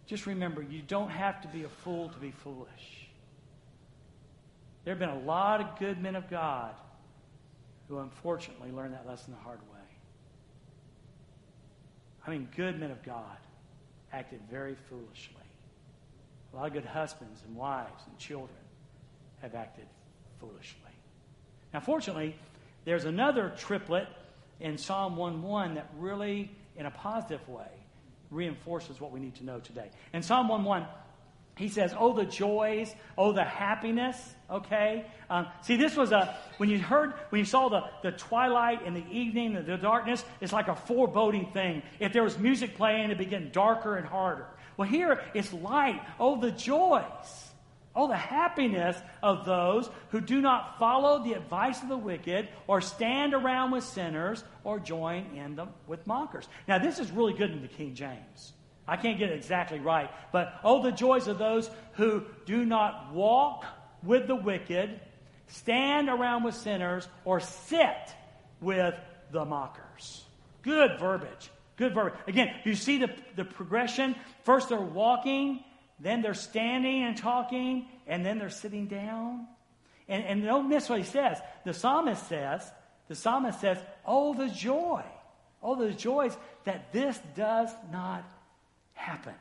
Just 0.07 0.25
remember, 0.27 0.61
you 0.61 0.81
don't 0.81 1.09
have 1.09 1.41
to 1.41 1.47
be 1.47 1.63
a 1.63 1.69
fool 1.69 2.09
to 2.09 2.17
be 2.19 2.31
foolish. 2.31 3.09
There 4.83 4.93
have 4.93 4.99
been 4.99 5.09
a 5.09 5.19
lot 5.19 5.61
of 5.61 5.79
good 5.79 5.99
men 5.99 6.15
of 6.15 6.29
God 6.29 6.75
who 7.87 7.99
unfortunately 7.99 8.71
learned 8.71 8.93
that 8.93 9.07
lesson 9.07 9.33
the 9.33 9.39
hard 9.39 9.59
way. 9.61 9.79
I 12.25 12.31
mean, 12.31 12.47
good 12.55 12.79
men 12.79 12.91
of 12.91 13.03
God 13.03 13.37
acted 14.11 14.41
very 14.49 14.75
foolishly. 14.89 15.35
A 16.53 16.55
lot 16.55 16.67
of 16.67 16.73
good 16.73 16.85
husbands 16.85 17.41
and 17.45 17.55
wives 17.55 18.03
and 18.07 18.17
children 18.17 18.57
have 19.41 19.55
acted 19.55 19.85
foolishly. 20.39 20.79
Now, 21.73 21.79
fortunately, 21.79 22.35
there's 22.85 23.05
another 23.05 23.53
triplet 23.57 24.07
in 24.59 24.77
Psalm 24.77 25.17
1:1 25.17 25.75
that 25.75 25.89
really, 25.97 26.51
in 26.77 26.85
a 26.85 26.91
positive 26.91 27.47
way, 27.49 27.71
reinforces 28.31 28.99
what 28.99 29.11
we 29.11 29.19
need 29.19 29.35
to 29.35 29.45
know 29.45 29.59
today. 29.59 29.89
In 30.13 30.21
Psalm 30.21 30.47
1 30.47 30.87
he 31.57 31.69
says, 31.69 31.93
Oh, 31.97 32.13
the 32.13 32.25
joys, 32.25 32.93
oh, 33.17 33.31
the 33.31 33.43
happiness, 33.43 34.17
okay? 34.49 35.05
Um, 35.29 35.47
see, 35.61 35.77
this 35.77 35.95
was 35.95 36.11
a, 36.11 36.37
when 36.57 36.69
you 36.69 36.79
heard, 36.79 37.13
when 37.29 37.39
you 37.39 37.45
saw 37.45 37.69
the, 37.69 37.83
the 38.03 38.11
twilight 38.11 38.85
and 38.85 38.95
the 38.95 39.05
evening, 39.09 39.53
the, 39.53 39.61
the 39.61 39.77
darkness, 39.77 40.23
it's 40.41 40.51
like 40.51 40.67
a 40.67 40.75
foreboding 40.75 41.51
thing. 41.51 41.81
If 41.99 42.11
there 42.11 42.23
was 42.23 42.37
music 42.37 42.75
playing, 42.75 43.09
it 43.11 43.17
began 43.17 43.51
darker 43.51 43.95
and 43.95 44.05
harder. 44.05 44.47
Well, 44.75 44.87
here 44.87 45.21
it's 45.33 45.53
light. 45.53 46.01
Oh, 46.19 46.39
the 46.39 46.51
joys. 46.51 47.44
Oh, 47.95 48.07
the 48.07 48.17
happiness 48.17 48.97
of 49.23 49.45
those 49.45 49.89
who 50.09 50.19
do 50.19 50.41
not 50.41 50.77
follow 50.77 51.23
the 51.23 51.33
advice 51.33 51.81
of 51.81 51.87
the 51.87 51.97
wicked, 51.97 52.49
or 52.67 52.81
stand 52.81 53.33
around 53.33 53.71
with 53.71 53.83
sinners, 53.83 54.43
or 54.63 54.79
join 54.79 55.25
in 55.35 55.55
them 55.55 55.69
with 55.87 56.05
mockers. 56.05 56.47
Now, 56.67 56.77
this 56.77 56.99
is 56.99 57.09
really 57.11 57.33
good 57.33 57.51
in 57.51 57.61
the 57.61 57.67
King 57.67 57.95
James. 57.95 58.53
I 58.87 58.97
can't 58.97 59.17
get 59.17 59.31
it 59.31 59.35
exactly 59.35 59.79
right, 59.79 60.11
but 60.31 60.59
oh, 60.63 60.83
the 60.83 60.91
joys 60.91 61.27
of 61.27 61.37
those 61.37 61.69
who 61.93 62.23
do 62.45 62.65
not 62.65 63.13
walk 63.13 63.65
with 64.03 64.27
the 64.27 64.35
wicked, 64.35 64.99
stand 65.47 66.09
around 66.09 66.43
with 66.43 66.55
sinners, 66.55 67.07
or 67.23 67.39
sit 67.39 68.13
with 68.61 68.93
the 69.31 69.45
mockers. 69.45 70.23
Good 70.61 70.99
verbiage. 70.99 71.49
Good 71.77 71.93
verbiage. 71.93 72.19
Again, 72.27 72.53
you 72.63 72.75
see 72.75 72.99
the, 72.99 73.09
the 73.35 73.45
progression? 73.45 74.15
First, 74.43 74.69
they're 74.69 74.79
walking 74.79 75.63
then 75.99 76.21
they're 76.21 76.33
standing 76.33 77.03
and 77.03 77.17
talking, 77.17 77.87
and 78.07 78.25
then 78.25 78.37
they're 78.37 78.49
sitting 78.49 78.87
down. 78.87 79.47
And, 80.07 80.23
and 80.23 80.43
don't 80.43 80.69
miss 80.69 80.89
what 80.89 80.99
he 80.99 81.05
says. 81.05 81.39
The 81.63 81.73
psalmist 81.73 82.27
says, 82.27 82.69
the 83.07 83.15
psalmist 83.15 83.61
says, 83.61 83.77
Oh, 84.05 84.33
the 84.33 84.49
joy. 84.49 85.03
Oh, 85.63 85.75
the 85.75 85.91
joys 85.93 86.35
that 86.65 86.91
this 86.91 87.19
does 87.35 87.69
not 87.91 88.23
happen. 88.93 89.33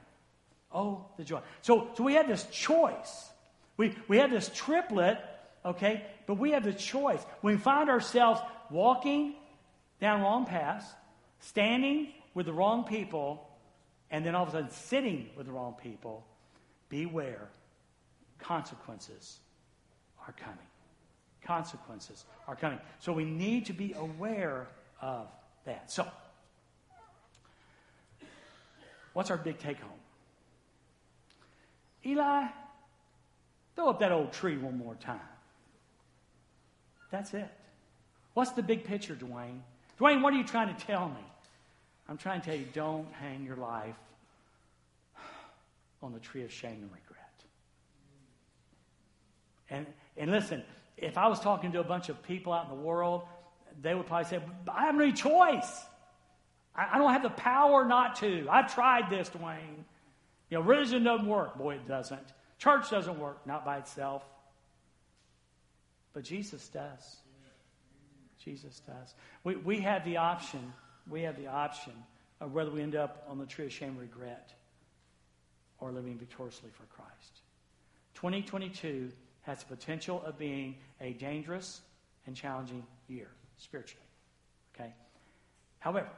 Oh, 0.72 1.06
the 1.16 1.24
joy. 1.24 1.40
So, 1.62 1.88
so 1.96 2.04
we 2.04 2.14
had 2.14 2.28
this 2.28 2.46
choice. 2.50 3.28
We, 3.76 3.94
we 4.08 4.16
had 4.16 4.30
this 4.30 4.50
triplet, 4.54 5.18
okay, 5.64 6.04
but 6.26 6.38
we 6.38 6.52
have 6.52 6.64
the 6.64 6.72
choice. 6.72 7.24
We 7.42 7.56
find 7.56 7.90
ourselves 7.90 8.40
walking 8.70 9.34
down 10.00 10.22
wrong 10.22 10.46
paths, 10.46 10.86
standing 11.40 12.08
with 12.32 12.46
the 12.46 12.52
wrong 12.52 12.84
people, 12.84 13.48
and 14.10 14.24
then 14.24 14.34
all 14.34 14.44
of 14.44 14.48
a 14.50 14.52
sudden 14.52 14.70
sitting 14.70 15.30
with 15.36 15.46
the 15.46 15.52
wrong 15.52 15.74
people 15.82 16.24
beware, 16.94 17.48
consequences 18.38 19.38
are 20.24 20.32
coming. 20.32 20.68
Consequences 21.44 22.24
are 22.46 22.54
coming. 22.54 22.78
So 23.00 23.12
we 23.12 23.24
need 23.24 23.66
to 23.66 23.72
be 23.72 23.94
aware 23.94 24.68
of 25.02 25.26
that. 25.64 25.90
So, 25.90 26.06
what's 29.12 29.32
our 29.32 29.36
big 29.36 29.58
take 29.58 29.80
home? 29.80 29.90
Eli, 32.06 32.46
throw 33.74 33.88
up 33.88 33.98
that 33.98 34.12
old 34.12 34.32
tree 34.32 34.56
one 34.56 34.78
more 34.78 34.94
time. 34.94 35.18
That's 37.10 37.34
it. 37.34 37.50
What's 38.34 38.52
the 38.52 38.62
big 38.62 38.84
picture, 38.84 39.16
Dwayne? 39.16 39.58
Dwayne, 39.98 40.22
what 40.22 40.32
are 40.32 40.36
you 40.36 40.44
trying 40.44 40.72
to 40.72 40.86
tell 40.86 41.08
me? 41.08 41.24
I'm 42.08 42.18
trying 42.18 42.40
to 42.40 42.46
tell 42.46 42.56
you 42.56 42.66
don't 42.72 43.12
hang 43.14 43.44
your 43.44 43.56
life 43.56 43.96
on 46.04 46.12
the 46.12 46.20
tree 46.20 46.44
of 46.44 46.52
shame 46.52 46.78
and 46.82 46.90
regret. 46.92 47.44
And, 49.70 49.86
and 50.16 50.30
listen, 50.30 50.62
if 50.98 51.16
I 51.16 51.28
was 51.28 51.40
talking 51.40 51.72
to 51.72 51.80
a 51.80 51.84
bunch 51.84 52.10
of 52.10 52.22
people 52.22 52.52
out 52.52 52.70
in 52.70 52.76
the 52.76 52.82
world, 52.82 53.22
they 53.80 53.94
would 53.94 54.06
probably 54.06 54.28
say, 54.28 54.40
I 54.68 54.86
have 54.86 54.94
no 54.94 55.10
choice. 55.10 55.82
I, 56.76 56.90
I 56.92 56.98
don't 56.98 57.12
have 57.12 57.22
the 57.22 57.30
power 57.30 57.84
not 57.84 58.16
to. 58.16 58.46
I've 58.50 58.72
tried 58.72 59.10
this, 59.10 59.30
Dwayne. 59.30 59.84
You 60.50 60.58
know, 60.58 60.60
religion 60.60 61.02
doesn't 61.02 61.26
work. 61.26 61.56
Boy, 61.56 61.76
it 61.76 61.88
doesn't. 61.88 62.34
Church 62.58 62.90
doesn't 62.90 63.18
work, 63.18 63.44
not 63.46 63.64
by 63.64 63.78
itself. 63.78 64.22
But 66.12 66.22
Jesus 66.22 66.68
does. 66.68 67.16
Jesus 68.44 68.80
does. 68.80 69.14
We, 69.42 69.56
we 69.56 69.80
have 69.80 70.04
the 70.04 70.18
option. 70.18 70.72
We 71.08 71.22
have 71.22 71.36
the 71.36 71.46
option 71.46 71.94
of 72.40 72.52
whether 72.52 72.70
we 72.70 72.82
end 72.82 72.94
up 72.94 73.24
on 73.26 73.38
the 73.38 73.46
tree 73.46 73.64
of 73.64 73.72
shame 73.72 73.96
regret 73.98 74.54
or 75.84 75.92
living 75.92 76.16
victoriously 76.16 76.70
for 76.72 76.84
Christ. 76.84 77.42
2022 78.14 79.10
has 79.42 79.58
the 79.58 79.76
potential 79.76 80.22
of 80.24 80.38
being 80.38 80.76
a 81.02 81.12
dangerous 81.12 81.82
and 82.26 82.34
challenging 82.34 82.82
year 83.06 83.28
spiritually. 83.58 84.06
Okay? 84.74 84.90
However, 85.80 86.08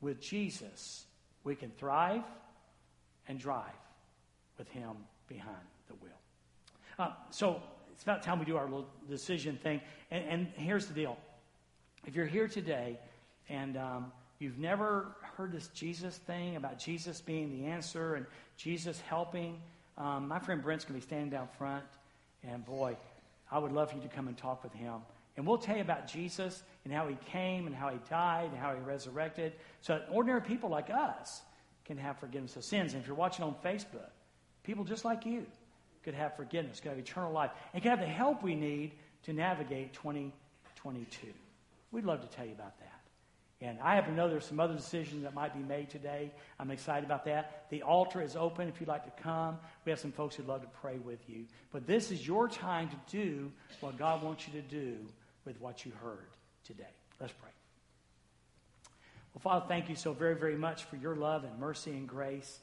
with 0.00 0.20
Jesus, 0.20 1.04
we 1.44 1.54
can 1.54 1.70
thrive 1.70 2.24
and 3.28 3.38
drive 3.38 3.70
with 4.58 4.68
Him 4.68 4.96
behind 5.28 5.54
the 5.86 5.94
wheel. 5.94 6.18
Uh, 6.98 7.10
so 7.30 7.62
it's 7.92 8.02
about 8.02 8.24
time 8.24 8.40
we 8.40 8.44
do 8.46 8.56
our 8.56 8.64
little 8.64 8.88
decision 9.08 9.56
thing. 9.62 9.80
And, 10.10 10.24
and 10.28 10.48
here's 10.56 10.86
the 10.86 10.94
deal 10.94 11.16
if 12.04 12.16
you're 12.16 12.26
here 12.26 12.48
today 12.48 12.98
and 13.48 13.76
um, 13.76 14.12
you've 14.40 14.58
never 14.58 15.14
heard 15.36 15.52
this 15.52 15.68
Jesus 15.68 16.16
thing 16.16 16.56
about 16.56 16.80
Jesus 16.80 17.20
being 17.20 17.50
the 17.50 17.66
answer 17.66 18.16
and 18.16 18.26
Jesus 18.58 19.00
helping, 19.08 19.60
um, 19.96 20.28
my 20.28 20.40
friend 20.40 20.62
Brent's 20.62 20.84
going 20.84 21.00
to 21.00 21.06
be 21.06 21.08
standing 21.08 21.30
down 21.30 21.48
front. 21.56 21.84
And 22.42 22.64
boy, 22.64 22.96
I 23.50 23.58
would 23.58 23.72
love 23.72 23.90
for 23.90 23.96
you 23.96 24.02
to 24.02 24.08
come 24.08 24.28
and 24.28 24.36
talk 24.36 24.62
with 24.62 24.72
him. 24.74 24.94
And 25.36 25.46
we'll 25.46 25.58
tell 25.58 25.76
you 25.76 25.82
about 25.82 26.08
Jesus 26.08 26.62
and 26.84 26.92
how 26.92 27.06
he 27.06 27.16
came 27.30 27.68
and 27.68 27.74
how 27.74 27.90
he 27.90 27.98
died 28.10 28.50
and 28.50 28.58
how 28.58 28.74
he 28.74 28.80
resurrected 28.80 29.52
so 29.80 29.94
that 29.94 30.08
ordinary 30.10 30.42
people 30.42 30.68
like 30.68 30.90
us 30.90 31.42
can 31.84 31.96
have 31.96 32.18
forgiveness 32.18 32.56
of 32.56 32.64
sins. 32.64 32.92
And 32.92 33.00
if 33.00 33.06
you're 33.06 33.16
watching 33.16 33.44
on 33.44 33.54
Facebook, 33.64 34.10
people 34.64 34.82
just 34.82 35.04
like 35.04 35.24
you 35.24 35.46
could 36.02 36.14
have 36.14 36.36
forgiveness, 36.36 36.80
could 36.80 36.90
have 36.90 36.98
eternal 36.98 37.32
life, 37.32 37.52
and 37.72 37.82
could 37.82 37.90
have 37.90 38.00
the 38.00 38.06
help 38.06 38.42
we 38.42 38.56
need 38.56 38.92
to 39.22 39.32
navigate 39.32 39.92
2022. 39.92 41.28
We'd 41.92 42.04
love 42.04 42.20
to 42.20 42.36
tell 42.36 42.44
you 42.44 42.52
about 42.52 42.76
that. 42.80 42.97
And 43.60 43.78
I 43.80 43.96
happen 43.96 44.12
to 44.12 44.16
know 44.16 44.28
there's 44.28 44.44
some 44.44 44.60
other 44.60 44.74
decisions 44.74 45.24
that 45.24 45.34
might 45.34 45.52
be 45.52 45.60
made 45.60 45.90
today. 45.90 46.30
I'm 46.60 46.70
excited 46.70 47.04
about 47.04 47.24
that. 47.24 47.66
The 47.70 47.82
altar 47.82 48.22
is 48.22 48.36
open 48.36 48.68
if 48.68 48.80
you'd 48.80 48.88
like 48.88 49.04
to 49.04 49.22
come. 49.22 49.58
We 49.84 49.90
have 49.90 49.98
some 49.98 50.12
folks 50.12 50.36
who'd 50.36 50.46
love 50.46 50.62
to 50.62 50.68
pray 50.80 50.98
with 50.98 51.18
you. 51.28 51.44
But 51.72 51.84
this 51.84 52.12
is 52.12 52.24
your 52.24 52.48
time 52.48 52.88
to 52.88 52.96
do 53.10 53.50
what 53.80 53.98
God 53.98 54.22
wants 54.22 54.46
you 54.46 54.52
to 54.60 54.68
do 54.68 54.96
with 55.44 55.60
what 55.60 55.84
you 55.84 55.92
heard 56.00 56.28
today. 56.64 56.84
Let's 57.20 57.32
pray. 57.32 57.50
Well, 59.34 59.40
Father, 59.40 59.66
thank 59.68 59.88
you 59.88 59.96
so 59.96 60.12
very, 60.12 60.36
very 60.36 60.56
much 60.56 60.84
for 60.84 60.96
your 60.96 61.16
love 61.16 61.42
and 61.42 61.58
mercy 61.58 61.90
and 61.90 62.08
grace. 62.08 62.60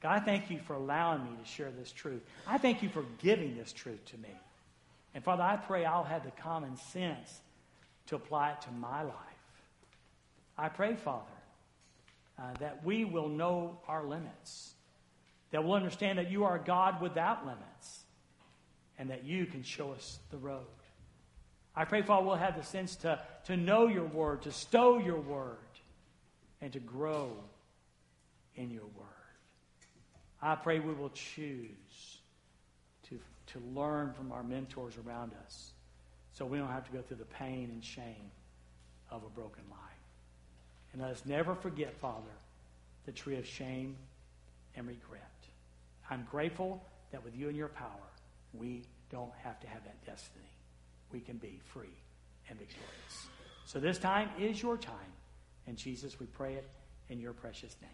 God, 0.00 0.16
I 0.16 0.20
thank 0.20 0.50
you 0.50 0.58
for 0.60 0.74
allowing 0.74 1.24
me 1.24 1.30
to 1.42 1.48
share 1.48 1.70
this 1.70 1.92
truth. 1.92 2.22
I 2.46 2.56
thank 2.56 2.82
you 2.82 2.88
for 2.88 3.04
giving 3.18 3.56
this 3.56 3.72
truth 3.72 4.04
to 4.06 4.18
me. 4.18 4.30
And 5.14 5.22
Father, 5.22 5.42
I 5.42 5.56
pray 5.56 5.84
I'll 5.84 6.04
have 6.04 6.24
the 6.24 6.30
common 6.30 6.76
sense 6.76 7.40
to 8.06 8.16
apply 8.16 8.52
it 8.52 8.62
to 8.62 8.70
my 8.70 9.02
life. 9.02 9.14
I 10.58 10.68
pray, 10.68 10.96
Father, 10.96 11.24
uh, 12.38 12.52
that 12.58 12.84
we 12.84 13.04
will 13.04 13.28
know 13.28 13.78
our 13.86 14.04
limits, 14.04 14.74
that 15.52 15.64
we'll 15.64 15.74
understand 15.74 16.18
that 16.18 16.30
you 16.30 16.44
are 16.44 16.58
God 16.58 17.00
without 17.00 17.46
limits, 17.46 18.02
and 18.98 19.10
that 19.10 19.24
you 19.24 19.46
can 19.46 19.62
show 19.62 19.92
us 19.92 20.18
the 20.30 20.36
road. 20.36 20.66
I 21.76 21.84
pray, 21.84 22.02
Father, 22.02 22.26
we'll 22.26 22.34
have 22.34 22.56
the 22.56 22.64
sense 22.64 22.96
to, 22.96 23.22
to 23.44 23.56
know 23.56 23.86
your 23.86 24.06
word, 24.06 24.42
to 24.42 24.52
stow 24.52 24.98
your 24.98 25.20
word, 25.20 25.56
and 26.60 26.72
to 26.72 26.80
grow 26.80 27.30
in 28.56 28.70
your 28.70 28.82
word. 28.82 29.06
I 30.42 30.56
pray 30.56 30.80
we 30.80 30.92
will 30.92 31.10
choose 31.10 32.18
to, 33.08 33.18
to 33.52 33.60
learn 33.74 34.12
from 34.12 34.32
our 34.32 34.42
mentors 34.42 34.94
around 35.06 35.32
us 35.46 35.70
so 36.32 36.44
we 36.46 36.58
don't 36.58 36.68
have 36.68 36.86
to 36.86 36.92
go 36.92 37.00
through 37.00 37.18
the 37.18 37.24
pain 37.24 37.70
and 37.72 37.84
shame 37.84 38.30
of 39.10 39.22
a 39.24 39.28
broken 39.28 39.62
life. 39.70 39.87
And 40.98 41.06
let 41.06 41.14
us 41.14 41.22
never 41.26 41.54
forget, 41.54 41.96
Father, 42.00 42.32
the 43.06 43.12
tree 43.12 43.36
of 43.36 43.46
shame 43.46 43.94
and 44.74 44.84
regret. 44.84 45.30
I'm 46.10 46.26
grateful 46.28 46.82
that 47.12 47.24
with 47.24 47.36
you 47.36 47.46
and 47.46 47.56
your 47.56 47.68
power, 47.68 48.10
we 48.52 48.82
don't 49.08 49.30
have 49.44 49.60
to 49.60 49.68
have 49.68 49.84
that 49.84 50.04
destiny. 50.04 50.50
We 51.12 51.20
can 51.20 51.36
be 51.36 51.60
free 51.72 51.94
and 52.50 52.58
victorious. 52.58 53.28
So 53.64 53.78
this 53.78 53.98
time 53.98 54.28
is 54.40 54.60
your 54.60 54.76
time. 54.76 55.12
And 55.68 55.76
Jesus, 55.76 56.18
we 56.18 56.26
pray 56.26 56.54
it 56.54 56.68
in 57.10 57.20
your 57.20 57.32
precious 57.32 57.76
name. 57.80 57.90